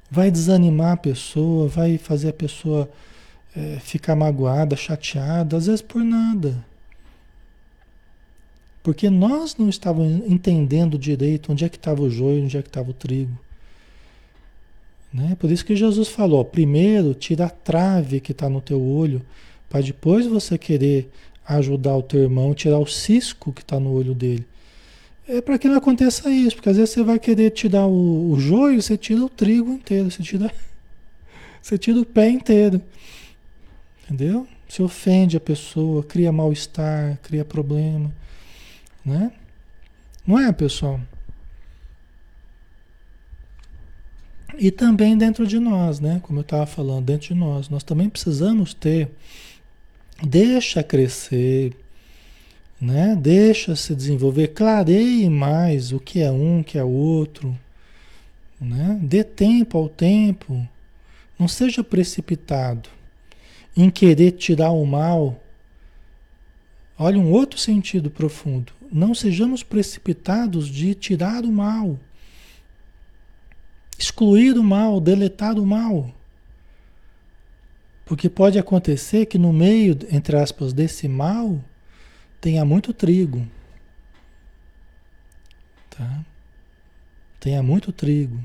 Vai 0.10 0.32
desanimar 0.32 0.94
a 0.94 0.98
pessoa, 0.98 1.68
vai 1.68 1.98
fazer 1.98 2.30
a 2.30 2.34
pessoa 2.34 2.90
é, 3.56 3.78
ficar 3.80 4.16
magoada, 4.16 4.76
chateada, 4.76 5.58
às 5.58 5.68
vezes 5.68 5.82
por 5.82 6.04
nada. 6.04 6.66
Porque 8.82 9.10
nós 9.10 9.56
não 9.58 9.70
estávamos 9.70 10.24
entendendo 10.26 10.98
direito 10.98 11.52
onde 11.52 11.66
é 11.66 11.70
que 11.70 11.76
estava 11.76 12.02
o 12.02 12.10
joio, 12.10 12.44
onde 12.44 12.58
é 12.58 12.62
que 12.62 12.70
estava 12.70 12.90
o 12.90 12.94
trigo. 12.94 13.38
Né? 15.14 15.36
Por 15.38 15.52
isso 15.52 15.66
que 15.66 15.76
Jesus 15.76 16.08
falou: 16.08 16.44
primeiro 16.46 17.14
tira 17.14 17.46
a 17.46 17.50
trave 17.50 18.20
que 18.20 18.32
está 18.32 18.50
no 18.50 18.62
teu 18.62 18.82
olho, 18.82 19.22
para 19.70 19.82
depois 19.82 20.26
você 20.26 20.58
querer 20.58 21.12
ajudar 21.46 21.98
o 21.98 22.04
teu 22.04 22.22
irmão, 22.22 22.54
tirar 22.54 22.80
o 22.80 22.88
cisco 22.88 23.52
que 23.52 23.62
está 23.62 23.80
no 23.80 23.92
olho 23.92 24.14
dele. 24.14 24.46
É 25.32 25.42
para 25.42 25.60
que 25.60 25.68
não 25.68 25.78
aconteça 25.78 26.28
isso, 26.32 26.56
porque 26.56 26.70
às 26.70 26.76
vezes 26.76 26.90
você 26.90 27.04
vai 27.04 27.20
querer 27.20 27.52
tirar 27.52 27.86
o, 27.86 28.32
o 28.32 28.40
joio, 28.40 28.82
você 28.82 28.98
tira 28.98 29.24
o 29.24 29.30
trigo 29.30 29.72
inteiro, 29.72 30.10
você 30.10 30.24
tira, 30.24 30.52
você 31.62 31.78
tira 31.78 32.00
o 32.00 32.06
pé 32.06 32.30
inteiro. 32.30 32.82
Entendeu? 34.04 34.48
Se 34.68 34.82
ofende 34.82 35.38
a 35.38 35.40
pessoa, 35.40 36.04
cria 36.04 36.32
mal-estar, 36.32 37.20
cria 37.22 37.46
problema. 37.46 38.12
Né? 39.06 39.32
Não 40.26 40.40
é, 40.40 40.52
pessoal? 40.52 41.00
E 44.58 44.72
também 44.72 45.16
dentro 45.16 45.46
de 45.46 45.60
nós, 45.60 46.00
né? 46.00 46.20
Como 46.24 46.40
eu 46.40 46.42
estava 46.42 46.66
falando, 46.66 47.06
dentro 47.06 47.28
de 47.28 47.36
nós, 47.36 47.70
nós 47.70 47.84
também 47.84 48.10
precisamos 48.10 48.74
ter, 48.74 49.12
deixa 50.24 50.82
crescer, 50.82 51.78
né? 52.80 53.16
Deixa 53.16 53.76
se 53.76 53.96
desenvolver, 53.96 54.50
clareie 54.50 55.30
mais 55.30 55.92
o 55.92 56.00
que 56.00 56.22
é 56.22 56.32
um, 56.32 56.62
o 56.62 56.64
que 56.64 56.78
é 56.78 56.84
outro, 56.84 57.58
né? 58.60 59.00
Dê 59.02 59.24
tempo 59.24 59.78
ao 59.78 59.90
tempo, 59.90 60.68
não 61.38 61.48
seja 61.48 61.84
precipitado 61.84 62.90
em 63.76 63.90
querer 63.90 64.32
tirar 64.32 64.72
o 64.72 64.86
mal. 64.86 65.42
Olha 66.98 67.18
um 67.18 67.32
outro 67.32 67.60
sentido 67.60 68.10
profundo. 68.10 68.74
Não 68.92 69.14
sejamos 69.14 69.64
precipitados 69.64 70.68
de 70.68 70.94
tirar 70.94 71.46
o 71.46 71.52
mal 71.52 71.98
excluir 74.00 74.58
o 74.58 74.64
mal, 74.64 75.02
deletar 75.02 75.60
o 75.60 75.66
mal. 75.66 76.10
Porque 78.06 78.30
pode 78.30 78.58
acontecer 78.58 79.26
que 79.26 79.38
no 79.38 79.52
meio, 79.52 79.98
entre 80.10 80.38
aspas, 80.38 80.72
desse 80.72 81.08
mal, 81.08 81.60
tenha 82.42 82.64
muito 82.64 82.94
trigo. 82.94 83.46
Tá? 85.90 86.26
Tenha 87.40 87.62
muito 87.62 87.92
trigo. 87.92 88.40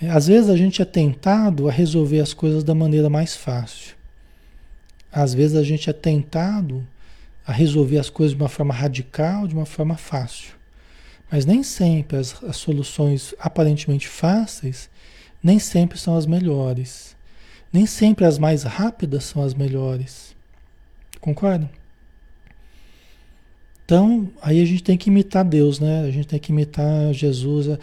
É, 0.00 0.10
às 0.10 0.26
vezes 0.26 0.48
a 0.48 0.56
gente 0.56 0.80
é 0.80 0.84
tentado 0.84 1.68
a 1.68 1.72
resolver 1.72 2.20
as 2.20 2.32
coisas 2.32 2.64
da 2.64 2.74
maneira 2.74 3.10
mais 3.10 3.36
fácil. 3.36 3.94
Às 5.12 5.34
vezes 5.34 5.56
a 5.56 5.62
gente 5.62 5.90
é 5.90 5.92
tentado 5.92 6.86
a 7.46 7.52
resolver 7.52 7.98
as 7.98 8.08
coisas 8.08 8.36
de 8.36 8.42
uma 8.42 8.48
forma 8.48 8.72
radical, 8.72 9.46
de 9.46 9.54
uma 9.54 9.66
forma 9.66 9.96
fácil. 9.96 10.54
Mas 11.30 11.44
nem 11.44 11.62
sempre 11.62 12.16
as, 12.16 12.42
as 12.44 12.56
soluções 12.56 13.34
aparentemente 13.38 14.08
fáceis, 14.08 14.88
nem 15.42 15.58
sempre 15.58 15.98
são 15.98 16.16
as 16.16 16.26
melhores. 16.26 17.16
Nem 17.72 17.86
sempre 17.86 18.24
as 18.24 18.38
mais 18.38 18.62
rápidas 18.62 19.24
são 19.24 19.42
as 19.42 19.54
melhores. 19.54 20.34
Concorda? 21.20 21.70
Então, 23.90 24.30
aí 24.40 24.62
a 24.62 24.64
gente 24.64 24.84
tem 24.84 24.96
que 24.96 25.10
imitar 25.10 25.44
Deus, 25.44 25.80
né? 25.80 26.02
A 26.02 26.12
gente 26.12 26.28
tem 26.28 26.38
que 26.38 26.52
imitar 26.52 27.12
Jesus, 27.12 27.68
a, 27.70 27.76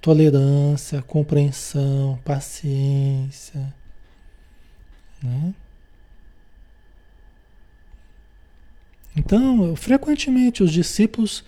tolerância, 0.00 1.00
a 1.00 1.02
compreensão, 1.02 2.16
paciência, 2.24 3.74
né? 5.20 5.52
Então, 9.16 9.74
frequentemente 9.74 10.62
os 10.62 10.70
discípulos 10.70 11.42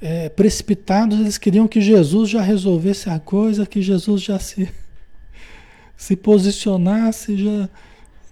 é, 0.00 0.28
precipitados, 0.28 1.18
eles 1.18 1.36
queriam 1.36 1.66
que 1.66 1.80
Jesus 1.80 2.30
já 2.30 2.40
resolvesse 2.40 3.10
a 3.10 3.18
coisa, 3.18 3.66
que 3.66 3.82
Jesus 3.82 4.22
já 4.22 4.38
se, 4.38 4.72
se 5.98 6.14
posicionasse, 6.14 7.36
já 7.36 7.68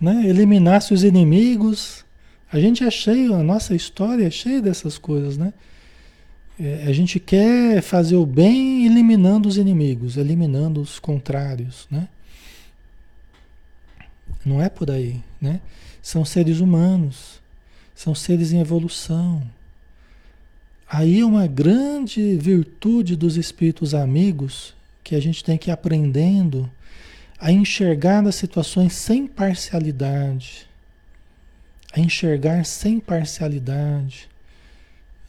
né, 0.01 0.22
eliminasse 0.24 0.95
os 0.95 1.03
inimigos. 1.03 2.03
A 2.55 2.61
gente 2.61 2.84
é 2.84 2.90
cheio, 2.90 3.34
a 3.34 3.42
nossa 3.42 3.74
história 3.74 4.24
é 4.24 4.30
cheia 4.30 4.62
dessas 4.62 4.96
coisas, 4.96 5.36
né? 5.36 5.52
É, 6.57 6.84
a 6.86 6.92
gente 6.92 7.18
quer 7.18 7.82
fazer 7.82 8.14
o 8.14 8.24
bem 8.24 8.86
eliminando 8.86 9.48
os 9.48 9.57
inimigos, 9.57 10.16
eliminando 10.16 10.80
os 10.80 11.00
contrários, 11.00 11.88
né? 11.90 12.07
Não 14.46 14.62
é 14.62 14.68
por 14.68 14.88
aí, 14.88 15.20
né? 15.40 15.61
São 16.00 16.24
seres 16.24 16.61
humanos, 16.61 17.40
são 17.92 18.14
seres 18.14 18.52
em 18.52 18.61
evolução. 18.61 19.42
Aí 20.88 21.24
uma 21.24 21.48
grande 21.48 22.36
virtude 22.36 23.16
dos 23.16 23.36
espíritos 23.36 23.96
amigos 23.96 24.76
que 25.02 25.16
a 25.16 25.20
gente 25.20 25.42
tem 25.42 25.59
que 25.59 25.70
ir 25.70 25.72
aprendendo 25.72 26.70
a 27.36 27.50
enxergar 27.50 28.24
as 28.24 28.36
situações 28.36 28.92
sem 28.92 29.26
parcialidade, 29.26 30.68
a 31.95 32.01
enxergar 32.01 32.64
sem 32.64 32.99
parcialidade, 32.99 34.28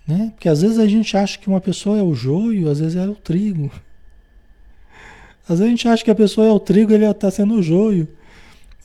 né? 0.07 0.31
Porque 0.33 0.49
às 0.49 0.63
vezes 0.63 0.79
a 0.79 0.87
gente 0.87 1.15
acha 1.15 1.37
que 1.37 1.47
uma 1.47 1.61
pessoa 1.61 1.99
é 1.99 2.01
o 2.01 2.15
joio, 2.15 2.69
às 2.69 2.79
vezes 2.79 2.95
é 2.95 3.07
o 3.07 3.13
trigo. 3.13 3.71
Às 5.47 5.59
vezes 5.59 5.65
a 5.65 5.69
gente 5.69 5.87
acha 5.87 6.03
que 6.03 6.09
a 6.09 6.15
pessoa 6.15 6.47
é 6.47 6.51
o 6.51 6.59
trigo, 6.59 6.91
ele 6.91 7.05
está 7.05 7.29
sendo 7.29 7.53
o 7.53 7.61
joio. 7.61 8.07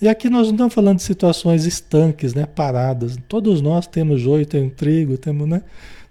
E 0.00 0.08
aqui 0.08 0.28
nós 0.28 0.46
não 0.46 0.54
estamos 0.54 0.74
falando 0.74 0.96
de 0.98 1.02
situações 1.02 1.64
estanques, 1.64 2.34
né, 2.34 2.44
paradas. 2.44 3.16
Todos 3.26 3.62
nós 3.62 3.86
temos 3.86 4.20
joio, 4.20 4.44
temos 4.44 4.74
trigo, 4.74 5.16
temos, 5.16 5.48
né? 5.48 5.62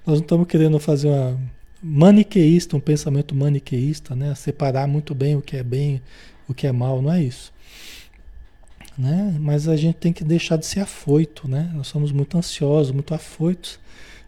Nós 0.06 0.18
não 0.18 0.24
estamos 0.24 0.48
querendo 0.48 0.80
fazer 0.80 1.08
uma 1.08 1.40
maniqueísta, 1.82 2.76
um 2.76 2.80
pensamento 2.80 3.36
maniqueísta, 3.36 4.16
né? 4.16 4.34
Separar 4.34 4.88
muito 4.88 5.14
bem 5.14 5.36
o 5.36 5.42
que 5.42 5.56
é 5.56 5.64
bem, 5.64 6.02
o 6.48 6.54
que 6.54 6.66
é 6.66 6.72
mal, 6.72 7.00
não 7.02 7.12
é 7.12 7.24
isso. 7.24 7.52
Né? 9.00 9.38
Mas 9.40 9.70
a 9.70 9.78
gente 9.78 9.96
tem 9.96 10.12
que 10.12 10.26
deixar 10.26 10.58
de 10.58 10.66
ser 10.66 10.82
afoito, 10.82 11.48
né? 11.48 11.72
Nós 11.74 11.88
somos 11.88 12.12
muito 12.12 12.38
ansiosos, 12.38 12.92
muito 12.92 13.14
afoitos. 13.14 13.80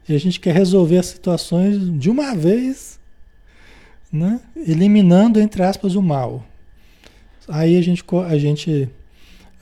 E 0.07 0.15
a 0.15 0.17
gente 0.17 0.39
quer 0.39 0.55
resolver 0.55 0.97
as 0.97 1.07
situações 1.07 1.77
de 1.99 2.09
uma 2.09 2.33
vez, 2.33 2.97
né? 4.09 4.39
Eliminando, 4.55 5.41
entre 5.41 5.61
aspas, 5.61 5.93
o 5.93 6.01
mal. 6.01 6.45
Aí 7.49 7.77
a 7.77 7.81
gente, 7.81 8.01
a 8.25 8.37
gente 8.37 8.89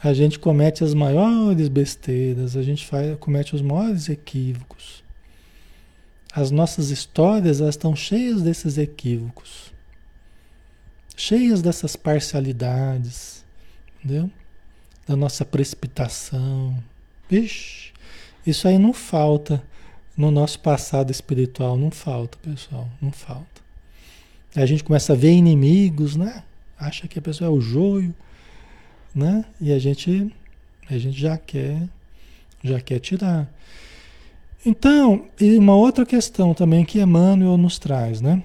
a 0.03 0.13
gente 0.13 0.37
comete 0.37 0.83
as 0.83 0.93
maiores 0.93 1.69
besteiras, 1.69 2.55
a 2.55 2.61
gente 2.61 2.85
faz, 2.85 3.17
comete 3.17 3.55
os 3.55 3.63
maiores 3.63 4.09
equívocos. 4.09 5.03
As 6.31 6.51
nossas 6.51 6.91
histórias 6.91 7.59
elas 7.59 7.73
estão 7.73 7.95
cheias 7.95 8.43
desses 8.43 8.77
equívocos, 8.77 9.73
cheias 11.17 11.63
dessas 11.63 11.95
parcialidades, 11.95 13.43
entendeu? 13.97 14.29
Da 15.09 15.15
nossa 15.15 15.43
precipitação. 15.43 16.77
Vixe, 17.29 17.91
isso 18.45 18.67
aí 18.67 18.77
não 18.77 18.93
falta 18.93 19.61
no 20.15 20.31
nosso 20.31 20.59
passado 20.59 21.11
espiritual, 21.11 21.77
não 21.77 21.91
falta, 21.91 22.37
pessoal, 22.41 22.87
não 23.01 23.11
falta. 23.11 23.61
A 24.55 24.65
gente 24.65 24.83
começa 24.83 25.13
a 25.13 25.15
ver 25.15 25.31
inimigos, 25.31 26.15
né? 26.15 26.43
Acha 26.77 27.07
que 27.07 27.19
a 27.19 27.21
pessoa 27.21 27.49
é 27.49 27.51
o 27.51 27.59
joio 27.59 28.15
né? 29.13 29.45
E 29.59 29.71
a 29.71 29.79
gente, 29.79 30.33
a 30.89 30.97
gente 30.97 31.19
já 31.19 31.37
quer, 31.37 31.87
já 32.63 32.79
quer 32.79 32.99
tirar. 32.99 33.51
Então, 34.65 35.27
e 35.39 35.57
uma 35.57 35.75
outra 35.75 36.05
questão 36.05 36.53
também 36.53 36.83
que 36.83 36.99
Emmanuel 36.99 37.57
nos 37.57 37.79
traz, 37.79 38.21
né? 38.21 38.43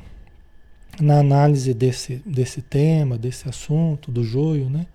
Na 1.00 1.18
análise 1.18 1.74
desse, 1.74 2.22
desse 2.24 2.62
tema, 2.62 3.18
desse 3.18 3.48
assunto, 3.48 4.12
do 4.12 4.22
joio, 4.22 4.70
né? 4.70 4.86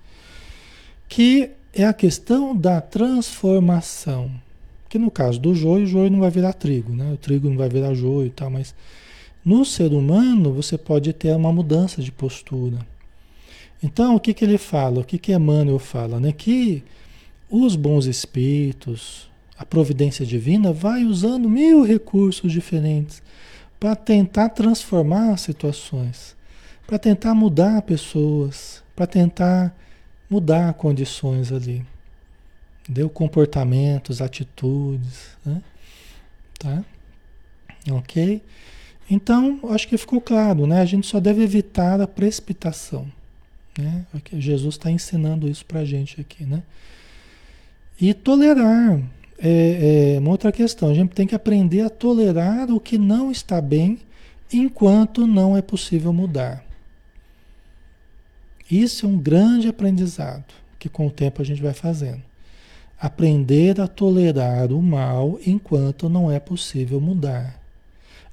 Que 1.08 1.52
é 1.74 1.86
a 1.86 1.94
questão 1.94 2.56
da 2.56 2.82
transformação. 2.82 4.32
Que 4.88 4.98
no 4.98 5.12
caso 5.12 5.40
do 5.40 5.54
joio, 5.54 5.84
o 5.84 5.88
joio 5.88 6.10
não 6.10 6.20
vai 6.20 6.32
virar 6.32 6.54
trigo, 6.54 6.94
né? 6.94 7.14
O 7.14 7.18
trigo 7.18 7.50
não 7.50 7.58
vai 7.58 7.70
virar 7.70 7.94
joio 7.94 8.28
e 8.28 8.32
tal, 8.32 8.50
mas 8.50 8.74
no 9.46 9.64
ser 9.64 9.94
humano 9.94 10.52
você 10.52 10.78
pode 10.78 11.14
ter 11.14 11.36
uma 11.36 11.54
mudança 11.54 12.02
de 12.02 12.12
postura. 12.12 12.80
Então, 13.82 14.16
o 14.16 14.20
que, 14.20 14.34
que 14.34 14.44
ele 14.44 14.58
fala? 14.58 15.00
O 15.00 15.04
que, 15.04 15.18
que 15.18 15.32
Emmanuel 15.32 15.80
fala? 15.80 16.20
Né? 16.20 16.32
Que 16.32 16.84
os 17.50 17.76
bons 17.76 18.06
espíritos, 18.06 19.30
a 19.58 19.66
providência 19.66 20.26
divina, 20.26 20.74
vai 20.74 21.06
usando 21.06 21.50
mil 21.50 21.84
recursos 21.84 22.52
diferentes 22.52 23.22
para 23.80 23.96
tentar 23.96 24.50
transformar 24.50 25.38
situações, 25.38 26.36
para 26.86 27.00
tentar 27.00 27.34
mudar 27.34 27.82
pessoas, 27.84 28.84
para 28.96 29.08
tentar 29.08 29.74
mudar 30.30 30.74
condições 30.74 31.52
ali. 31.52 31.86
Deu 32.88 33.10
comportamentos, 33.10 34.22
atitudes, 34.22 35.38
né? 35.46 35.62
Tá? 36.58 36.84
Ok? 37.92 38.42
Então, 39.10 39.60
acho 39.70 39.88
que 39.88 39.98
ficou 39.98 40.22
claro, 40.22 40.68
né? 40.68 40.82
A 40.82 40.86
gente 40.86 41.08
só 41.08 41.20
deve 41.20 41.42
evitar 41.42 42.00
a 42.00 42.08
precipitação. 42.08 43.08
Né? 43.78 44.06
Jesus 44.34 44.76
está 44.76 44.92
ensinando 44.92 45.48
isso 45.48 45.66
para 45.66 45.80
a 45.80 45.86
gente 45.86 46.20
aqui, 46.20 46.44
né? 46.44 46.62
E 48.00 48.14
tolerar 48.14 49.02
é, 49.40 50.16
é, 50.16 50.20
uma 50.20 50.32
outra 50.32 50.52
questão. 50.52 50.90
A 50.90 50.94
gente 50.94 51.14
tem 51.14 51.26
que 51.26 51.36
aprender 51.36 51.82
a 51.82 51.90
tolerar 51.90 52.70
o 52.72 52.80
que 52.80 52.98
não 52.98 53.32
está 53.32 53.60
bem 53.62 54.00
enquanto 54.52 55.26
não 55.26 55.56
é 55.56 55.62
possível 55.62 56.14
mudar. 56.14 56.64
Isso 58.70 59.06
é 59.06 59.10
um 59.10 59.18
grande 59.18 59.68
aprendizado 59.68 60.54
que 60.78 60.88
com 60.88 61.08
o 61.08 61.12
tempo 61.12 61.42
a 61.42 61.46
gente 61.46 61.62
vai 61.62 61.74
fazendo. 61.74 62.22
Aprender 63.00 63.80
a 63.82 63.88
tolerar 63.88 64.72
o 64.72 64.82
mal 64.82 65.40
enquanto 65.46 66.10
não 66.10 66.32
é 66.32 66.40
possível 66.40 67.00
mudar. 67.02 67.60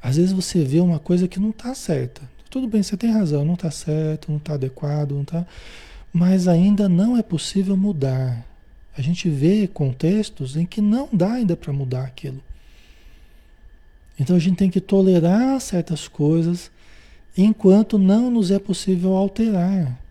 Às 0.03 0.17
vezes 0.17 0.33
você 0.33 0.65
vê 0.65 0.79
uma 0.81 0.99
coisa 0.99 1.27
que 1.27 1.41
não 1.41 1.51
está 1.51 1.75
certa. 1.75 2.23
Tudo 2.51 2.69
bem, 2.69 2.83
você 2.83 2.97
tem 2.97 3.11
razão, 3.11 3.45
não 3.45 3.55
está 3.55 3.71
certo, 3.71 4.31
não 4.31 4.39
está 4.39 4.55
adequado, 4.55 5.13
não 5.13 5.23
está. 5.23 5.47
Mas 6.13 6.47
ainda 6.47 6.89
não 6.89 7.17
é 7.17 7.23
possível 7.23 7.77
mudar. 7.77 8.45
A 8.97 9.03
gente 9.03 9.29
vê 9.29 9.67
contextos 9.67 10.57
em 10.57 10.65
que 10.65 10.81
não 10.81 11.09
dá 11.13 11.35
ainda 11.35 11.57
para 11.57 11.73
mudar 11.73 12.05
aquilo. 12.05 12.43
Então 14.19 14.37
a 14.37 14.39
gente 14.39 14.57
tem 14.57 14.71
que 14.71 14.81
tolerar 14.81 15.61
certas 15.61 16.09
coisas 16.09 16.71
enquanto 17.37 17.99
não 17.99 18.31
nos 18.31 18.51
é 18.51 18.59
possível 18.59 19.15
alterar. 19.15 20.06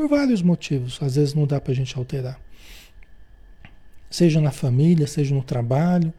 Por 0.00 0.08
vários 0.08 0.40
motivos, 0.40 0.98
às 1.02 1.16
vezes 1.16 1.34
não 1.34 1.46
dá 1.46 1.60
para 1.60 1.72
a 1.72 1.76
gente 1.76 1.94
alterar. 1.98 2.40
Seja 4.08 4.40
na 4.40 4.50
família, 4.50 5.06
seja 5.06 5.34
no 5.34 5.42
trabalho, 5.42 6.10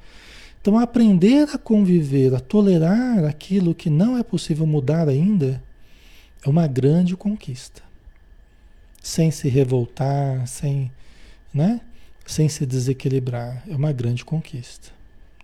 então, 0.62 0.78
aprender 0.78 1.50
a 1.50 1.58
conviver, 1.58 2.36
a 2.36 2.40
tolerar 2.40 3.26
aquilo 3.26 3.74
que 3.74 3.90
não 3.90 4.16
é 4.16 4.22
possível 4.22 4.68
mudar 4.68 5.10
ainda, 5.10 5.64
é 6.46 6.48
uma 6.48 6.68
grande 6.68 7.18
conquista. 7.18 7.82
Sem 9.02 9.32
se 9.32 9.50
revoltar, 9.50 10.46
sem, 10.46 10.92
né? 11.52 11.82
sem 12.24 12.48
se 12.48 12.68
desequilibrar. 12.68 13.64
É 13.68 13.76
uma 13.76 13.92
grande 13.92 14.24
conquista. 14.24 14.92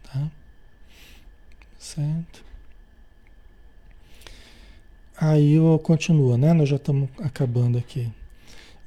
Tá? 0.04 0.30
Certo? 1.80 2.46
Aí 5.20 5.54
eu 5.54 5.80
continuo, 5.80 6.38
né? 6.38 6.54
Nós 6.54 6.70
já 6.70 6.76
estamos 6.76 7.10
acabando 7.18 7.80
aqui. 7.80 8.08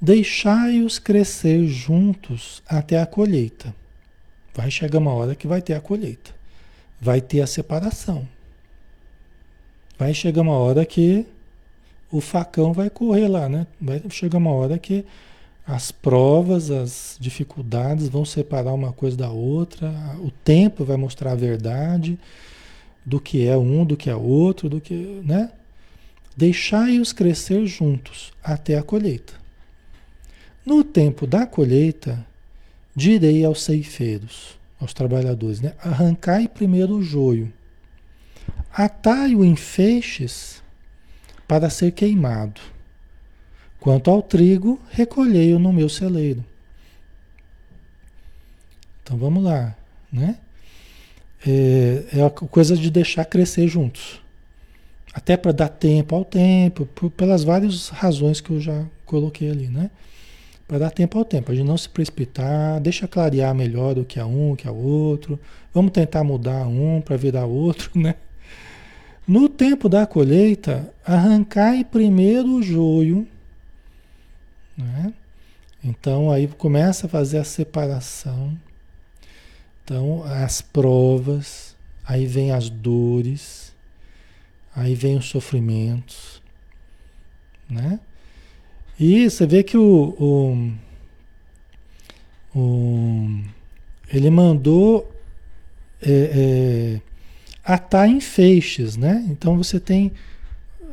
Deixai-os 0.00 0.98
crescer 0.98 1.66
juntos 1.66 2.62
até 2.66 3.00
a 3.00 3.06
colheita. 3.06 3.74
Vai 4.54 4.70
chegar 4.70 4.98
uma 4.98 5.12
hora 5.12 5.34
que 5.34 5.46
vai 5.46 5.60
ter 5.60 5.74
a 5.74 5.80
colheita. 5.80 6.30
Vai 7.00 7.20
ter 7.20 7.40
a 7.40 7.46
separação. 7.46 8.26
Vai 9.98 10.14
chegar 10.14 10.40
uma 10.40 10.56
hora 10.56 10.86
que 10.86 11.26
o 12.10 12.20
facão 12.20 12.72
vai 12.72 12.88
correr 12.88 13.28
lá, 13.28 13.48
né? 13.48 13.66
Vai 13.80 14.02
chegar 14.08 14.38
uma 14.38 14.52
hora 14.52 14.78
que 14.78 15.04
as 15.66 15.92
provas, 15.92 16.70
as 16.70 17.16
dificuldades 17.20 18.08
vão 18.08 18.24
separar 18.24 18.72
uma 18.72 18.92
coisa 18.92 19.16
da 19.16 19.30
outra, 19.30 19.88
o 20.18 20.30
tempo 20.30 20.84
vai 20.84 20.96
mostrar 20.96 21.32
a 21.32 21.36
verdade 21.36 22.18
do 23.04 23.20
que 23.20 23.46
é 23.46 23.56
um, 23.56 23.84
do 23.84 23.96
que 23.96 24.10
é 24.10 24.16
outro, 24.16 24.68
do 24.68 24.80
que, 24.80 24.94
né? 25.24 25.52
Deixai-os 26.36 27.12
crescer 27.12 27.66
juntos 27.66 28.32
até 28.42 28.78
a 28.78 28.82
colheita. 28.82 29.39
No 30.64 30.84
tempo 30.84 31.26
da 31.26 31.46
colheita, 31.46 32.24
direi 32.94 33.44
aos 33.44 33.62
ceifeiros, 33.62 34.58
aos 34.80 34.92
trabalhadores, 34.92 35.60
né? 35.60 35.74
arrancai 35.82 36.46
primeiro 36.48 36.96
o 36.96 37.02
joio, 37.02 37.52
atai-o 38.72 39.44
em 39.44 39.56
feixes 39.56 40.62
para 41.48 41.70
ser 41.70 41.92
queimado. 41.92 42.60
Quanto 43.80 44.10
ao 44.10 44.22
trigo, 44.22 44.78
recolhei-o 44.90 45.58
no 45.58 45.72
meu 45.72 45.88
celeiro. 45.88 46.44
Então 49.02 49.16
vamos 49.16 49.42
lá, 49.42 49.74
né? 50.12 50.38
É, 51.46 52.18
é 52.18 52.22
a 52.22 52.30
coisa 52.30 52.76
de 52.76 52.90
deixar 52.90 53.24
crescer 53.24 53.66
juntos. 53.66 54.20
Até 55.12 55.36
para 55.36 55.50
dar 55.50 55.68
tempo 55.68 56.14
ao 56.14 56.24
tempo, 56.24 56.86
por, 56.86 57.10
pelas 57.10 57.42
várias 57.42 57.88
razões 57.88 58.40
que 58.40 58.50
eu 58.50 58.60
já 58.60 58.84
coloquei 59.04 59.50
ali, 59.50 59.66
né? 59.66 59.90
Para 60.70 60.78
dar 60.78 60.90
tempo 60.92 61.18
ao 61.18 61.24
tempo, 61.24 61.50
a 61.50 61.54
gente 61.56 61.66
não 61.66 61.76
se 61.76 61.88
precipitar, 61.88 62.80
deixa 62.80 63.08
clarear 63.08 63.52
melhor 63.52 63.92
do 63.92 64.04
que 64.04 64.20
a 64.20 64.26
um, 64.26 64.54
que 64.54 64.68
a 64.68 64.70
outro. 64.70 65.36
Vamos 65.74 65.90
tentar 65.90 66.22
mudar 66.22 66.64
um 66.64 67.00
para 67.00 67.16
virar 67.16 67.44
outro, 67.44 67.90
né? 67.98 68.14
No 69.26 69.48
tempo 69.48 69.88
da 69.88 70.06
colheita, 70.06 70.94
arrancai 71.04 71.82
primeiro 71.82 72.54
o 72.54 72.62
joio, 72.62 73.26
né? 74.78 75.12
Então 75.82 76.30
aí 76.30 76.46
começa 76.46 77.06
a 77.08 77.10
fazer 77.10 77.38
a 77.38 77.44
separação. 77.44 78.56
Então 79.82 80.22
as 80.22 80.60
provas, 80.60 81.74
aí 82.06 82.26
vem 82.26 82.52
as 82.52 82.70
dores, 82.70 83.74
aí 84.72 84.94
vem 84.94 85.16
os 85.16 85.24
sofrimentos, 85.24 86.40
né? 87.68 87.98
E 89.00 89.30
você 89.30 89.46
vê 89.46 89.62
que 89.62 89.78
o, 89.78 90.74
o, 92.54 92.58
o 92.58 93.40
ele 94.12 94.28
mandou 94.28 95.10
é, 96.02 96.10
é, 96.10 97.00
atar 97.64 98.06
em 98.06 98.20
feixes, 98.20 98.98
né? 98.98 99.24
Então 99.30 99.56
você 99.56 99.80
tem 99.80 100.12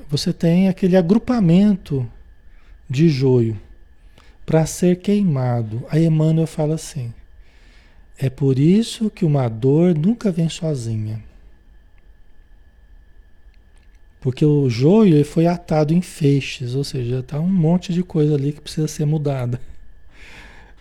você 0.09 0.31
tem 0.31 0.69
aquele 0.69 0.95
agrupamento 0.95 2.09
de 2.89 3.09
joio 3.09 3.59
para 4.45 4.65
ser 4.65 5.01
queimado. 5.01 5.85
Aí 5.89 6.05
Emmanuel 6.05 6.47
fala 6.47 6.75
assim: 6.75 7.13
é 8.17 8.29
por 8.29 8.57
isso 8.57 9.09
que 9.09 9.25
uma 9.25 9.49
dor 9.49 9.93
nunca 9.93 10.31
vem 10.31 10.47
sozinha. 10.47 11.21
Porque 14.19 14.45
o 14.45 14.69
joio 14.69 15.23
foi 15.23 15.45
atado 15.45 15.93
em 15.93 16.01
feixes, 16.01 16.75
ou 16.75 16.83
seja, 16.83 17.19
está 17.19 17.39
um 17.39 17.47
monte 17.47 17.93
de 17.93 18.03
coisa 18.03 18.35
ali 18.35 18.51
que 18.51 18.61
precisa 18.61 18.87
ser 18.87 19.05
mudada. 19.05 19.59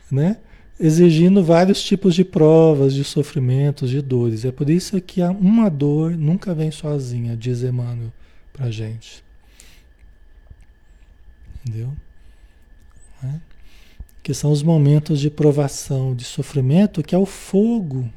Né? 0.09 0.37
Exigindo 0.78 1.43
vários 1.43 1.82
tipos 1.82 2.14
de 2.14 2.24
provas, 2.24 2.95
de 2.95 3.03
sofrimentos, 3.03 3.91
de 3.91 4.01
dores. 4.01 4.45
É 4.45 4.53
por 4.53 4.70
isso 4.70 5.01
que 5.01 5.20
uma 5.20 5.68
dor 5.68 6.12
nunca 6.12 6.55
vem 6.55 6.70
sozinha, 6.70 7.37
diz 7.37 7.64
Emmanuel 7.64 8.12
para 8.53 8.70
gente. 8.70 9.24
Entendeu? 11.66 11.93
Né? 13.20 13.41
Que 14.22 14.32
são 14.32 14.53
os 14.53 14.62
momentos 14.62 15.18
de 15.20 15.28
provação, 15.28 16.14
de 16.14 16.24
sofrimento, 16.24 17.03
que 17.03 17.16
é 17.16 17.18
o 17.18 17.26
fogo 17.26 18.09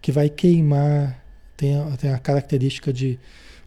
que 0.00 0.12
vai 0.12 0.28
queimar, 0.28 1.18
tem 1.56 1.76
a, 1.76 1.96
tem 1.96 2.12
a 2.12 2.18
característica 2.18 2.92
de 2.92 3.18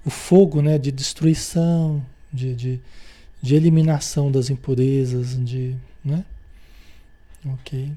o 0.06 0.10
fogo 0.10 0.62
né, 0.62 0.78
de 0.78 0.92
destruição, 0.92 2.04
de, 2.32 2.56
de, 2.56 2.80
de 3.42 3.56
eliminação 3.56 4.32
das 4.32 4.50
impurezas, 4.50 5.38
de. 5.44 5.76
Né? 6.04 6.24
Ok. 7.46 7.92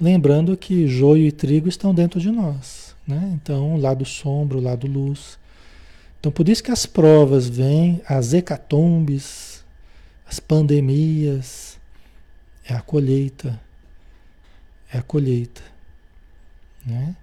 Lembrando 0.00 0.56
que 0.56 0.86
joio 0.88 1.26
e 1.26 1.32
trigo 1.32 1.68
estão 1.68 1.94
dentro 1.94 2.20
de 2.20 2.30
nós. 2.30 2.94
Né? 3.06 3.30
Então, 3.34 3.76
lado 3.76 4.04
sombra, 4.04 4.60
lado 4.60 4.86
luz. 4.86 5.38
Então, 6.18 6.30
por 6.30 6.48
isso 6.48 6.62
que 6.62 6.70
as 6.70 6.86
provas 6.86 7.48
vêm, 7.48 8.00
as 8.06 8.32
hecatombes, 8.32 9.64
as 10.26 10.38
pandemias, 10.38 11.78
é 12.64 12.74
a 12.74 12.80
colheita. 12.80 13.60
É 14.92 14.98
a 14.98 15.02
colheita. 15.02 15.62
Né? 16.86 17.16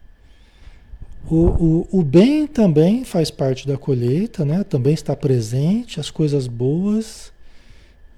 O, 1.28 1.36
o, 1.36 2.00
o 2.00 2.04
bem 2.04 2.48
também 2.48 3.04
faz 3.04 3.30
parte 3.30 3.68
da 3.68 3.78
colheita, 3.78 4.44
né? 4.44 4.64
também 4.64 4.94
está 4.94 5.16
presente, 5.16 6.00
as 6.00 6.10
coisas 6.10 6.48
boas 6.48 7.32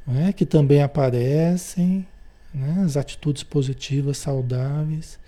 né? 0.06 0.34
que 0.34 0.46
também 0.46 0.82
aparecem, 0.82 2.06
né? 2.54 2.84
as 2.86 2.98
atitudes 2.98 3.44
positivas, 3.44 4.18
saudáveis, 4.18 5.20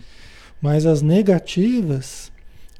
mas 0.61 0.85
as 0.85 1.01
negativas, 1.01 2.31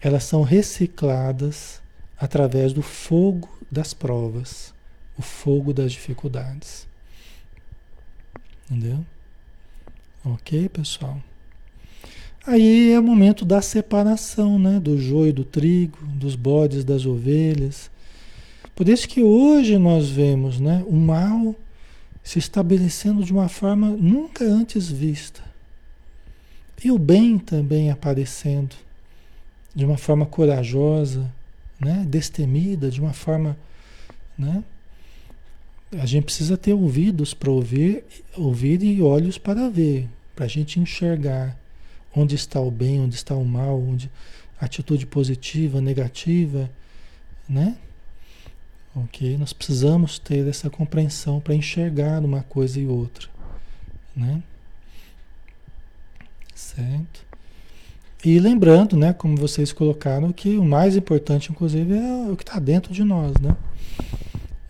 elas 0.02 0.24
são 0.24 0.42
recicladas 0.42 1.82
através 2.18 2.72
do 2.72 2.82
fogo 2.82 3.50
das 3.70 3.94
provas, 3.94 4.74
o 5.18 5.22
fogo 5.22 5.74
das 5.74 5.92
dificuldades. 5.92 6.88
Entendeu? 8.70 9.06
Ok, 10.24 10.70
pessoal? 10.70 11.22
Aí 12.46 12.92
é 12.92 13.00
o 13.00 13.04
momento 13.04 13.46
da 13.46 13.62
separação, 13.62 14.60
né? 14.60 14.78
Do 14.78 14.98
joio 14.98 15.32
do 15.32 15.46
trigo, 15.46 15.98
dos 16.06 16.36
bodes 16.36 16.84
das 16.84 17.06
ovelhas. 17.06 17.90
Por 18.76 18.90
isso 18.90 19.08
que 19.08 19.24
hoje 19.24 19.78
nós 19.78 20.10
vemos, 20.10 20.60
né? 20.60 20.84
O 20.86 20.94
mal 20.94 21.56
se 22.22 22.40
estabelecendo 22.40 23.24
de 23.24 23.32
uma 23.32 23.48
forma 23.48 23.92
nunca 23.92 24.44
antes 24.44 24.90
vista. 24.90 25.42
E 26.84 26.92
o 26.92 27.00
bem 27.00 27.40
também 27.40 27.90
aparecendo 27.90 28.76
de 29.74 29.86
uma 29.86 29.98
forma 29.98 30.26
corajosa, 30.26 31.32
né? 31.80 32.06
Destemida, 32.10 32.92
de 32.92 33.00
uma 33.00 33.14
forma, 33.14 33.58
né? 34.38 34.62
A 35.94 36.06
gente 36.06 36.26
precisa 36.26 36.58
ter 36.58 36.74
ouvidos 36.74 37.34
para 37.34 37.50
ouvir, 37.50 38.04
ouvir 38.36 38.84
e 38.84 39.02
olhos 39.02 39.38
para 39.38 39.70
ver, 39.70 40.10
para 40.36 40.44
a 40.44 40.50
gente 40.50 40.78
enxergar 40.78 41.63
Onde 42.16 42.36
está 42.36 42.60
o 42.60 42.70
bem, 42.70 43.00
onde 43.00 43.16
está 43.16 43.36
o 43.36 43.46
mal, 43.46 43.80
onde 43.82 44.10
atitude 44.60 45.06
positiva, 45.06 45.82
negativa, 45.82 46.70
né? 47.48 47.76
Ok? 48.96 49.38
Nós 49.38 49.54
precisamos 49.54 50.20
ter 50.20 50.48
essa 50.48 50.70
compreensão 50.70 51.40
para 51.40 51.56
enxergar 51.56 52.24
uma 52.24 52.44
coisa 52.44 52.80
e 52.80 52.86
outra, 52.86 53.28
né? 54.16 54.42
Certo? 56.54 57.26
E 58.24 58.40
lembrando, 58.40 58.96
né, 58.96 59.12
como 59.12 59.36
vocês 59.36 59.74
colocaram, 59.74 60.32
que 60.32 60.58
o 60.58 60.64
mais 60.64 60.96
importante, 60.96 61.52
inclusive, 61.52 61.94
é 61.94 62.32
o 62.32 62.38
que 62.38 62.44
está 62.44 62.58
dentro 62.58 62.94
de 62.94 63.04
nós, 63.04 63.34
né? 63.42 63.56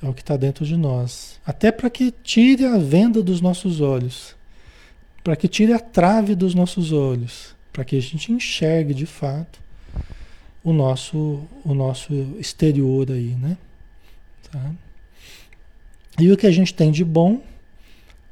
É 0.02 0.08
o 0.10 0.14
que 0.14 0.22
está 0.22 0.36
dentro 0.36 0.66
de 0.66 0.76
nós. 0.76 1.40
Até 1.46 1.72
para 1.72 1.90
que 1.90 2.12
tire 2.12 2.66
a 2.66 2.78
venda 2.78 3.22
dos 3.22 3.42
nossos 3.42 3.80
olhos 3.80 4.36
para 5.24 5.36
que 5.36 5.48
tire 5.48 5.74
a 5.74 5.80
trave 5.80 6.36
dos 6.36 6.54
nossos 6.54 6.92
olhos, 6.92 7.56
para 7.72 7.86
que 7.86 7.96
a 7.96 8.02
gente 8.02 8.32
enxergue 8.32 8.94
de 8.94 9.06
fato 9.06 9.60
o 10.64 10.74
nosso, 10.74 11.42
o 11.64 11.74
nosso 11.74 12.14
exterior 12.40 13.12
aí, 13.12 13.36
né? 13.36 13.58
Tá? 14.52 14.72
E 16.20 16.32
o 16.32 16.38
que 16.38 16.46
a 16.46 16.52
gente 16.52 16.74
tem 16.74 16.92
de 16.92 17.04
bom, 17.04 17.42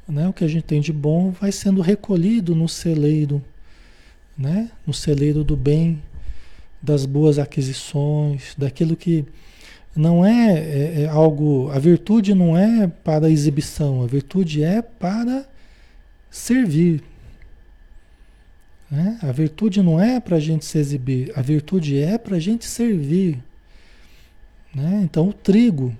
né? 0.08 0.28
O 0.28 0.34
que 0.34 0.44
a 0.44 0.48
gente 0.48 0.64
tem 0.64 0.82
de 0.82 0.94
bom 0.94 1.32
vai 1.32 1.52
sendo 1.52 1.82
recolhido 1.82 2.56
no 2.56 2.68
celeiro, 2.68 3.44
né? 4.38 4.70
No 4.86 4.94
celeiro 4.94 5.44
do 5.44 5.56
bem, 5.56 6.02
das 6.82 7.06
boas 7.06 7.40
aquisições, 7.40 8.54
daquilo 8.58 8.96
que 8.96 9.26
não 9.96 10.26
é, 10.26 10.60
é, 10.60 11.02
é 11.02 11.08
algo. 11.08 11.70
A 11.72 11.80
virtude 11.80 12.34
não 12.34 12.58
é 12.58 12.88
para 12.88 13.30
exibição, 13.30 14.04
a 14.04 14.08
virtude 14.08 14.64
é 14.64 14.82
para 14.82 15.46
servir. 16.32 17.04
Né? 18.90 19.20
A 19.22 19.32
virtude 19.32 19.84
não 19.84 20.02
é 20.02 20.20
para 20.20 20.38
a 20.38 20.40
gente 20.40 20.66
se 20.66 20.78
exibir, 20.78 21.32
a 21.36 21.42
virtude 21.42 22.02
é 22.02 22.18
para 22.18 22.38
a 22.38 22.40
gente 22.40 22.66
servir. 22.66 23.38
Né? 24.74 25.02
Então 25.04 25.30
o 25.30 25.34
trigo 25.34 25.96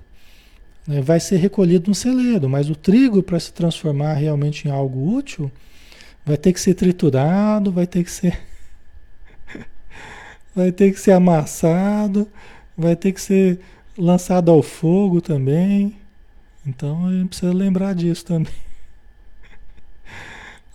né, 0.88 1.02
vai 1.02 1.20
ser 1.20 1.38
recolhido 1.38 1.90
no 1.90 1.96
celeiro, 1.96 2.50
mas 2.50 2.70
o 2.70 2.76
trigo, 2.76 3.22
para 3.22 3.40
se 3.40 3.54
transformar 3.54 4.14
realmente 4.14 4.68
em 4.68 4.72
algo 4.72 5.16
útil, 5.16 5.52
vai 6.26 6.38
ter 6.38 6.54
que 6.54 6.60
ser 6.60 6.74
triturado, 6.74 7.72
vai 7.72 7.86
ter 7.86 8.04
que 8.04 8.12
ser. 8.12 8.40
vai 10.56 10.72
ter 10.72 10.92
que 10.92 11.00
ser 11.00 11.12
amassado, 11.12 12.28
vai 12.78 12.96
ter 12.96 13.12
que 13.12 13.22
ser 13.22 13.60
lançado 13.98 14.50
ao 14.50 14.64
fogo 14.64 15.22
também. 15.22 15.96
Então 16.66 17.08
a 17.08 17.12
gente 17.12 17.30
precisa 17.30 17.54
lembrar 17.54 17.94
disso 17.94 18.26
também. 18.26 18.71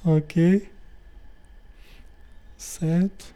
Ok? 0.06 0.68
Certo? 2.56 3.34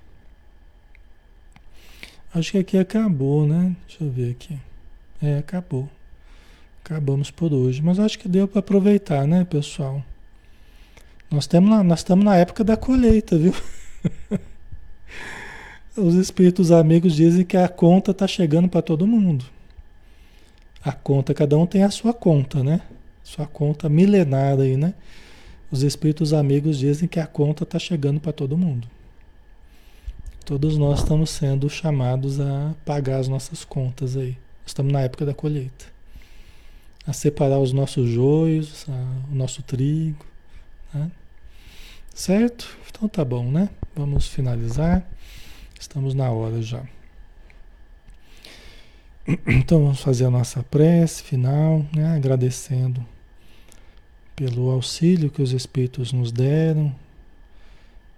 Acho 2.33 2.53
que 2.53 2.59
aqui 2.59 2.79
acabou, 2.79 3.45
né? 3.45 3.75
Deixa 3.89 4.05
eu 4.05 4.09
ver 4.09 4.31
aqui. 4.31 4.57
É, 5.21 5.39
acabou. 5.39 5.89
Acabamos 6.85 7.29
por 7.29 7.53
hoje. 7.53 7.83
Mas 7.83 7.99
acho 7.99 8.17
que 8.21 8.29
deu 8.29 8.47
para 8.47 8.61
aproveitar, 8.61 9.27
né, 9.27 9.45
pessoal? 9.45 10.01
Nós 11.29 11.43
estamos 11.43 11.69
na, 11.69 11.83
nós 11.83 11.99
estamos 11.99 12.25
na 12.25 12.37
época 12.37 12.63
da 12.63 12.77
colheita, 12.77 13.37
viu? 13.37 13.53
Os 15.97 16.15
espíritos 16.15 16.71
amigos 16.71 17.17
dizem 17.17 17.45
que 17.45 17.57
a 17.57 17.69
conta 17.69 18.13
está 18.13 18.29
chegando 18.29 18.69
para 18.69 18.81
todo 18.81 19.09
mundo. 19.09 19.45
A 20.85 20.93
conta, 20.93 21.35
cada 21.35 21.59
um 21.59 21.67
tem 21.67 21.83
a 21.83 21.91
sua 21.91 22.15
conta, 22.15 22.63
né? 22.63 22.81
Sua 23.25 23.47
conta 23.47 23.89
milenar 23.89 24.61
aí, 24.61 24.77
né? 24.77 24.95
Os 25.71 25.83
espíritos 25.85 26.33
amigos 26.33 26.79
dizem 26.79 27.09
que 27.09 27.21
a 27.21 27.27
conta 27.27 27.63
está 27.63 27.79
chegando 27.79 28.21
para 28.21 28.33
todo 28.33 28.59
mundo. 28.59 28.89
Todos 30.45 30.77
nós 30.77 30.99
estamos 30.99 31.31
sendo 31.31 31.71
chamados 31.71 32.41
a 32.41 32.75
pagar 32.85 33.21
as 33.21 33.29
nossas 33.29 33.65
contas 33.65 34.17
aí. 34.17 34.37
Estamos 34.67 34.93
na 34.93 35.03
época 35.03 35.25
da 35.25 35.33
colheita. 35.33 35.87
A 37.07 37.13
separar 37.13 37.61
os 37.61 37.73
nossos 37.73 38.11
joios, 38.11 38.85
a, 38.89 39.33
o 39.33 39.35
nosso 39.35 39.63
trigo. 39.63 40.27
Né? 40.93 41.09
Certo? 42.13 42.77
Então 42.91 43.09
tá 43.09 43.25
bom, 43.25 43.49
né? 43.49 43.71
Vamos 43.95 44.27
finalizar. 44.27 45.07
Estamos 45.79 46.15
na 46.15 46.33
hora 46.33 46.61
já. 46.61 46.83
Então 49.47 49.85
vamos 49.85 50.01
fazer 50.01 50.25
a 50.25 50.31
nossa 50.31 50.65
prece 50.65 51.23
final, 51.23 51.87
né? 51.95 52.17
agradecendo 52.17 53.07
pelo 54.41 54.71
auxílio 54.71 55.31
que 55.31 55.43
os 55.43 55.53
Espíritos 55.53 56.15
nos 56.15 56.33
deram, 56.33 56.97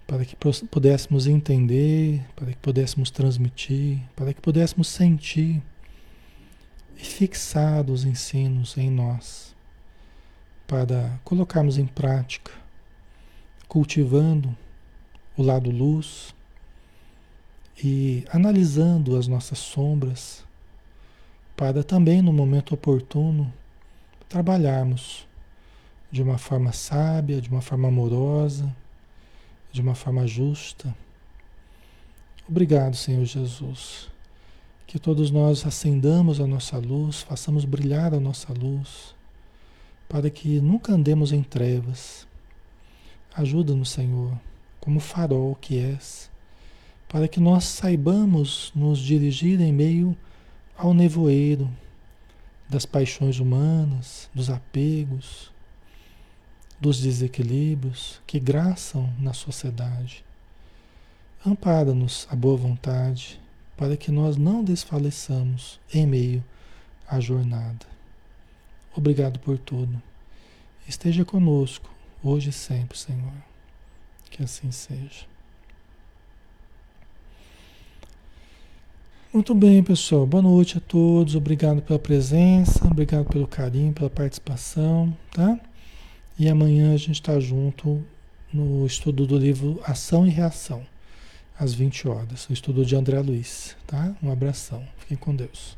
para 0.07 0.23
que 0.23 0.37
pudéssemos 0.71 1.27
entender, 1.27 2.25
para 2.33 2.47
que 2.47 2.57
pudéssemos 2.59 3.11
transmitir, 3.11 3.99
para 4.15 4.33
que 4.33 4.39
pudéssemos 4.39 4.87
sentir 4.87 5.61
e 6.95 7.03
fixar 7.03 7.89
os 7.89 8.05
ensinos 8.05 8.77
em 8.77 8.89
nós 8.89 9.53
para 10.65 11.19
colocarmos 11.25 11.77
em 11.77 11.85
prática, 11.85 12.53
cultivando 13.67 14.55
o 15.35 15.43
lado 15.43 15.69
luz 15.69 16.33
e 17.83 18.23
analisando 18.31 19.17
as 19.17 19.27
nossas 19.27 19.59
sombras, 19.59 20.45
para 21.57 21.83
também 21.83 22.21
no 22.21 22.31
momento 22.31 22.73
oportuno 22.75 23.53
trabalharmos 24.29 25.27
de 26.13 26.21
uma 26.21 26.37
forma 26.37 26.71
sábia, 26.71 27.41
de 27.41 27.49
uma 27.49 27.59
forma 27.59 27.87
amorosa, 27.87 28.71
de 29.71 29.81
uma 29.81 29.95
forma 29.95 30.27
justa. 30.27 30.95
Obrigado, 32.47 32.95
Senhor 32.95 33.25
Jesus. 33.25 34.11
Que 34.85 34.99
todos 34.99 35.31
nós 35.31 35.65
acendamos 35.65 36.39
a 36.39 36.45
nossa 36.45 36.77
luz, 36.77 37.23
façamos 37.23 37.65
brilhar 37.65 38.13
a 38.13 38.19
nossa 38.19 38.53
luz, 38.53 39.15
para 40.07 40.29
que 40.29 40.61
nunca 40.61 40.93
andemos 40.93 41.31
em 41.31 41.41
trevas. 41.41 42.27
Ajuda-nos, 43.35 43.89
Senhor, 43.89 44.39
como 44.79 44.99
farol 44.99 45.55
que 45.55 45.79
és, 45.79 46.29
para 47.09 47.27
que 47.27 47.39
nós 47.39 47.63
saibamos 47.63 48.71
nos 48.75 48.99
dirigir 48.99 49.59
em 49.59 49.73
meio 49.73 50.15
ao 50.77 50.93
nevoeiro 50.93 51.67
das 52.69 52.85
paixões 52.85 53.39
humanas, 53.39 54.29
dos 54.31 54.51
apegos, 54.51 55.51
dos 56.83 56.99
desequilíbrios 56.99 58.19
que 58.27 58.37
graçam 58.41 59.09
na 59.17 59.31
sociedade. 59.31 60.21
Ampara-nos 61.45 62.27
a 62.29 62.35
boa 62.35 62.57
vontade 62.57 63.39
para 63.77 63.95
que 63.95 64.11
nós 64.11 64.35
não 64.35 64.61
desfaleçamos 64.61 65.79
em 65.93 66.05
meio 66.05 66.43
à 67.07 67.21
jornada. 67.21 67.85
Obrigado 68.93 69.39
por 69.39 69.57
tudo. 69.57 70.01
Esteja 70.85 71.23
conosco 71.23 71.89
hoje 72.21 72.49
e 72.49 72.53
sempre, 72.53 72.97
Senhor. 72.97 73.31
Que 74.29 74.43
assim 74.43 74.69
seja. 74.69 75.25
Muito 79.31 79.55
bem, 79.55 79.81
pessoal. 79.81 80.27
Boa 80.27 80.43
noite 80.43 80.79
a 80.79 80.81
todos. 80.81 81.33
Obrigado 81.33 81.81
pela 81.81 81.97
presença, 81.97 82.85
obrigado 82.85 83.23
pelo 83.29 83.47
carinho, 83.47 83.93
pela 83.93 84.09
participação, 84.09 85.15
tá? 85.31 85.57
E 86.37 86.49
amanhã 86.49 86.93
a 86.93 86.97
gente 86.97 87.13
está 87.13 87.39
junto 87.39 88.03
no 88.51 88.85
estudo 88.85 89.27
do 89.27 89.37
livro 89.37 89.79
Ação 89.83 90.25
e 90.25 90.29
Reação 90.29 90.83
às 91.57 91.73
20 91.73 92.07
horas. 92.07 92.49
O 92.49 92.53
estudo 92.53 92.83
de 92.83 92.95
André 92.95 93.19
Luiz, 93.19 93.75
tá? 93.85 94.15
Um 94.21 94.31
abração. 94.31 94.83
Fiquem 94.97 95.17
com 95.17 95.35
Deus. 95.35 95.77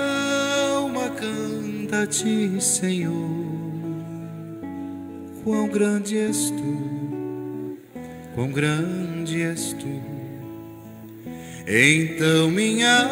canta 1.91 2.03
a 2.03 2.07
ti, 2.07 2.61
Senhor. 2.61 3.11
Quão 5.43 5.67
grande 5.67 6.17
és 6.17 6.49
tu, 6.49 7.77
quão 8.33 8.49
grande 8.51 9.41
és 9.41 9.73
tu. 9.73 10.01
Então 11.67 12.49
minha 12.49 13.07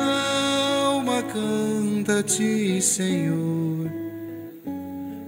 alma 0.85 1.21
canta 1.23 2.19
a 2.19 2.23
ti, 2.23 2.81
Senhor. 2.81 3.91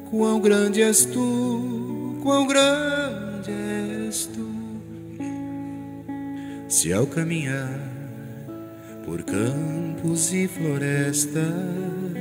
Quão 0.10 0.40
grande 0.40 0.82
és 0.82 1.06
tu, 1.06 2.18
quão 2.24 2.48
grande 2.48 3.52
és 4.08 4.28
tu. 4.28 4.50
Se 6.70 6.94
ao 6.94 7.06
caminhar 7.06 7.80
por 9.06 9.24
campos 9.24 10.32
e 10.32 10.48
florestas, 10.48 12.21